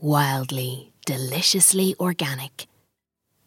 Wildly, 0.00 0.94
deliciously 1.04 1.94
organic. 2.00 2.66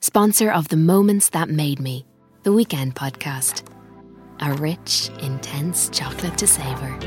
Sponsor 0.01 0.51
of 0.51 0.67
the 0.67 0.77
Moments 0.77 1.29
That 1.29 1.49
Made 1.49 1.79
Me, 1.79 2.05
the 2.43 2.53
Weekend 2.53 2.95
podcast. 2.95 3.63
A 4.41 4.53
rich, 4.53 5.09
intense 5.21 5.89
chocolate 5.89 6.37
to 6.37 6.47
savour. 6.47 6.97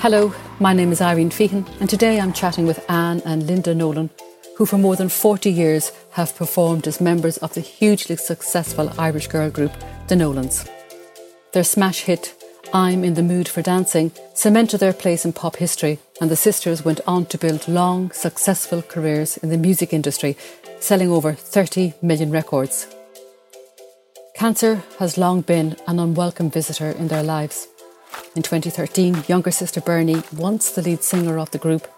Hello, 0.00 0.34
my 0.60 0.74
name 0.74 0.92
is 0.92 1.00
Irene 1.00 1.30
Feehan, 1.30 1.66
and 1.80 1.88
today 1.88 2.20
I'm 2.20 2.34
chatting 2.34 2.66
with 2.66 2.84
Anne 2.90 3.22
and 3.24 3.46
Linda 3.46 3.74
Nolan, 3.74 4.10
who 4.58 4.66
for 4.66 4.76
more 4.76 4.96
than 4.96 5.08
40 5.08 5.50
years 5.50 5.92
have 6.10 6.36
performed 6.36 6.86
as 6.86 7.00
members 7.00 7.38
of 7.38 7.54
the 7.54 7.62
hugely 7.62 8.16
successful 8.16 8.92
Irish 8.98 9.28
girl 9.28 9.48
group, 9.48 9.72
the 10.08 10.16
Nolans. 10.16 10.68
Their 11.52 11.64
smash 11.64 12.02
hit, 12.02 12.34
I'm 12.74 13.02
in 13.02 13.14
the 13.14 13.22
Mood 13.22 13.48
for 13.48 13.62
Dancing, 13.62 14.12
cemented 14.34 14.80
their 14.80 14.92
place 14.92 15.24
in 15.24 15.32
pop 15.32 15.56
history, 15.56 15.98
and 16.20 16.30
the 16.30 16.36
sisters 16.36 16.84
went 16.84 17.00
on 17.06 17.24
to 17.26 17.38
build 17.38 17.66
long, 17.66 18.10
successful 18.10 18.82
careers 18.82 19.38
in 19.38 19.48
the 19.48 19.56
music 19.56 19.94
industry, 19.94 20.36
selling 20.84 21.10
over 21.10 21.32
30 21.32 21.94
million 22.02 22.30
records. 22.30 22.86
Cancer 24.34 24.82
has 24.98 25.16
long 25.16 25.40
been 25.40 25.76
an 25.86 25.98
unwelcome 25.98 26.50
visitor 26.50 26.90
in 26.90 27.08
their 27.08 27.22
lives. 27.22 27.68
In 28.36 28.42
2013, 28.42 29.24
younger 29.26 29.50
sister 29.50 29.80
Bernie, 29.80 30.22
once 30.36 30.72
the 30.72 30.82
lead 30.82 31.02
singer 31.02 31.38
of 31.38 31.50
the 31.52 31.58
group, 31.58 31.88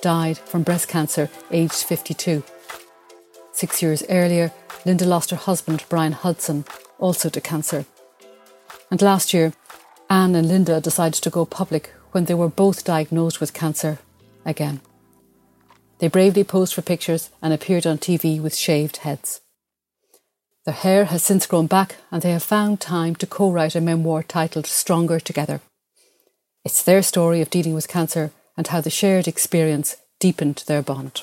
died 0.00 0.38
from 0.38 0.62
breast 0.62 0.88
cancer 0.88 1.28
aged 1.50 1.84
52. 1.84 2.42
Six 3.52 3.82
years 3.82 4.02
earlier, 4.08 4.52
Linda 4.86 5.04
lost 5.04 5.28
her 5.30 5.36
husband, 5.36 5.84
Brian 5.90 6.12
Hudson, 6.12 6.64
also 6.98 7.28
to 7.28 7.42
cancer. 7.42 7.84
And 8.90 9.02
last 9.02 9.34
year, 9.34 9.52
Anne 10.08 10.34
and 10.34 10.48
Linda 10.48 10.80
decided 10.80 11.22
to 11.22 11.30
go 11.30 11.44
public 11.44 11.92
when 12.12 12.24
they 12.24 12.34
were 12.34 12.48
both 12.48 12.84
diagnosed 12.84 13.38
with 13.38 13.52
cancer 13.52 13.98
again. 14.46 14.80
They 16.00 16.08
bravely 16.08 16.44
posed 16.44 16.72
for 16.72 16.82
pictures 16.82 17.28
and 17.42 17.52
appeared 17.52 17.86
on 17.86 17.98
TV 17.98 18.40
with 18.40 18.56
shaved 18.56 18.98
heads. 18.98 19.42
Their 20.64 20.74
hair 20.74 21.04
has 21.06 21.22
since 21.22 21.46
grown 21.46 21.66
back, 21.66 21.96
and 22.10 22.22
they 22.22 22.32
have 22.32 22.42
found 22.42 22.80
time 22.80 23.14
to 23.16 23.26
co 23.26 23.50
write 23.50 23.74
a 23.74 23.82
memoir 23.82 24.22
titled 24.22 24.66
Stronger 24.66 25.20
Together. 25.20 25.60
It's 26.64 26.82
their 26.82 27.02
story 27.02 27.42
of 27.42 27.50
dealing 27.50 27.74
with 27.74 27.88
cancer 27.88 28.32
and 28.56 28.66
how 28.66 28.80
the 28.80 28.90
shared 28.90 29.28
experience 29.28 29.96
deepened 30.18 30.64
their 30.66 30.82
bond. 30.82 31.22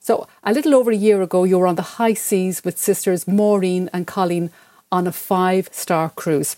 So, 0.00 0.28
a 0.44 0.52
little 0.52 0.74
over 0.74 0.92
a 0.92 0.96
year 0.96 1.20
ago, 1.20 1.42
you 1.42 1.58
were 1.58 1.66
on 1.66 1.76
the 1.76 1.96
high 1.98 2.14
seas 2.14 2.62
with 2.64 2.78
sisters 2.78 3.26
Maureen 3.26 3.90
and 3.92 4.06
Colleen 4.06 4.50
on 4.92 5.08
a 5.08 5.12
five 5.12 5.68
star 5.72 6.10
cruise. 6.10 6.56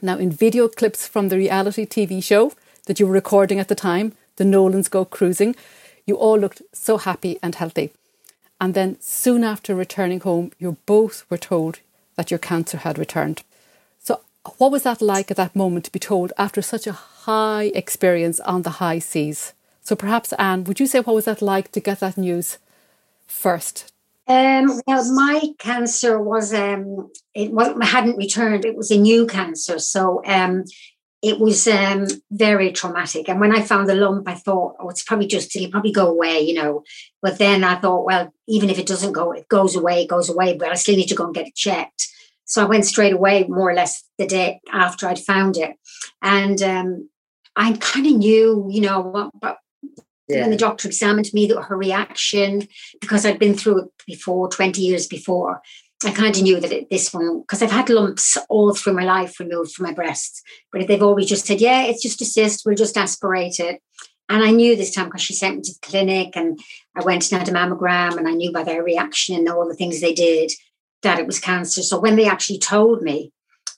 Now, 0.00 0.16
in 0.16 0.30
video 0.30 0.68
clips 0.68 1.06
from 1.06 1.28
the 1.28 1.36
reality 1.36 1.84
TV 1.84 2.22
show 2.22 2.52
that 2.86 2.98
you 2.98 3.06
were 3.06 3.12
recording 3.12 3.58
at 3.58 3.68
the 3.68 3.74
time, 3.74 4.12
The 4.36 4.44
Nolans 4.44 4.88
Go 4.88 5.04
Cruising, 5.04 5.54
you 6.06 6.16
all 6.16 6.38
looked 6.38 6.62
so 6.72 6.98
happy 6.98 7.38
and 7.42 7.54
healthy. 7.54 7.90
And 8.60 8.74
then 8.74 8.96
soon 9.00 9.44
after 9.44 9.74
returning 9.74 10.20
home, 10.20 10.52
you 10.58 10.76
both 10.86 11.24
were 11.30 11.38
told 11.38 11.80
that 12.16 12.30
your 12.30 12.38
cancer 12.38 12.78
had 12.78 12.98
returned. 12.98 13.42
So, 14.00 14.20
what 14.58 14.70
was 14.70 14.84
that 14.84 15.02
like 15.02 15.30
at 15.30 15.36
that 15.36 15.56
moment 15.56 15.86
to 15.86 15.92
be 15.92 15.98
told 15.98 16.32
after 16.38 16.62
such 16.62 16.86
a 16.86 16.92
high 16.92 17.72
experience 17.74 18.40
on 18.40 18.62
the 18.62 18.78
high 18.78 19.00
seas? 19.00 19.52
So, 19.82 19.96
perhaps, 19.96 20.32
Anne, 20.34 20.64
would 20.64 20.80
you 20.80 20.86
say 20.86 21.00
what 21.00 21.14
was 21.14 21.24
that 21.24 21.42
like 21.42 21.72
to 21.72 21.80
get 21.80 22.00
that 22.00 22.16
news 22.16 22.58
first? 23.26 23.92
Um, 24.26 24.80
well, 24.86 25.12
my 25.12 25.50
cancer 25.58 26.18
was 26.18 26.54
um, 26.54 27.10
it 27.34 27.52
wasn't 27.52 27.84
hadn't 27.84 28.16
returned. 28.16 28.64
It 28.64 28.76
was 28.76 28.90
a 28.90 28.96
new 28.96 29.26
cancer, 29.26 29.78
so 29.78 30.22
um, 30.24 30.64
it 31.24 31.40
was 31.40 31.66
um, 31.66 32.06
very 32.30 32.70
traumatic. 32.70 33.30
And 33.30 33.40
when 33.40 33.50
I 33.50 33.62
found 33.62 33.88
the 33.88 33.94
lump, 33.94 34.28
I 34.28 34.34
thought, 34.34 34.76
oh, 34.78 34.90
it's 34.90 35.02
probably 35.02 35.26
just, 35.26 35.56
it'll 35.56 35.70
probably 35.70 35.90
go 35.90 36.06
away, 36.06 36.40
you 36.40 36.52
know. 36.52 36.82
But 37.22 37.38
then 37.38 37.64
I 37.64 37.76
thought, 37.76 38.04
well, 38.04 38.30
even 38.46 38.68
if 38.68 38.78
it 38.78 38.86
doesn't 38.86 39.12
go, 39.14 39.32
it 39.32 39.48
goes 39.48 39.74
away, 39.74 40.02
it 40.02 40.08
goes 40.10 40.28
away, 40.28 40.54
but 40.54 40.68
I 40.68 40.74
still 40.74 40.96
need 40.96 41.08
to 41.08 41.14
go 41.14 41.24
and 41.24 41.34
get 41.34 41.48
it 41.48 41.54
checked. 41.54 42.08
So 42.44 42.62
I 42.62 42.66
went 42.66 42.84
straight 42.84 43.14
away, 43.14 43.44
more 43.48 43.70
or 43.70 43.74
less 43.74 44.04
the 44.18 44.26
day 44.26 44.60
after 44.70 45.08
I'd 45.08 45.18
found 45.18 45.56
it. 45.56 45.74
And 46.20 46.62
um, 46.62 47.08
I 47.56 47.72
kind 47.72 48.06
of 48.06 48.16
knew, 48.16 48.68
you 48.70 48.82
know, 48.82 49.00
what, 49.00 49.30
but 49.40 49.56
yeah. 50.28 50.42
when 50.42 50.50
the 50.50 50.58
doctor 50.58 50.88
examined 50.88 51.32
me, 51.32 51.48
her 51.48 51.76
reaction, 51.76 52.68
because 53.00 53.24
I'd 53.24 53.38
been 53.38 53.54
through 53.54 53.84
it 53.84 53.90
before, 54.06 54.50
20 54.50 54.82
years 54.82 55.06
before, 55.06 55.62
I 56.06 56.12
kind 56.12 56.36
of 56.36 56.42
knew 56.42 56.60
that 56.60 56.72
it, 56.72 56.90
this 56.90 57.12
one, 57.12 57.40
because 57.40 57.62
I've 57.62 57.70
had 57.70 57.88
lumps 57.88 58.36
all 58.48 58.74
through 58.74 58.94
my 58.94 59.04
life 59.04 59.40
removed 59.40 59.72
from 59.72 59.86
my 59.86 59.92
breasts, 59.92 60.42
but 60.72 60.86
they've 60.86 61.02
always 61.02 61.28
just 61.28 61.46
said, 61.46 61.60
yeah, 61.60 61.84
it's 61.84 62.02
just 62.02 62.22
a 62.22 62.24
cyst, 62.24 62.62
we'll 62.64 62.74
just 62.74 62.96
aspirate 62.96 63.60
it. 63.60 63.80
And 64.28 64.42
I 64.42 64.50
knew 64.50 64.74
this 64.74 64.94
time 64.94 65.06
because 65.06 65.22
she 65.22 65.34
sent 65.34 65.56
me 65.56 65.62
to 65.62 65.72
the 65.72 65.86
clinic 65.86 66.36
and 66.36 66.58
I 66.96 67.02
went 67.02 67.30
and 67.30 67.38
had 67.38 67.48
a 67.48 67.52
mammogram 67.52 68.16
and 68.16 68.26
I 68.26 68.32
knew 68.32 68.52
by 68.52 68.62
their 68.62 68.82
reaction 68.82 69.36
and 69.36 69.48
all 69.48 69.68
the 69.68 69.74
things 69.74 70.00
they 70.00 70.14
did 70.14 70.50
that 71.02 71.18
it 71.18 71.26
was 71.26 71.38
cancer. 71.38 71.82
So 71.82 72.00
when 72.00 72.16
they 72.16 72.26
actually 72.26 72.58
told 72.58 73.02
me, 73.02 73.32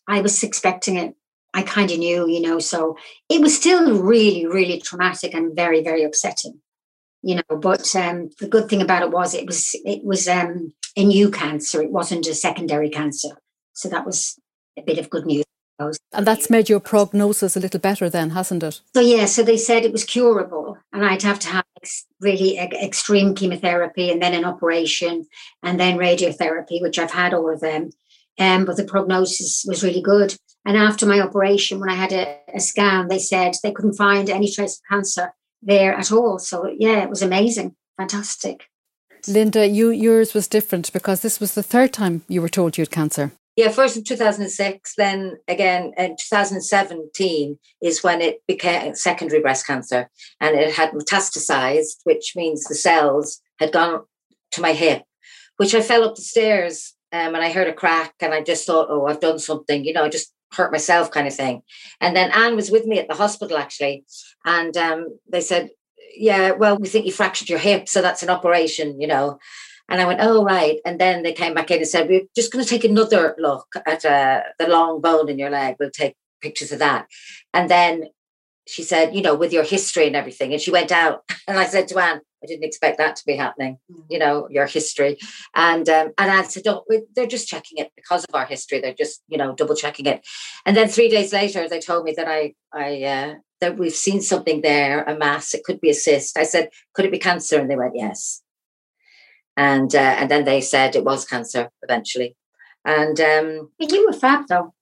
I 0.08 0.20
was 0.20 0.42
expecting 0.42 0.96
it. 0.96 1.14
I 1.52 1.62
kind 1.62 1.90
of 1.90 1.98
knew, 1.98 2.28
you 2.28 2.40
know, 2.40 2.58
so 2.58 2.96
it 3.28 3.40
was 3.40 3.56
still 3.56 4.00
really, 4.00 4.46
really 4.46 4.80
traumatic 4.80 5.34
and 5.34 5.56
very, 5.56 5.82
very 5.82 6.04
upsetting, 6.04 6.60
you 7.22 7.36
know. 7.36 7.56
But 7.56 7.96
um, 7.96 8.30
the 8.38 8.46
good 8.46 8.68
thing 8.68 8.82
about 8.82 9.02
it 9.02 9.10
was 9.10 9.34
it 9.34 9.46
was 9.46 9.70
it 9.84 10.04
was 10.04 10.28
um, 10.28 10.74
a 10.96 11.04
new 11.04 11.30
cancer. 11.30 11.82
It 11.82 11.90
wasn't 11.90 12.26
a 12.26 12.34
secondary 12.34 12.88
cancer. 12.88 13.38
So 13.74 13.88
that 13.88 14.06
was 14.06 14.38
a 14.78 14.82
bit 14.82 14.98
of 14.98 15.10
good 15.10 15.26
news. 15.26 15.44
And 15.78 16.26
that's 16.26 16.48
made 16.48 16.70
your 16.70 16.80
prognosis 16.80 17.54
a 17.54 17.60
little 17.60 17.80
better 17.80 18.08
then, 18.08 18.30
hasn't 18.30 18.62
it? 18.62 18.80
So, 18.94 19.02
yeah, 19.02 19.26
so 19.26 19.42
they 19.42 19.58
said 19.58 19.84
it 19.84 19.92
was 19.92 20.04
curable 20.04 20.78
and 20.92 21.04
I'd 21.04 21.22
have 21.22 21.38
to 21.40 21.48
have 21.48 21.64
really 22.18 22.58
extreme 22.58 23.34
chemotherapy 23.34 24.10
and 24.10 24.22
then 24.22 24.32
an 24.32 24.46
operation 24.46 25.26
and 25.62 25.78
then 25.78 25.98
radiotherapy, 25.98 26.80
which 26.80 26.98
I've 26.98 27.10
had 27.10 27.34
all 27.34 27.52
of 27.52 27.60
them. 27.60 27.90
Um, 28.38 28.64
but 28.64 28.78
the 28.78 28.84
prognosis 28.84 29.64
was 29.68 29.84
really 29.84 30.00
good. 30.00 30.36
And 30.64 30.76
after 30.76 31.04
my 31.06 31.20
operation, 31.20 31.78
when 31.78 31.90
I 31.90 31.94
had 31.94 32.12
a, 32.12 32.38
a 32.54 32.60
scan, 32.60 33.08
they 33.08 33.18
said 33.18 33.54
they 33.62 33.72
couldn't 33.72 33.94
find 33.94 34.30
any 34.30 34.50
trace 34.50 34.78
of 34.78 34.82
cancer 34.90 35.34
there 35.62 35.94
at 35.94 36.10
all. 36.10 36.38
So, 36.38 36.70
yeah, 36.78 37.02
it 37.02 37.10
was 37.10 37.22
amazing, 37.22 37.76
fantastic. 37.98 38.68
Linda, 39.28 39.66
you 39.66 39.90
yours 39.90 40.34
was 40.34 40.48
different 40.48 40.92
because 40.92 41.20
this 41.20 41.40
was 41.40 41.54
the 41.54 41.62
third 41.62 41.92
time 41.92 42.22
you 42.28 42.40
were 42.42 42.48
told 42.48 42.76
you 42.76 42.82
had 42.82 42.90
cancer. 42.90 43.32
Yeah, 43.56 43.70
first 43.70 43.96
in 43.96 44.04
2006, 44.04 44.94
then 44.96 45.38
again 45.48 45.94
in 45.96 46.16
2017 46.16 47.58
is 47.82 48.02
when 48.02 48.20
it 48.20 48.42
became 48.46 48.94
secondary 48.94 49.40
breast 49.40 49.66
cancer 49.66 50.10
and 50.40 50.56
it 50.56 50.74
had 50.74 50.92
metastasized, 50.92 52.00
which 52.04 52.34
means 52.36 52.64
the 52.64 52.74
cells 52.74 53.40
had 53.58 53.72
gone 53.72 54.02
to 54.52 54.60
my 54.60 54.74
hip, 54.74 55.02
which 55.56 55.74
I 55.74 55.80
fell 55.80 56.04
up 56.04 56.16
the 56.16 56.22
stairs 56.22 56.94
um, 57.12 57.34
and 57.34 57.42
I 57.42 57.50
heard 57.50 57.68
a 57.68 57.72
crack 57.72 58.14
and 58.20 58.34
I 58.34 58.42
just 58.42 58.66
thought, 58.66 58.88
oh, 58.90 59.06
I've 59.06 59.20
done 59.20 59.38
something, 59.38 59.84
you 59.84 59.94
know, 59.94 60.04
I 60.04 60.10
just 60.10 60.34
hurt 60.52 60.70
myself 60.70 61.10
kind 61.10 61.26
of 61.26 61.34
thing. 61.34 61.62
And 62.00 62.14
then 62.14 62.30
Anne 62.32 62.56
was 62.56 62.70
with 62.70 62.84
me 62.86 62.98
at 62.98 63.08
the 63.08 63.14
hospital 63.14 63.56
actually. 63.56 64.04
And 64.44 64.76
um, 64.76 65.18
they 65.30 65.40
said, 65.40 65.70
yeah, 66.16 66.52
well, 66.52 66.76
we 66.78 66.88
think 66.88 67.06
you 67.06 67.12
fractured 67.12 67.48
your 67.48 67.58
hip, 67.58 67.88
so 67.88 68.02
that's 68.02 68.22
an 68.22 68.30
operation, 68.30 69.00
you 69.00 69.06
know. 69.06 69.38
And 69.88 70.00
I 70.00 70.04
went, 70.04 70.20
oh, 70.20 70.42
right. 70.42 70.78
And 70.84 71.00
then 71.00 71.22
they 71.22 71.32
came 71.32 71.54
back 71.54 71.70
in 71.70 71.78
and 71.78 71.86
said, 71.86 72.08
we're 72.08 72.22
just 72.34 72.52
going 72.52 72.64
to 72.64 72.68
take 72.68 72.84
another 72.84 73.36
look 73.38 73.68
at 73.86 74.04
uh, 74.04 74.42
the 74.58 74.66
long 74.66 75.00
bone 75.00 75.28
in 75.28 75.38
your 75.38 75.50
leg. 75.50 75.76
We'll 75.78 75.90
take 75.90 76.16
pictures 76.40 76.72
of 76.72 76.80
that. 76.80 77.06
And 77.54 77.70
then 77.70 78.06
she 78.66 78.82
said, 78.82 79.14
you 79.14 79.22
know, 79.22 79.36
with 79.36 79.52
your 79.52 79.62
history 79.62 80.06
and 80.08 80.16
everything. 80.16 80.52
And 80.52 80.60
she 80.60 80.72
went 80.72 80.92
out. 80.92 81.22
And 81.48 81.56
I 81.60 81.66
said 81.66 81.86
to 81.88 81.98
Anne, 82.00 82.22
I 82.46 82.48
didn't 82.48 82.64
expect 82.64 82.98
that 82.98 83.16
to 83.16 83.26
be 83.26 83.36
happening, 83.36 83.78
mm. 83.90 84.04
you 84.08 84.18
know, 84.18 84.48
your 84.50 84.66
history. 84.66 85.18
And 85.54 85.88
um, 85.88 86.12
and 86.18 86.30
Anne 86.30 86.44
said, 86.44 86.62
don't, 86.62 86.84
they're 87.14 87.26
just 87.26 87.48
checking 87.48 87.78
it 87.78 87.90
because 87.96 88.24
of 88.24 88.34
our 88.34 88.46
history. 88.46 88.80
They're 88.80 88.94
just, 88.94 89.22
you 89.28 89.38
know, 89.38 89.54
double 89.54 89.74
checking 89.74 90.06
it. 90.06 90.26
And 90.64 90.76
then 90.76 90.88
three 90.88 91.08
days 91.08 91.32
later, 91.32 91.68
they 91.68 91.80
told 91.80 92.04
me 92.04 92.14
that 92.16 92.28
I, 92.28 92.54
I, 92.72 93.02
uh, 93.02 93.34
that 93.60 93.76
we've 93.78 93.92
seen 93.92 94.20
something 94.20 94.62
there, 94.62 95.02
a 95.02 95.18
mass. 95.18 95.54
It 95.54 95.64
could 95.64 95.80
be 95.80 95.90
a 95.90 95.94
cyst. 95.94 96.38
I 96.38 96.44
said, 96.44 96.68
could 96.94 97.04
it 97.04 97.12
be 97.12 97.18
cancer? 97.18 97.58
And 97.58 97.70
they 97.70 97.76
went, 97.76 97.96
yes. 97.96 98.42
And 99.56 99.94
uh, 99.94 100.16
and 100.20 100.30
then 100.30 100.44
they 100.44 100.60
said 100.60 100.94
it 100.94 101.04
was 101.04 101.24
cancer 101.24 101.70
eventually. 101.82 102.36
And 102.84 103.18
um, 103.20 103.70
you 103.80 104.06
were 104.06 104.12
fab 104.12 104.46
though. 104.48 104.74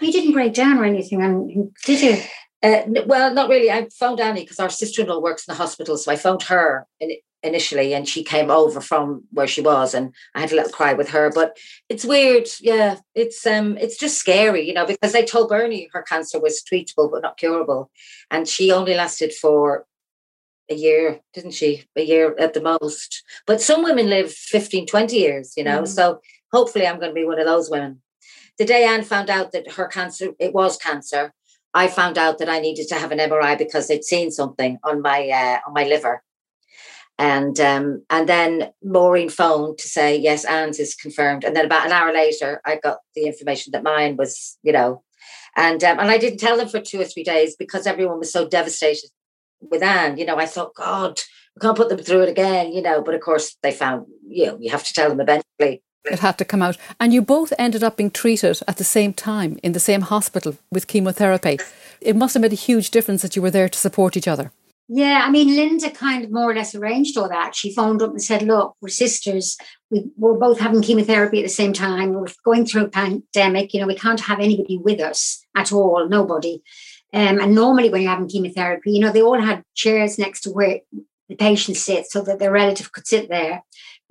You 0.00 0.10
didn't 0.10 0.32
break 0.32 0.54
down 0.54 0.78
or 0.78 0.84
anything, 0.84 1.22
and 1.22 1.72
did 1.84 2.00
you? 2.02 2.22
Uh, 2.62 2.82
well, 3.06 3.34
not 3.34 3.48
really. 3.48 3.70
I 3.70 3.88
phoned 3.88 4.20
Annie 4.20 4.42
because 4.42 4.60
our 4.60 4.70
sister-in-law 4.70 5.18
works 5.20 5.46
in 5.46 5.52
the 5.52 5.58
hospital, 5.58 5.96
so 5.96 6.12
I 6.12 6.16
phoned 6.16 6.42
her 6.44 6.86
in, 7.00 7.16
initially, 7.42 7.92
and 7.92 8.08
she 8.08 8.22
came 8.22 8.50
over 8.50 8.80
from 8.80 9.24
where 9.32 9.48
she 9.48 9.60
was, 9.60 9.94
and 9.94 10.14
I 10.34 10.40
had 10.40 10.52
a 10.52 10.56
little 10.56 10.70
cry 10.70 10.92
with 10.92 11.08
her. 11.10 11.30
But 11.34 11.58
it's 11.88 12.04
weird, 12.04 12.48
yeah. 12.60 12.98
It's 13.14 13.44
um, 13.46 13.76
it's 13.78 13.98
just 13.98 14.16
scary, 14.16 14.66
you 14.66 14.74
know, 14.74 14.86
because 14.86 15.12
they 15.12 15.24
told 15.24 15.48
Bernie 15.48 15.88
her 15.92 16.02
cancer 16.02 16.38
was 16.38 16.62
treatable 16.62 17.10
but 17.10 17.22
not 17.22 17.36
curable, 17.36 17.90
and 18.30 18.46
she 18.46 18.70
only 18.70 18.94
lasted 18.94 19.32
for 19.34 19.86
a 20.70 20.74
year, 20.74 21.20
didn't 21.34 21.54
she? 21.54 21.84
A 21.96 22.02
year 22.02 22.36
at 22.38 22.54
the 22.54 22.62
most. 22.62 23.24
But 23.46 23.60
some 23.60 23.82
women 23.82 24.08
live 24.08 24.32
15, 24.32 24.86
20 24.86 25.16
years, 25.16 25.54
you 25.56 25.64
know. 25.64 25.82
Mm. 25.82 25.88
So 25.88 26.20
hopefully, 26.52 26.86
I'm 26.86 27.00
going 27.00 27.10
to 27.10 27.14
be 27.14 27.26
one 27.26 27.40
of 27.40 27.46
those 27.46 27.68
women. 27.68 28.02
The 28.58 28.64
day 28.64 28.84
Anne 28.84 29.02
found 29.02 29.30
out 29.30 29.50
that 29.52 29.72
her 29.72 29.86
cancer, 29.86 30.28
it 30.38 30.54
was 30.54 30.76
cancer 30.76 31.32
I 31.74 31.88
found 31.88 32.18
out 32.18 32.38
that 32.38 32.48
I 32.48 32.58
needed 32.60 32.88
to 32.88 32.96
have 32.96 33.12
an 33.12 33.18
MRI 33.18 33.56
because 33.56 33.88
they'd 33.88 34.04
seen 34.04 34.30
something 34.30 34.78
on 34.84 35.02
my 35.02 35.28
uh, 35.28 35.58
on 35.66 35.72
my 35.72 35.84
liver. 35.84 36.22
And 37.18 37.58
um, 37.60 38.04
and 38.10 38.28
then 38.28 38.72
Maureen 38.82 39.28
phoned 39.28 39.78
to 39.78 39.88
say 39.88 40.16
yes, 40.16 40.44
Anne's 40.44 40.80
is 40.80 40.94
confirmed. 40.94 41.44
And 41.44 41.54
then 41.54 41.66
about 41.66 41.86
an 41.86 41.92
hour 41.92 42.12
later, 42.12 42.60
I 42.64 42.76
got 42.76 42.98
the 43.14 43.26
information 43.26 43.70
that 43.72 43.82
mine 43.82 44.16
was, 44.16 44.58
you 44.62 44.72
know, 44.72 45.02
and 45.56 45.82
um, 45.84 45.98
and 45.98 46.10
I 46.10 46.18
didn't 46.18 46.40
tell 46.40 46.56
them 46.56 46.68
for 46.68 46.80
two 46.80 47.00
or 47.00 47.04
three 47.04 47.24
days 47.24 47.56
because 47.56 47.86
everyone 47.86 48.18
was 48.18 48.32
so 48.32 48.48
devastated 48.48 49.10
with 49.60 49.82
Anne. 49.82 50.16
You 50.16 50.24
know, 50.24 50.36
I 50.36 50.46
thought, 50.46 50.74
God, 50.74 51.20
we 51.54 51.60
can't 51.60 51.76
put 51.76 51.90
them 51.90 51.98
through 51.98 52.22
it 52.22 52.28
again. 52.30 52.72
You 52.72 52.82
know, 52.82 53.02
but 53.02 53.14
of 53.14 53.20
course 53.20 53.56
they 53.62 53.72
found, 53.72 54.06
you 54.26 54.46
know, 54.46 54.58
you 54.60 54.70
have 54.70 54.84
to 54.84 54.94
tell 54.94 55.10
them 55.10 55.20
eventually. 55.20 55.82
It 56.04 56.18
had 56.18 56.38
to 56.38 56.44
come 56.44 56.62
out. 56.62 56.76
And 56.98 57.12
you 57.12 57.22
both 57.22 57.52
ended 57.58 57.84
up 57.84 57.96
being 57.96 58.10
treated 58.10 58.60
at 58.66 58.76
the 58.76 58.84
same 58.84 59.12
time 59.12 59.58
in 59.62 59.72
the 59.72 59.80
same 59.80 60.02
hospital 60.02 60.56
with 60.70 60.88
chemotherapy. 60.88 61.58
It 62.00 62.16
must 62.16 62.34
have 62.34 62.42
made 62.42 62.52
a 62.52 62.56
huge 62.56 62.90
difference 62.90 63.22
that 63.22 63.36
you 63.36 63.42
were 63.42 63.50
there 63.50 63.68
to 63.68 63.78
support 63.78 64.16
each 64.16 64.28
other. 64.28 64.50
Yeah, 64.88 65.22
I 65.24 65.30
mean, 65.30 65.54
Linda 65.54 65.90
kind 65.90 66.24
of 66.24 66.32
more 66.32 66.50
or 66.50 66.54
less 66.54 66.74
arranged 66.74 67.16
all 67.16 67.28
that. 67.28 67.54
She 67.54 67.72
phoned 67.72 68.02
up 68.02 68.10
and 68.10 68.22
said, 68.22 68.42
Look, 68.42 68.76
we're 68.80 68.88
sisters. 68.88 69.56
We, 69.90 70.10
we're 70.16 70.34
both 70.38 70.58
having 70.58 70.82
chemotherapy 70.82 71.38
at 71.38 71.44
the 71.44 71.48
same 71.48 71.72
time. 71.72 72.12
We're 72.12 72.26
going 72.44 72.66
through 72.66 72.86
a 72.86 72.88
pandemic. 72.88 73.72
You 73.72 73.80
know, 73.80 73.86
we 73.86 73.94
can't 73.94 74.20
have 74.20 74.40
anybody 74.40 74.78
with 74.78 75.00
us 75.00 75.46
at 75.56 75.72
all, 75.72 76.08
nobody. 76.08 76.62
Um, 77.14 77.40
and 77.40 77.54
normally, 77.54 77.90
when 77.90 78.02
you're 78.02 78.10
having 78.10 78.28
chemotherapy, 78.28 78.92
you 78.92 79.00
know, 79.00 79.12
they 79.12 79.22
all 79.22 79.40
had 79.40 79.62
chairs 79.74 80.18
next 80.18 80.40
to 80.42 80.50
where 80.50 80.80
the 81.28 81.36
patient 81.36 81.76
sits 81.76 82.12
so 82.12 82.20
that 82.22 82.38
their 82.38 82.52
relative 82.52 82.92
could 82.92 83.06
sit 83.06 83.28
there 83.28 83.62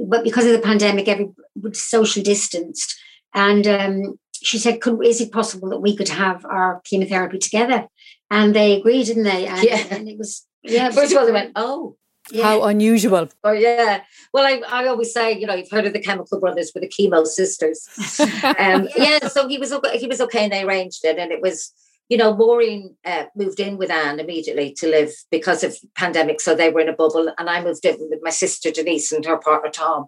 but 0.07 0.24
because 0.24 0.45
of 0.45 0.53
the 0.53 0.59
pandemic, 0.59 1.07
every 1.07 1.30
was 1.56 1.81
social 1.81 2.24
distanced. 2.24 3.00
And 3.33 3.68
um, 3.68 4.19
she 4.33 4.57
said, 4.57 4.81
could, 4.81 5.06
"Is 5.06 5.21
it 5.21 5.31
possible 5.31 5.69
that 5.69 5.80
we 5.80 5.95
could 5.95 6.09
have 6.09 6.45
our 6.45 6.81
chemotherapy 6.83 7.38
together?" 7.38 7.88
And 8.30 8.56
they 8.56 8.77
agreed, 8.77 9.06
didn't 9.06 9.24
they? 9.24 9.48
And, 9.48 9.63
yeah. 9.63 9.86
And 9.92 10.07
it 10.07 10.18
was 10.18 10.45
yeah. 10.63 10.89
First 10.92 11.12
of 11.12 11.19
all, 11.19 11.25
they 11.25 11.31
went, 11.31 11.51
"Oh." 11.56 11.98
Yeah. 12.31 12.44
How 12.44 12.63
unusual. 12.65 13.30
Oh, 13.44 13.51
yeah. 13.51 14.03
Well, 14.31 14.45
I, 14.45 14.62
I 14.68 14.88
always 14.88 15.12
say, 15.12 15.38
you 15.38 15.48
know, 15.48 15.56
you've 15.56 15.71
heard 15.71 15.86
of 15.86 15.94
the 15.94 16.00
Chemical 16.00 16.39
Brothers 16.39 16.71
with 16.74 16.83
the 16.83 16.88
chemo 16.88 17.25
sisters. 17.25 17.89
um, 18.59 18.88
yeah, 18.95 19.27
so 19.27 19.48
he 19.48 19.57
was 19.57 19.74
he 19.95 20.07
was 20.07 20.21
okay 20.21 20.44
and 20.44 20.53
they 20.53 20.63
arranged 20.63 21.03
it. 21.03 21.18
And 21.18 21.31
it 21.31 21.42
was, 21.42 21.74
you 22.12 22.18
know, 22.18 22.36
Maureen 22.36 22.94
uh, 23.06 23.24
moved 23.38 23.62
in 23.62 23.78
with 23.78 23.90
Anne 23.90 24.19
immediately 24.19 24.74
to 24.74 24.90
live 24.90 25.13
because 25.31 25.63
of 25.63 25.78
pandemic. 25.96 26.42
So 26.42 26.54
they 26.54 26.69
were 26.69 26.81
in 26.81 26.90
a 26.90 26.94
bubble, 26.94 27.31
and 27.38 27.50
I 27.50 27.63
moved 27.63 27.86
in 27.86 27.96
with 28.02 28.19
my 28.22 28.31
sister 28.31 28.69
Denise 28.69 29.13
and 29.13 29.24
her 29.24 29.38
partner 29.38 29.72
Tom. 29.72 30.08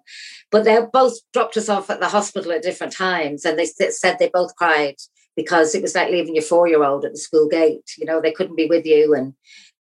But 0.52 0.66
they 0.66 0.80
both 0.92 1.14
dropped 1.32 1.56
us 1.56 1.70
off 1.70 1.90
at 1.90 2.02
the 2.02 2.10
hospital 2.10 2.52
at 2.52 2.62
different 2.62 2.92
times, 2.92 3.46
and 3.46 3.58
they 3.58 3.66
said 3.66 4.18
they 4.20 4.30
both 4.34 4.54
cried 4.58 4.96
because 5.38 5.74
it 5.74 5.82
was 5.82 5.96
like 5.96 6.12
leaving 6.12 6.36
your 6.36 6.44
four-year-old 6.44 7.06
at 7.06 7.14
the 7.14 7.18
school 7.18 7.48
gate. 7.48 7.90
You 7.98 8.06
know, 8.06 8.20
they 8.20 8.34
couldn't 8.34 8.58
be 8.58 8.68
with 8.68 8.86
you, 8.86 9.16
and 9.16 9.34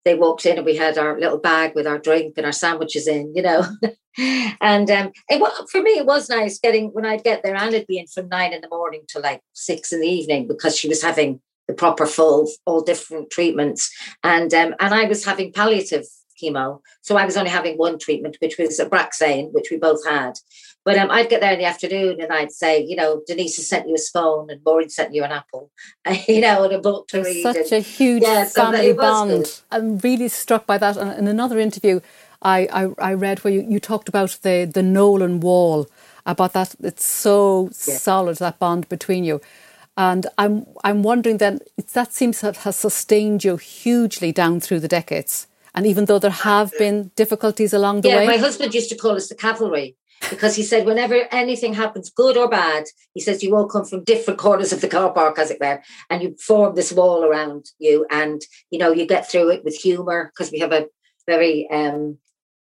they 0.05 0.15
walked 0.15 0.45
in, 0.45 0.55
and 0.55 0.65
we 0.65 0.77
had 0.77 0.97
our 0.97 1.19
little 1.19 1.39
bag 1.39 1.75
with 1.75 1.85
our 1.85 1.99
drink 1.99 2.35
and 2.37 2.45
our 2.45 2.53
sandwiches 2.53 3.05
in. 3.05 3.35
You 3.35 3.41
know, 3.41 3.65
and 4.61 4.89
um, 4.89 5.11
it 5.27 5.67
for 5.69 5.81
me 5.81 5.97
it 5.97 6.05
was 6.05 6.29
nice 6.29 6.57
getting 6.57 6.87
when 6.93 7.05
I'd 7.05 7.25
get 7.25 7.43
there. 7.43 7.57
Anne 7.57 7.73
would 7.73 7.85
be 7.85 7.97
in 7.97 8.07
from 8.07 8.29
nine 8.29 8.53
in 8.53 8.61
the 8.61 8.69
morning 8.69 9.01
to 9.09 9.19
like 9.19 9.41
six 9.51 9.91
in 9.91 9.99
the 9.99 10.07
evening 10.07 10.47
because 10.47 10.77
she 10.77 10.87
was 10.87 11.01
having 11.01 11.41
the 11.67 11.73
proper 11.73 12.05
full, 12.05 12.49
all 12.65 12.81
different 12.81 13.29
treatments. 13.29 13.91
And 14.23 14.53
um, 14.53 14.75
and 14.79 14.93
I 14.93 15.05
was 15.05 15.25
having 15.25 15.53
palliative 15.53 16.05
chemo, 16.41 16.79
so 17.01 17.17
I 17.17 17.25
was 17.25 17.37
only 17.37 17.51
having 17.51 17.77
one 17.77 17.99
treatment, 17.99 18.37
which 18.39 18.57
was 18.57 18.79
Abraxane, 18.79 19.51
which 19.53 19.69
we 19.71 19.77
both 19.77 20.05
had. 20.07 20.33
But 20.85 20.97
um, 20.97 21.11
I'd 21.11 21.29
get 21.29 21.39
there 21.39 21.53
in 21.53 21.59
the 21.59 21.65
afternoon 21.65 22.19
and 22.19 22.31
I'd 22.33 22.51
say, 22.51 22.83
you 22.83 22.97
know, 22.97 23.21
Denise 23.25 23.55
has 23.55 23.69
sent 23.69 23.87
you 23.87 23.95
a 23.95 23.97
scone 23.97 24.49
and 24.49 24.59
Maureen 24.65 24.89
sent 24.89 25.13
you 25.13 25.23
an 25.23 25.31
apple, 25.31 25.71
you 26.27 26.41
know, 26.41 26.63
and 26.65 26.73
a 26.73 26.79
book 26.79 27.07
to 27.09 27.23
read. 27.23 27.43
Such 27.43 27.55
and, 27.55 27.71
a 27.71 27.79
huge 27.79 28.23
yeah, 28.23 28.45
family 28.45 28.91
so 28.91 28.97
bond. 28.97 29.61
I'm 29.71 29.97
really 29.99 30.27
struck 30.27 30.65
by 30.65 30.77
that. 30.77 30.97
in 30.97 31.27
another 31.27 31.57
interview, 31.57 32.01
I, 32.41 32.67
I, 32.73 33.11
I 33.11 33.13
read 33.13 33.39
where 33.43 33.53
you, 33.53 33.65
you 33.67 33.79
talked 33.79 34.09
about 34.09 34.37
the, 34.41 34.65
the 34.65 34.83
Nolan 34.83 35.39
wall, 35.39 35.87
about 36.25 36.51
that. 36.53 36.75
It's 36.81 37.05
so 37.05 37.69
yeah. 37.87 37.95
solid, 37.95 38.37
that 38.37 38.59
bond 38.59 38.89
between 38.89 39.23
you. 39.23 39.39
And 39.95 40.25
I'm 40.37 40.65
I'm 40.83 41.03
wondering 41.03 41.37
then 41.37 41.59
that 41.93 42.13
seems 42.13 42.39
to 42.39 42.51
have 42.51 42.75
sustained 42.75 43.43
you 43.43 43.57
hugely 43.57 44.31
down 44.31 44.59
through 44.59 44.79
the 44.79 44.87
decades. 44.87 45.47
And 45.75 45.85
even 45.85 46.05
though 46.05 46.19
there 46.19 46.31
have 46.31 46.71
been 46.77 47.11
difficulties 47.15 47.73
along 47.73 48.01
the 48.01 48.09
yeah, 48.09 48.17
way. 48.17 48.27
my 48.27 48.37
husband 48.37 48.73
used 48.73 48.89
to 48.89 48.95
call 48.95 49.15
us 49.15 49.29
the 49.29 49.35
cavalry 49.35 49.95
because 50.29 50.55
he 50.55 50.63
said 50.63 50.85
whenever 50.85 51.27
anything 51.31 51.73
happens, 51.73 52.09
good 52.09 52.37
or 52.37 52.47
bad, 52.47 52.85
he 53.13 53.19
says 53.19 53.43
you 53.43 53.55
all 53.55 53.67
come 53.67 53.85
from 53.85 54.03
different 54.03 54.39
corners 54.39 54.71
of 54.71 54.81
the 54.81 54.87
car 54.87 55.11
park, 55.11 55.37
as 55.39 55.51
it 55.51 55.59
were, 55.59 55.81
and 56.09 56.21
you 56.21 56.35
form 56.39 56.75
this 56.75 56.91
wall 56.91 57.23
around 57.23 57.65
you, 57.79 58.05
and 58.09 58.41
you 58.69 58.79
know 58.79 58.91
you 58.91 59.05
get 59.05 59.29
through 59.29 59.49
it 59.49 59.63
with 59.63 59.75
humour 59.75 60.31
because 60.33 60.51
we 60.51 60.59
have 60.59 60.71
a 60.71 60.87
very 61.27 61.69
um, 61.71 62.17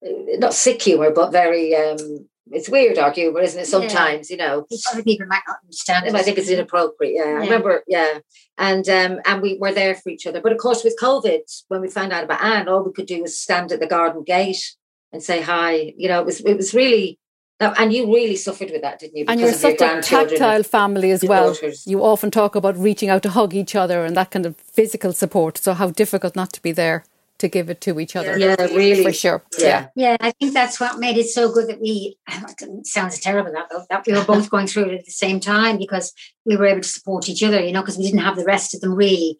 not 0.02 0.54
sick 0.54 0.82
humour, 0.82 1.10
but 1.10 1.30
very 1.30 1.75
um, 1.75 2.28
it's 2.50 2.68
weird 2.68 2.98
our 2.98 3.10
humor, 3.10 3.40
isn't 3.40 3.60
it? 3.60 3.66
Sometimes, 3.66 4.30
yeah. 4.30 4.34
you 4.34 4.42
know, 4.42 4.66
other 4.92 5.02
people 5.02 5.26
might 5.26 5.42
not 5.46 5.58
understand. 5.62 6.14
I 6.16 6.22
think 6.22 6.38
it's 6.38 6.50
inappropriate. 6.50 7.14
Yeah. 7.16 7.24
yeah. 7.24 7.38
I 7.38 7.40
remember. 7.40 7.82
Yeah, 7.86 8.18
and 8.58 8.88
um, 8.88 9.20
and 9.24 9.42
we 9.42 9.56
were 9.58 9.72
there 9.72 9.94
for 9.94 10.10
each 10.10 10.26
other. 10.26 10.40
But 10.40 10.52
of 10.52 10.58
course, 10.58 10.84
with 10.84 10.96
COVID, 11.00 11.40
when 11.68 11.80
we 11.80 11.88
found 11.88 12.12
out 12.12 12.24
about 12.24 12.42
Anne, 12.42 12.68
all 12.68 12.82
we 12.82 12.92
could 12.92 13.06
do 13.06 13.22
was 13.22 13.38
stand 13.38 13.72
at 13.72 13.80
the 13.80 13.86
garden 13.86 14.24
gate 14.24 14.76
and 15.12 15.22
say 15.22 15.40
hi. 15.40 15.94
You 15.96 16.08
know, 16.08 16.20
it 16.20 16.26
was 16.26 16.40
it 16.40 16.56
was 16.56 16.74
really. 16.74 17.18
And 17.60 17.92
you 17.94 18.12
really 18.12 18.34
suffered 18.34 18.72
with 18.72 18.82
that, 18.82 18.98
didn't 18.98 19.16
you? 19.16 19.24
and 19.28 19.40
you're 19.40 19.52
such 19.52 19.80
a 19.80 20.02
tactile 20.02 20.64
family 20.64 21.12
as 21.12 21.24
well. 21.24 21.54
Daughters. 21.54 21.86
You 21.86 22.04
often 22.04 22.30
talk 22.32 22.56
about 22.56 22.76
reaching 22.76 23.08
out 23.08 23.22
to 23.22 23.30
hug 23.30 23.54
each 23.54 23.76
other 23.76 24.04
and 24.04 24.16
that 24.16 24.32
kind 24.32 24.44
of 24.44 24.56
physical 24.56 25.12
support. 25.12 25.56
So 25.56 25.72
how 25.72 25.90
difficult 25.90 26.34
not 26.34 26.52
to 26.54 26.60
be 26.60 26.72
there 26.72 27.04
to 27.38 27.48
give 27.48 27.68
it 27.68 27.80
to 27.82 27.98
each 28.00 28.16
other. 28.16 28.38
Yeah, 28.38 28.54
really. 28.58 29.02
For 29.02 29.12
sure. 29.12 29.42
Yeah. 29.58 29.88
Yeah, 29.94 30.16
I 30.20 30.30
think 30.32 30.54
that's 30.54 30.78
what 30.78 30.98
made 30.98 31.16
it 31.16 31.28
so 31.28 31.52
good 31.52 31.68
that 31.68 31.80
we, 31.80 32.16
it 32.28 32.86
sounds 32.86 33.18
terrible 33.18 33.52
that, 33.52 33.68
that 33.90 34.06
we 34.06 34.12
were 34.12 34.24
both 34.24 34.50
going 34.50 34.66
through 34.66 34.90
it 34.90 34.98
at 35.00 35.04
the 35.04 35.10
same 35.10 35.40
time 35.40 35.78
because 35.78 36.12
we 36.44 36.56
were 36.56 36.66
able 36.66 36.82
to 36.82 36.88
support 36.88 37.28
each 37.28 37.42
other, 37.42 37.60
you 37.60 37.72
know, 37.72 37.82
because 37.82 37.98
we 37.98 38.04
didn't 38.04 38.20
have 38.20 38.36
the 38.36 38.44
rest 38.44 38.74
of 38.74 38.80
them 38.80 38.94
really 38.94 39.38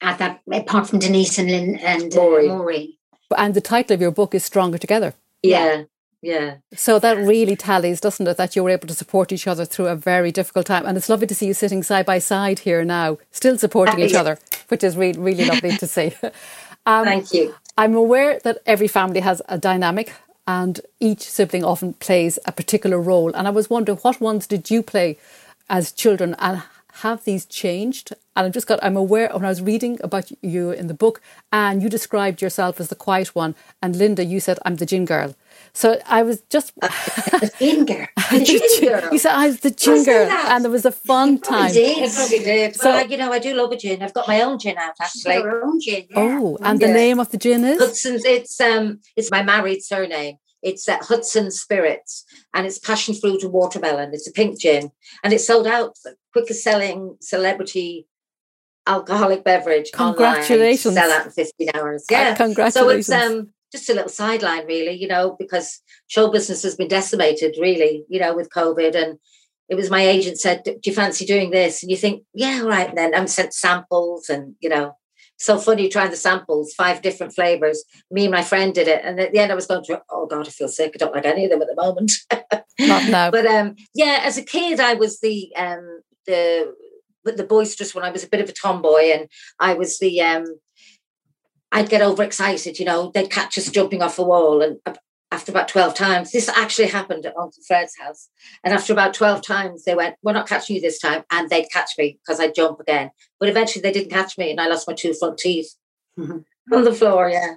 at 0.00 0.18
that, 0.18 0.40
apart 0.52 0.88
from 0.88 0.98
Denise 0.98 1.38
and 1.38 1.50
Lynn 1.50 1.76
and 1.76 2.14
uh, 2.14 2.20
Maureen. 2.20 2.94
And 3.36 3.54
the 3.54 3.60
title 3.60 3.94
of 3.94 4.00
your 4.00 4.10
book 4.10 4.34
is 4.34 4.44
Stronger 4.44 4.78
Together. 4.78 5.14
Yeah. 5.42 5.84
Yeah. 6.22 6.56
So 6.74 6.98
that 6.98 7.18
really 7.18 7.54
tallies, 7.56 8.00
doesn't 8.00 8.26
it? 8.26 8.36
That 8.36 8.56
you 8.56 8.64
were 8.64 8.70
able 8.70 8.88
to 8.88 8.94
support 8.94 9.30
each 9.30 9.46
other 9.46 9.64
through 9.64 9.86
a 9.86 9.94
very 9.94 10.32
difficult 10.32 10.66
time. 10.66 10.86
And 10.86 10.96
it's 10.96 11.08
lovely 11.08 11.26
to 11.26 11.34
see 11.34 11.46
you 11.46 11.54
sitting 11.54 11.82
side 11.82 12.06
by 12.06 12.18
side 12.18 12.60
here 12.60 12.84
now, 12.84 13.18
still 13.30 13.58
supporting 13.58 14.00
each 14.00 14.14
other, 14.14 14.38
which 14.68 14.82
is 14.82 14.96
really, 14.96 15.18
really 15.18 15.44
lovely 15.44 15.76
to 15.76 15.86
see. 15.86 16.14
Um, 16.86 17.04
Thank 17.04 17.32
you. 17.32 17.54
I'm 17.76 17.94
aware 17.94 18.40
that 18.44 18.58
every 18.64 18.88
family 18.88 19.20
has 19.20 19.42
a 19.48 19.58
dynamic 19.58 20.14
and 20.46 20.80
each 21.00 21.22
sibling 21.22 21.64
often 21.64 21.94
plays 21.94 22.38
a 22.46 22.52
particular 22.52 23.00
role. 23.00 23.34
And 23.34 23.46
I 23.46 23.50
was 23.50 23.68
wondering, 23.68 23.98
what 23.98 24.20
ones 24.20 24.46
did 24.46 24.70
you 24.70 24.82
play 24.82 25.18
as 25.68 25.92
children 25.92 26.36
and 26.38 26.62
have 27.02 27.24
these 27.24 27.44
changed? 27.44 28.12
And 28.34 28.46
I've 28.46 28.52
just 28.52 28.68
got, 28.68 28.78
I'm 28.82 28.96
aware 28.96 29.28
when 29.32 29.44
I 29.44 29.48
was 29.48 29.60
reading 29.60 29.98
about 30.02 30.30
you 30.42 30.70
in 30.70 30.86
the 30.86 30.94
book, 30.94 31.20
and 31.52 31.82
you 31.82 31.88
described 31.88 32.40
yourself 32.40 32.80
as 32.80 32.88
the 32.88 32.94
quiet 32.94 33.34
one, 33.34 33.54
and 33.82 33.96
Linda, 33.96 34.24
you 34.24 34.40
said, 34.40 34.58
I'm 34.64 34.76
the 34.76 34.86
gin 34.86 35.04
girl. 35.04 35.34
So 35.76 36.00
I 36.06 36.22
was 36.22 36.40
just 36.48 36.74
the 36.80 37.52
gin 37.58 37.84
girl. 37.84 38.06
The 38.30 38.42
gin 38.42 38.88
girl. 38.88 39.12
You 39.12 39.18
said 39.18 39.34
I 39.34 39.46
was 39.46 39.60
the 39.60 39.70
gin 39.70 40.04
girl, 40.04 40.28
and 40.30 40.64
there 40.64 40.70
was 40.70 40.86
a 40.86 40.90
fun 40.90 41.38
time. 41.38 41.70
It 41.74 42.14
probably 42.14 42.38
did. 42.38 42.74
So, 42.74 42.90
well, 42.90 43.06
you 43.06 43.18
know, 43.18 43.30
I 43.30 43.38
do 43.38 43.54
love 43.54 43.70
a 43.72 43.76
gin. 43.76 44.02
I've 44.02 44.14
got 44.14 44.26
my 44.26 44.40
own 44.40 44.58
gin 44.58 44.78
out 44.78 44.94
actually. 45.00 45.34
Your 45.34 45.64
own 45.66 45.78
gin. 45.78 46.06
Yeah. 46.08 46.16
Oh, 46.40 46.56
and 46.62 46.80
the 46.80 46.88
name 46.88 47.20
of 47.20 47.30
the 47.30 47.36
gin 47.36 47.62
is 47.62 47.78
Hudson's. 47.78 48.24
It's 48.24 48.58
um, 48.58 49.00
it's 49.16 49.30
my 49.30 49.42
married 49.42 49.82
surname. 49.82 50.38
It's 50.62 50.88
at 50.88 51.02
Hudson 51.02 51.50
Spirits, 51.50 52.24
and 52.54 52.66
it's 52.66 52.78
passion 52.78 53.14
fruit 53.14 53.42
and 53.42 53.52
watermelon. 53.52 54.14
It's 54.14 54.26
a 54.26 54.32
pink 54.32 54.58
gin, 54.58 54.92
and 55.22 55.34
it's 55.34 55.46
sold 55.46 55.66
out. 55.66 55.98
The 56.02 56.16
quickest 56.32 56.64
selling 56.64 57.18
celebrity 57.20 58.08
alcoholic 58.86 59.44
beverage. 59.44 59.90
Congratulations! 59.92 60.96
Online, 60.96 61.10
sell 61.10 61.20
out 61.20 61.26
in 61.26 61.32
fifteen 61.32 61.70
hours. 61.74 62.06
Yeah, 62.10 62.30
uh, 62.30 62.36
congratulations. 62.36 63.06
So 63.06 63.14
it's 63.16 63.30
um 63.30 63.50
just 63.76 63.90
a 63.90 63.94
little 63.94 64.08
sideline, 64.08 64.66
really. 64.66 64.92
You 64.92 65.08
know, 65.08 65.36
because 65.38 65.80
show 66.06 66.30
business 66.30 66.62
has 66.62 66.76
been 66.76 66.88
decimated, 66.88 67.56
really. 67.60 68.04
You 68.08 68.20
know, 68.20 68.34
with 68.34 68.50
COVID 68.50 68.94
and. 68.94 69.18
It 69.68 69.74
was 69.74 69.90
my 69.90 70.00
agent 70.00 70.38
said, 70.38 70.62
"Do 70.62 70.78
you 70.84 70.94
fancy 70.94 71.26
doing 71.26 71.50
this?" 71.50 71.82
And 71.82 71.90
you 71.90 71.96
think, 71.96 72.22
"Yeah, 72.32 72.60
all 72.62 72.68
right." 72.68 72.88
And 72.88 72.96
then 72.96 73.12
I'm 73.16 73.26
sent 73.26 73.52
samples, 73.52 74.28
and 74.28 74.54
you 74.60 74.68
know, 74.68 74.94
so 75.38 75.58
funny 75.58 75.88
trying 75.88 76.10
the 76.10 76.16
samples, 76.16 76.72
five 76.74 77.02
different 77.02 77.34
flavors. 77.34 77.84
Me 78.10 78.24
and 78.24 78.32
my 78.32 78.42
friend 78.42 78.74
did 78.74 78.88
it, 78.88 79.02
and 79.04 79.20
at 79.20 79.32
the 79.32 79.38
end, 79.38 79.52
I 79.52 79.54
was 79.54 79.66
going. 79.66 79.84
Oh 80.10 80.26
God, 80.26 80.46
I 80.46 80.50
feel 80.50 80.68
sick. 80.68 80.92
I 80.94 80.98
don't 80.98 81.14
like 81.14 81.26
any 81.26 81.44
of 81.44 81.50
them 81.50 81.62
at 81.62 81.68
the 81.68 81.74
moment. 81.74 82.12
Not 82.78 83.10
now. 83.10 83.30
but 83.32 83.46
um, 83.46 83.76
yeah, 83.94 84.20
as 84.22 84.38
a 84.38 84.42
kid, 84.42 84.80
I 84.80 84.94
was 84.94 85.20
the 85.20 85.52
um, 85.56 86.00
the 86.26 86.74
but 87.24 87.36
the 87.36 87.44
boisterous 87.44 87.94
one. 87.94 88.04
I 88.04 88.10
was 88.10 88.24
a 88.24 88.28
bit 88.28 88.40
of 88.40 88.48
a 88.48 88.52
tomboy, 88.52 89.10
and 89.12 89.28
I 89.60 89.74
was 89.74 89.98
the 89.98 90.22
um, 90.22 90.44
I'd 91.76 91.90
get 91.90 92.00
overexcited. 92.00 92.78
You 92.78 92.86
know, 92.86 93.10
they'd 93.12 93.30
catch 93.30 93.58
us 93.58 93.70
jumping 93.70 94.00
off 94.00 94.18
a 94.18 94.22
wall, 94.22 94.62
and 94.62 94.78
after 95.30 95.52
about 95.52 95.68
12 95.68 95.94
times, 95.94 96.32
this 96.32 96.48
actually 96.48 96.88
happened 96.88 97.26
at 97.26 97.36
Uncle 97.36 97.62
Fred's 97.68 97.94
house. 98.00 98.30
And 98.64 98.72
after 98.72 98.94
about 98.94 99.12
12 99.12 99.42
times, 99.42 99.84
they 99.84 99.94
went, 99.94 100.16
We're 100.22 100.32
not 100.32 100.48
catching 100.48 100.76
you 100.76 100.82
this 100.82 100.98
time. 100.98 101.24
And 101.30 101.50
they'd 101.50 101.70
catch 101.70 101.90
me 101.98 102.18
because 102.24 102.40
I'd 102.40 102.54
jump 102.54 102.80
again. 102.80 103.10
But 103.38 103.50
eventually 103.50 103.82
they 103.82 103.92
didn't 103.92 104.10
catch 104.10 104.38
me 104.38 104.50
and 104.50 104.58
I 104.58 104.68
lost 104.68 104.88
my 104.88 104.94
two 104.94 105.12
front 105.12 105.36
teeth 105.36 105.74
mm-hmm. 106.18 106.38
on 106.74 106.84
the 106.84 106.94
floor. 106.94 107.28
Yeah. 107.28 107.56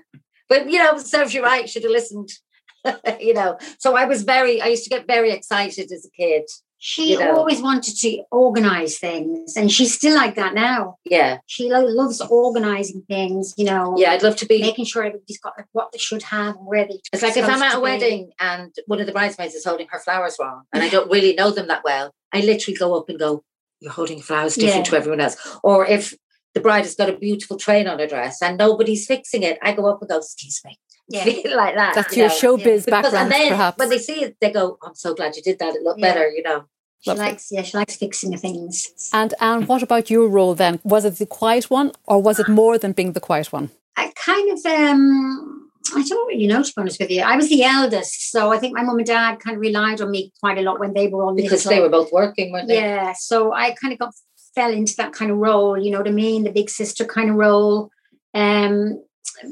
But, 0.49 0.69
you 0.69 0.79
know, 0.79 0.97
serves 0.97 1.33
you 1.33 1.41
right. 1.41 1.69
Should 1.69 1.83
have 1.83 1.91
listened, 1.93 2.31
you 3.21 3.33
know. 3.33 3.57
So 3.77 3.95
I 3.95 4.03
was 4.03 4.23
very, 4.23 4.61
I 4.61 4.67
used 4.67 4.83
to 4.83 4.89
get 4.89 5.07
very 5.07 5.31
excited 5.31 5.91
as 5.93 6.05
a 6.05 6.09
kid. 6.09 6.43
She 6.81 7.11
you 7.11 7.19
know. 7.19 7.35
always 7.35 7.61
wanted 7.61 7.97
to 7.97 8.23
organize 8.31 8.97
things, 8.97 9.57
and 9.57 9.69
she's 9.69 9.93
still 9.93 10.15
like 10.15 10.35
that 10.35 10.53
now. 10.53 10.95
Yeah, 11.03 11.39
she 11.45 11.69
lo- 11.69 11.83
loves 11.83 12.21
organizing 12.21 13.01
things. 13.01 13.53
You 13.57 13.65
know. 13.65 13.95
Yeah, 13.97 14.11
I'd 14.11 14.23
love 14.23 14.37
to 14.37 14.45
be 14.45 14.61
making 14.61 14.85
sure 14.85 15.03
everybody's 15.03 15.39
got 15.39 15.55
like, 15.57 15.67
what 15.73 15.91
they 15.91 15.97
should 15.97 16.23
have 16.23 16.55
and 16.55 16.65
where 16.65 16.87
they. 16.87 17.01
It's 17.11 17.21
like 17.21 17.35
if 17.35 17.43
I'm 17.43 17.61
at 17.61 17.75
a 17.75 17.79
wedding 17.81 18.31
and 18.39 18.73
one 18.87 19.01
of 19.01 19.07
the 19.07 19.11
bridesmaids 19.11 19.55
is 19.55 19.65
holding 19.65 19.87
her 19.89 19.99
flowers 19.99 20.37
wrong, 20.39 20.63
and 20.71 20.81
I 20.81 20.87
don't 20.87 21.11
really 21.11 21.33
know 21.33 21.51
them 21.51 21.67
that 21.67 21.83
well, 21.83 22.13
I 22.31 22.39
literally 22.39 22.77
go 22.77 22.97
up 22.97 23.09
and 23.09 23.19
go, 23.19 23.43
"You're 23.81 23.91
holding 23.91 24.21
flowers 24.21 24.55
different 24.55 24.85
yeah. 24.85 24.91
to 24.91 24.97
everyone 24.97 25.19
else." 25.19 25.35
Or 25.61 25.85
if 25.85 26.13
the 26.53 26.61
bride 26.61 26.85
has 26.85 26.95
got 26.95 27.09
a 27.09 27.17
beautiful 27.17 27.57
train 27.57 27.87
on 27.87 27.99
her 27.99 28.07
dress 28.07 28.41
and 28.41 28.57
nobody's 28.57 29.05
fixing 29.05 29.43
it, 29.43 29.59
I 29.61 29.73
go 29.73 29.85
up 29.87 30.01
and 30.01 30.09
go, 30.09 30.19
"Excuse 30.19 30.61
me." 30.63 30.79
Yeah, 31.09 31.25
like 31.55 31.75
that. 31.75 31.95
That's 31.95 32.15
you 32.15 32.23
your 32.23 32.29
know? 32.29 32.35
showbiz 32.35 32.87
yeah. 32.87 33.01
background, 33.01 33.31
then, 33.31 33.49
perhaps. 33.49 33.77
When 33.77 33.89
they 33.89 33.97
see 33.97 34.23
it, 34.23 34.37
they 34.39 34.51
go, 34.51 34.77
"I'm 34.81 34.95
so 34.95 35.13
glad 35.13 35.35
you 35.35 35.41
did 35.41 35.59
that. 35.59 35.75
It 35.75 35.83
looked 35.83 35.99
yeah. 35.99 36.13
better," 36.13 36.29
you 36.29 36.43
know. 36.43 36.65
She 37.01 37.11
Lovely. 37.11 37.25
likes, 37.25 37.47
yeah, 37.49 37.61
she 37.61 37.77
likes 37.77 37.95
fixing 37.95 38.37
things. 38.37 39.09
And 39.13 39.33
and 39.39 39.67
what 39.67 39.81
about 39.81 40.09
your 40.09 40.27
role 40.27 40.53
then? 40.53 40.79
Was 40.83 41.05
it 41.05 41.17
the 41.17 41.25
quiet 41.25 41.69
one, 41.69 41.93
or 42.05 42.21
was 42.21 42.39
it 42.39 42.49
more 42.49 42.77
than 42.77 42.91
being 42.91 43.13
the 43.13 43.21
quiet 43.21 43.53
one? 43.53 43.69
I 43.95 44.11
kind 44.15 44.51
of, 44.51 44.65
um, 44.65 45.71
I 45.95 46.03
don't 46.03 46.27
really 46.27 46.47
know 46.47 46.61
to 46.61 46.69
be 46.69 46.81
honest 46.81 46.99
with 46.99 47.09
you. 47.09 47.21
I 47.21 47.37
was 47.37 47.47
the 47.47 47.63
eldest, 47.63 48.31
so 48.31 48.51
I 48.51 48.57
think 48.57 48.75
my 48.75 48.83
mum 48.83 48.97
and 48.97 49.07
dad 49.07 49.39
kind 49.39 49.55
of 49.55 49.61
relied 49.61 50.01
on 50.01 50.11
me 50.11 50.33
quite 50.41 50.57
a 50.57 50.61
lot 50.61 50.79
when 50.79 50.93
they 50.93 51.07
were 51.07 51.23
all 51.23 51.33
because 51.33 51.65
little. 51.65 51.69
they 51.69 51.79
were 51.81 51.89
both 51.89 52.11
working, 52.11 52.51
weren't 52.51 52.67
they? 52.67 52.81
Yeah, 52.81 53.13
so 53.13 53.53
I 53.53 53.71
kind 53.71 53.93
of 53.93 53.99
got 53.99 54.13
fell 54.53 54.71
into 54.71 54.95
that 54.97 55.13
kind 55.13 55.31
of 55.31 55.37
role. 55.37 55.77
You 55.77 55.91
know 55.91 55.99
what 55.99 56.07
I 56.07 56.11
mean? 56.11 56.43
The 56.43 56.51
big 56.51 56.69
sister 56.69 57.05
kind 57.05 57.29
of 57.29 57.37
role. 57.37 57.91
Um, 58.33 59.01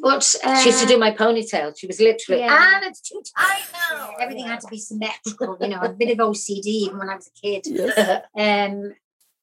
but 0.02 0.36
uh, 0.44 0.60
she 0.60 0.70
used 0.70 0.82
to 0.82 0.88
do 0.88 0.98
my 0.98 1.12
ponytail. 1.12 1.78
She 1.78 1.88
was 1.88 2.00
literally, 2.00 2.42
yeah. 2.42 2.76
and 2.76 2.86
it's 2.86 3.02
too 3.02 3.22
tight 3.38 3.64
now. 3.74 4.12
Everything 4.20 4.46
had 4.46 4.62
to 4.62 4.68
be 4.68 4.80
symmetrical, 4.80 5.58
you 5.62 5.70
know, 5.70 5.82
a 5.82 5.90
bit 6.00 6.12
of 6.12 6.18
OCD 6.18 6.66
even 6.66 6.98
when 6.98 7.10
I 7.10 7.16
was 7.16 7.28
a 7.28 7.42
kid. 7.42 7.64
Yes. 7.66 8.24
Um, 8.38 8.94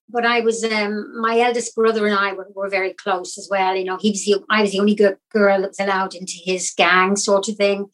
but 0.08 0.26
I 0.26 0.40
was, 0.40 0.62
um, 0.64 1.18
my 1.20 1.40
eldest 1.40 1.74
brother 1.74 2.06
and 2.06 2.14
I 2.14 2.34
were, 2.34 2.48
were 2.54 2.68
very 2.68 2.92
close 2.92 3.38
as 3.38 3.48
well. 3.50 3.74
You 3.74 3.84
know, 3.84 3.96
he 3.96 4.10
was 4.10 4.24
the, 4.24 4.44
I 4.50 4.60
was 4.60 4.72
the 4.72 4.80
only 4.80 4.94
good 4.94 5.16
girl 5.30 5.62
that 5.62 5.68
was 5.68 5.80
allowed 5.80 6.14
into 6.14 6.34
his 6.44 6.72
gang, 6.76 7.16
sort 7.16 7.48
of 7.48 7.56
thing. 7.56 7.90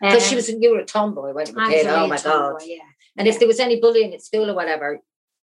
Because 0.00 0.22
um, 0.24 0.28
she 0.28 0.34
was, 0.34 0.50
you 0.50 0.70
were 0.70 0.80
a 0.80 0.84
tomboy 0.84 1.32
when 1.32 1.46
you 1.46 1.54
were 1.54 1.62
a 1.62 1.68
kid. 1.68 1.86
Oh 1.86 2.06
my 2.06 2.18
god! 2.18 2.60
Yeah. 2.64 2.82
And 3.16 3.26
if 3.26 3.38
there 3.38 3.48
was 3.48 3.58
any 3.58 3.80
bullying 3.80 4.12
at 4.12 4.22
school 4.22 4.50
or 4.50 4.54
whatever, 4.54 5.00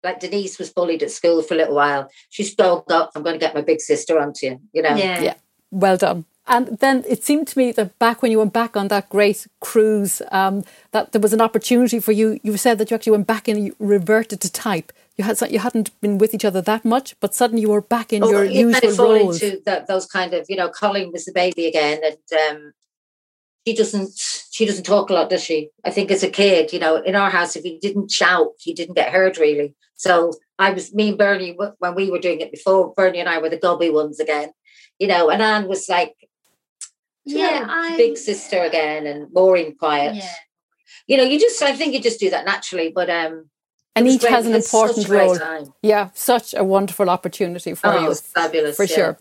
like 0.03 0.19
Denise 0.19 0.59
was 0.59 0.71
bullied 0.71 1.05
at 1.05 1.13
school 1.13 1.43
for 1.43 1.55
a 1.55 1.57
little 1.57 1.77
while, 1.77 2.11
She's 2.29 2.51
spoke 2.51 2.91
up. 2.91 3.13
I'm 3.15 3.23
going 3.23 3.39
to 3.39 3.39
get 3.39 3.55
my 3.55 3.63
big 3.63 3.81
sister 3.81 4.19
onto 4.19 4.47
you. 4.47 4.61
You 4.73 4.83
know. 4.83 4.97
Yeah. 4.97 5.21
Yeah. 5.21 5.35
Well 5.73 5.97
done. 5.97 6.27
And 6.47 6.79
then 6.79 7.05
it 7.09 7.25
seemed 7.25 7.49
to 7.49 7.59
me 7.59 7.73
that 7.73 7.99
back 7.99 8.21
when 8.21 8.31
you 8.31 8.39
went 8.39 8.53
back 8.53 8.77
on 8.77 8.89
that 8.89 9.09
great 9.09 9.47
cruise, 9.61 10.21
um, 10.31 10.65
that 10.91 11.13
there 11.13 11.21
was 11.21 11.33
an 11.33 11.41
opportunity 11.41 11.99
for 11.99 12.13
you. 12.13 12.39
You 12.43 12.57
said 12.57 12.79
that 12.79 12.91
you 12.91 12.95
actually 12.95 13.13
went 13.13 13.27
back 13.27 13.49
and 13.49 13.65
you 13.65 13.77
reverted 13.79 14.41
to 14.41 14.53
type. 14.53 14.93
You 15.17 15.25
had 15.25 15.41
you 15.51 15.61
hadn't 15.61 15.99
been 16.01 16.19
with 16.19 16.35
each 16.35 16.45
other 16.45 16.61
that 16.63 16.85
much, 16.85 17.19
but 17.21 17.35
suddenly 17.35 17.63
you 17.63 17.71
were 17.71 17.81
back 17.81 18.13
in 18.13 18.25
oh, 18.25 18.31
your 18.31 18.45
usual 18.45 18.73
kind 18.73 18.85
of 18.85 18.99
roles. 18.99 19.43
Into 19.43 19.63
the, 19.65 19.85
those 19.87 20.07
kind 20.07 20.35
of, 20.35 20.47
you 20.49 20.57
know, 20.57 20.69
Colleen 20.69 21.13
was 21.13 21.25
the 21.25 21.33
baby 21.33 21.67
again, 21.67 22.01
and 22.05 22.41
um, 22.57 22.73
she 23.67 23.75
doesn't 23.75 24.13
she 24.51 24.67
doesn't 24.67 24.85
talk 24.85 25.11
a 25.11 25.15
lot, 25.15 25.31
does 25.31 25.45
she? 25.45 25.71
I 25.85 25.91
think 25.91 26.11
as 26.11 26.23
a 26.23 26.31
kid, 26.31 26.73
you 26.73 26.81
know, 26.81 26.97
in 26.97 27.15
our 27.15 27.31
house, 27.31 27.57
if 27.57 27.65
you 27.65 27.79
didn't 27.81 28.11
shout, 28.11 28.49
you 28.65 28.75
didn't 28.75 28.95
get 28.95 29.13
heard 29.13 29.39
really. 29.39 29.75
So 29.95 30.33
I 30.59 30.71
was 30.73 30.93
me 30.93 31.11
and 31.11 31.19
Bernie 31.19 31.57
when 31.79 31.95
we 31.95 32.11
were 32.11 32.19
doing 32.19 32.41
it 32.41 32.51
before. 32.51 32.93
Bernie 32.95 33.21
and 33.21 33.29
I 33.29 33.39
were 33.39 33.51
the 33.51 33.57
gobby 33.59 33.91
ones 33.91 34.19
again, 34.19 34.53
you 35.03 35.09
know, 35.09 35.31
and 35.31 35.43
Anne 35.43 35.67
was 35.67 35.89
like 35.89 36.15
yeah, 37.25 37.67
I, 37.69 37.97
big 37.97 38.17
sister 38.17 38.59
again 38.63 39.05
and 39.05 39.27
Maureen 39.33 39.77
quiet. 39.77 40.15
Yeah. 40.15 40.35
You 41.09 41.17
know, 41.17 41.25
you 41.25 41.41
just 41.41 41.61
I 41.61 41.73
think 41.73 41.93
you 41.93 42.01
just 42.01 42.21
do 42.21 42.31
that 42.31 42.45
naturally, 42.45 42.93
but 42.95 43.11
um 43.11 43.51
and 43.97 44.07
each 44.07 44.21
great. 44.21 44.33
has 44.33 44.47
an 44.47 44.55
important 44.55 45.09
role. 45.09 45.75
Yeah, 45.83 46.11
such 46.15 46.55
a 46.55 46.63
wonderful 46.63 47.11
opportunity 47.11 47.75
for 47.75 47.89
oh, 47.89 48.09
you. 48.09 48.15
fabulous. 48.15 48.77
For 48.77 48.85
yeah. 48.85 48.95
sure. 48.95 49.19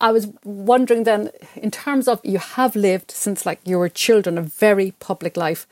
I 0.00 0.12
was 0.12 0.28
wondering 0.44 1.02
then, 1.02 1.30
in 1.56 1.72
terms 1.72 2.06
of 2.06 2.20
you 2.22 2.38
have 2.38 2.76
lived 2.76 3.10
since 3.10 3.44
like 3.44 3.58
you 3.64 3.76
were 3.80 3.88
children 3.88 4.38
a 4.38 4.42
very 4.42 4.92
public 5.00 5.36
life. 5.36 5.66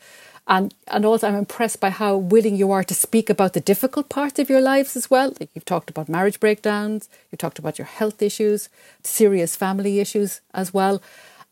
And 0.48 0.74
and 0.86 1.04
also 1.04 1.26
I'm 1.26 1.34
impressed 1.34 1.80
by 1.80 1.90
how 1.90 2.16
willing 2.16 2.56
you 2.56 2.70
are 2.70 2.84
to 2.84 2.94
speak 2.94 3.28
about 3.28 3.52
the 3.52 3.60
difficult 3.60 4.08
parts 4.08 4.38
of 4.38 4.48
your 4.48 4.60
lives 4.60 4.96
as 4.96 5.10
well. 5.10 5.34
Like 5.40 5.50
you've 5.54 5.64
talked 5.64 5.90
about 5.90 6.08
marriage 6.08 6.38
breakdowns, 6.38 7.08
you've 7.30 7.40
talked 7.40 7.58
about 7.58 7.78
your 7.78 7.86
health 7.86 8.22
issues, 8.22 8.68
serious 9.02 9.56
family 9.56 9.98
issues 9.98 10.40
as 10.54 10.72
well. 10.72 11.02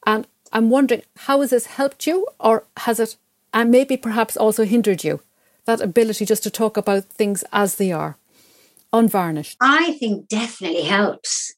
And 0.07 0.27
I'm 0.53 0.71
wondering, 0.71 1.03
how 1.17 1.41
has 1.41 1.51
this 1.51 1.67
helped 1.67 2.07
you, 2.07 2.29
or 2.39 2.65
has 2.77 3.01
it, 3.01 3.17
and 3.53 3.71
maybe 3.71 3.97
perhaps 3.97 4.37
also 4.37 4.65
hindered 4.65 5.03
you? 5.03 5.21
That 5.65 5.81
ability 5.81 6.27
just 6.27 6.45
to 6.45 6.51
talk 6.51 6.77
about 6.77 7.05
things 7.05 7.43
as 7.53 7.77
they 7.77 7.91
are, 7.91 8.17
unvarnished. 8.93 9.57
I 9.61 9.93
think 9.95 10.29
definitely 10.29 10.83
helps. 10.83 11.55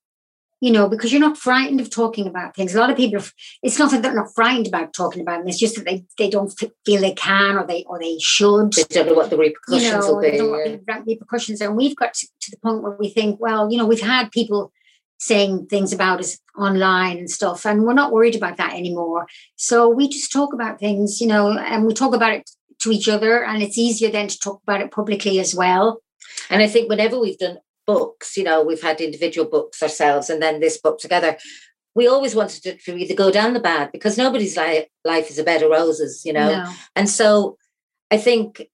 You 0.60 0.72
know, 0.72 0.88
because 0.88 1.12
you're 1.12 1.20
not 1.20 1.36
frightened 1.36 1.80
of 1.80 1.90
talking 1.90 2.26
about 2.26 2.56
things. 2.56 2.74
A 2.74 2.80
lot 2.80 2.90
of 2.90 2.96
people, 2.96 3.22
it's 3.62 3.78
not 3.78 3.90
that 3.90 4.02
they're 4.02 4.14
not 4.14 4.34
frightened 4.34 4.66
about 4.66 4.94
talking 4.94 5.20
about 5.20 5.40
them. 5.40 5.48
It's 5.48 5.58
just 5.58 5.76
that 5.76 5.84
they, 5.84 6.06
they 6.16 6.30
don't 6.30 6.48
feel 6.86 7.00
they 7.00 7.12
can 7.12 7.56
or 7.56 7.66
they 7.66 7.84
or 7.86 7.98
they 7.98 8.18
should. 8.20 8.72
They 8.72 8.84
don't 8.84 9.08
know 9.08 9.14
what 9.14 9.28
the 9.28 9.36
repercussions 9.36 9.84
you 9.84 9.92
know, 9.92 10.14
will 10.14 10.22
be. 10.22 10.30
They 10.30 10.38
don't 10.38 10.50
know 10.50 10.58
what 10.58 11.04
the 11.04 11.04
repercussions 11.06 11.60
are. 11.60 11.68
And 11.68 11.76
we've 11.76 11.94
got 11.94 12.14
to, 12.14 12.26
to 12.40 12.50
the 12.50 12.56
point 12.56 12.82
where 12.82 12.96
we 12.98 13.10
think, 13.10 13.38
well, 13.38 13.70
you 13.70 13.76
know, 13.76 13.86
we've 13.86 14.00
had 14.00 14.30
people 14.30 14.72
saying 15.18 15.66
things 15.66 15.92
about 15.92 16.20
us 16.20 16.38
online 16.58 17.18
and 17.18 17.30
stuff 17.30 17.64
and 17.64 17.84
we're 17.84 17.94
not 17.94 18.12
worried 18.12 18.36
about 18.36 18.56
that 18.58 18.74
anymore 18.74 19.26
so 19.56 19.88
we 19.88 20.08
just 20.08 20.32
talk 20.32 20.52
about 20.52 20.78
things 20.78 21.20
you 21.20 21.26
know 21.26 21.56
and 21.56 21.86
we 21.86 21.94
talk 21.94 22.14
about 22.14 22.32
it 22.32 22.50
to 22.78 22.90
each 22.90 23.08
other 23.08 23.42
and 23.44 23.62
it's 23.62 23.78
easier 23.78 24.10
then 24.10 24.28
to 24.28 24.38
talk 24.38 24.60
about 24.62 24.80
it 24.80 24.90
publicly 24.90 25.40
as 25.40 25.54
well 25.54 26.00
and 26.50 26.62
i 26.62 26.66
think 26.66 26.88
whenever 26.88 27.18
we've 27.18 27.38
done 27.38 27.56
books 27.86 28.36
you 28.36 28.44
know 28.44 28.62
we've 28.62 28.82
had 28.82 29.00
individual 29.00 29.48
books 29.48 29.82
ourselves 29.82 30.28
and 30.30 30.42
then 30.42 30.60
this 30.60 30.78
book 30.78 30.98
together 30.98 31.36
we 31.94 32.06
always 32.06 32.34
wanted 32.34 32.62
to, 32.62 32.76
to 32.76 32.96
either 32.96 33.14
go 33.14 33.30
down 33.30 33.54
the 33.54 33.60
bad 33.60 33.90
because 33.90 34.18
nobody's 34.18 34.56
life, 34.56 34.86
life 35.04 35.30
is 35.30 35.38
a 35.38 35.44
bed 35.44 35.62
of 35.62 35.70
roses 35.70 36.22
you 36.24 36.32
know 36.32 36.48
no. 36.48 36.72
and 36.94 37.08
so 37.08 37.56
i 38.10 38.16
think 38.16 38.66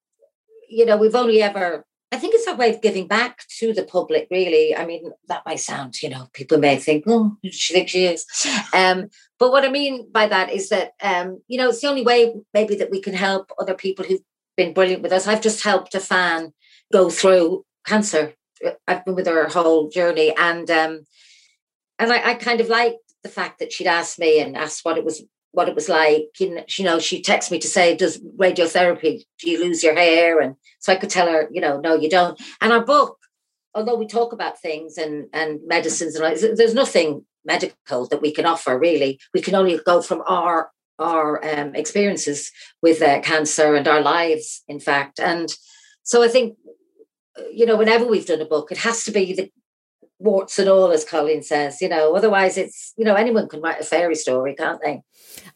you 0.68 0.84
know 0.84 0.96
we've 0.96 1.14
only 1.14 1.42
ever 1.42 1.84
I 2.12 2.18
think 2.18 2.34
it's 2.34 2.46
a 2.46 2.54
way 2.54 2.74
of 2.74 2.82
giving 2.82 3.08
back 3.08 3.38
to 3.58 3.72
the 3.72 3.84
public, 3.84 4.28
really. 4.30 4.76
I 4.76 4.84
mean, 4.84 5.12
that 5.28 5.46
might 5.46 5.60
sound, 5.60 6.02
you 6.02 6.10
know, 6.10 6.28
people 6.34 6.58
may 6.58 6.76
think, 6.76 7.04
oh, 7.06 7.38
she 7.50 7.72
thinks 7.72 7.90
she 7.90 8.04
is. 8.04 8.26
Um, 8.74 9.08
but 9.38 9.50
what 9.50 9.64
I 9.64 9.70
mean 9.70 10.10
by 10.12 10.26
that 10.26 10.50
is 10.50 10.68
that, 10.68 10.92
um, 11.02 11.40
you 11.48 11.56
know, 11.56 11.70
it's 11.70 11.80
the 11.80 11.88
only 11.88 12.02
way 12.02 12.34
maybe 12.52 12.76
that 12.76 12.90
we 12.90 13.00
can 13.00 13.14
help 13.14 13.50
other 13.58 13.72
people 13.72 14.04
who've 14.04 14.20
been 14.58 14.74
brilliant 14.74 15.02
with 15.02 15.12
us. 15.12 15.26
I've 15.26 15.40
just 15.40 15.64
helped 15.64 15.94
a 15.94 16.00
fan 16.00 16.52
go 16.92 17.08
through 17.08 17.64
cancer. 17.86 18.34
I've 18.86 19.04
been 19.04 19.14
with 19.14 19.26
her 19.26 19.48
whole 19.48 19.88
journey. 19.88 20.34
And 20.36 20.70
um, 20.70 21.00
and 21.98 22.12
I, 22.12 22.30
I 22.30 22.34
kind 22.34 22.60
of 22.60 22.68
liked 22.68 22.96
the 23.22 23.28
fact 23.28 23.58
that 23.58 23.72
she'd 23.72 23.86
asked 23.86 24.18
me 24.18 24.40
and 24.40 24.56
asked 24.56 24.84
what 24.84 24.98
it 24.98 25.04
was 25.04 25.22
what 25.52 25.68
it 25.68 25.74
was 25.74 25.88
like. 25.88 26.24
Know, 26.40 26.64
you 26.76 26.84
know, 26.84 26.98
she 26.98 27.22
texted 27.22 27.52
me 27.52 27.58
to 27.60 27.68
say, 27.68 27.96
"Does 27.96 28.18
radiotherapy? 28.20 29.24
Do 29.38 29.50
you 29.50 29.60
lose 29.60 29.82
your 29.82 29.94
hair?" 29.94 30.40
And 30.40 30.56
so 30.80 30.92
I 30.92 30.96
could 30.96 31.10
tell 31.10 31.28
her, 31.28 31.48
you 31.52 31.60
know, 31.60 31.80
no, 31.80 31.94
you 31.94 32.10
don't. 32.10 32.40
And 32.60 32.72
our 32.72 32.84
book, 32.84 33.18
although 33.74 33.96
we 33.96 34.06
talk 34.06 34.32
about 34.32 34.60
things 34.60 34.98
and 34.98 35.26
and 35.32 35.60
medicines 35.66 36.16
and 36.16 36.24
all, 36.24 36.54
there's 36.56 36.74
nothing 36.74 37.24
medical 37.44 38.06
that 38.08 38.22
we 38.22 38.32
can 38.32 38.46
offer 38.46 38.78
really. 38.78 39.18
We 39.34 39.40
can 39.40 39.54
only 39.54 39.78
go 39.84 40.02
from 40.02 40.22
our 40.26 40.70
our 40.98 41.44
um, 41.44 41.74
experiences 41.74 42.50
with 42.82 43.02
uh, 43.02 43.20
cancer 43.20 43.74
and 43.74 43.88
our 43.88 44.00
lives, 44.00 44.62
in 44.68 44.80
fact. 44.80 45.18
And 45.18 45.48
so 46.02 46.22
I 46.22 46.28
think, 46.28 46.56
you 47.52 47.66
know, 47.66 47.76
whenever 47.76 48.06
we've 48.06 48.26
done 48.26 48.40
a 48.40 48.46
book, 48.46 48.72
it 48.72 48.78
has 48.78 49.04
to 49.04 49.10
be 49.10 49.32
the 49.32 49.50
warts 50.18 50.58
and 50.58 50.68
all, 50.68 50.90
as 50.92 51.04
Colleen 51.04 51.42
says, 51.42 51.80
you 51.80 51.88
know, 51.88 52.14
otherwise 52.14 52.56
it's, 52.56 52.92
you 52.96 53.04
know, 53.04 53.14
anyone 53.14 53.48
can 53.48 53.60
write 53.60 53.80
a 53.80 53.84
fairy 53.84 54.14
story, 54.14 54.54
can't 54.54 54.80
they? 54.82 55.02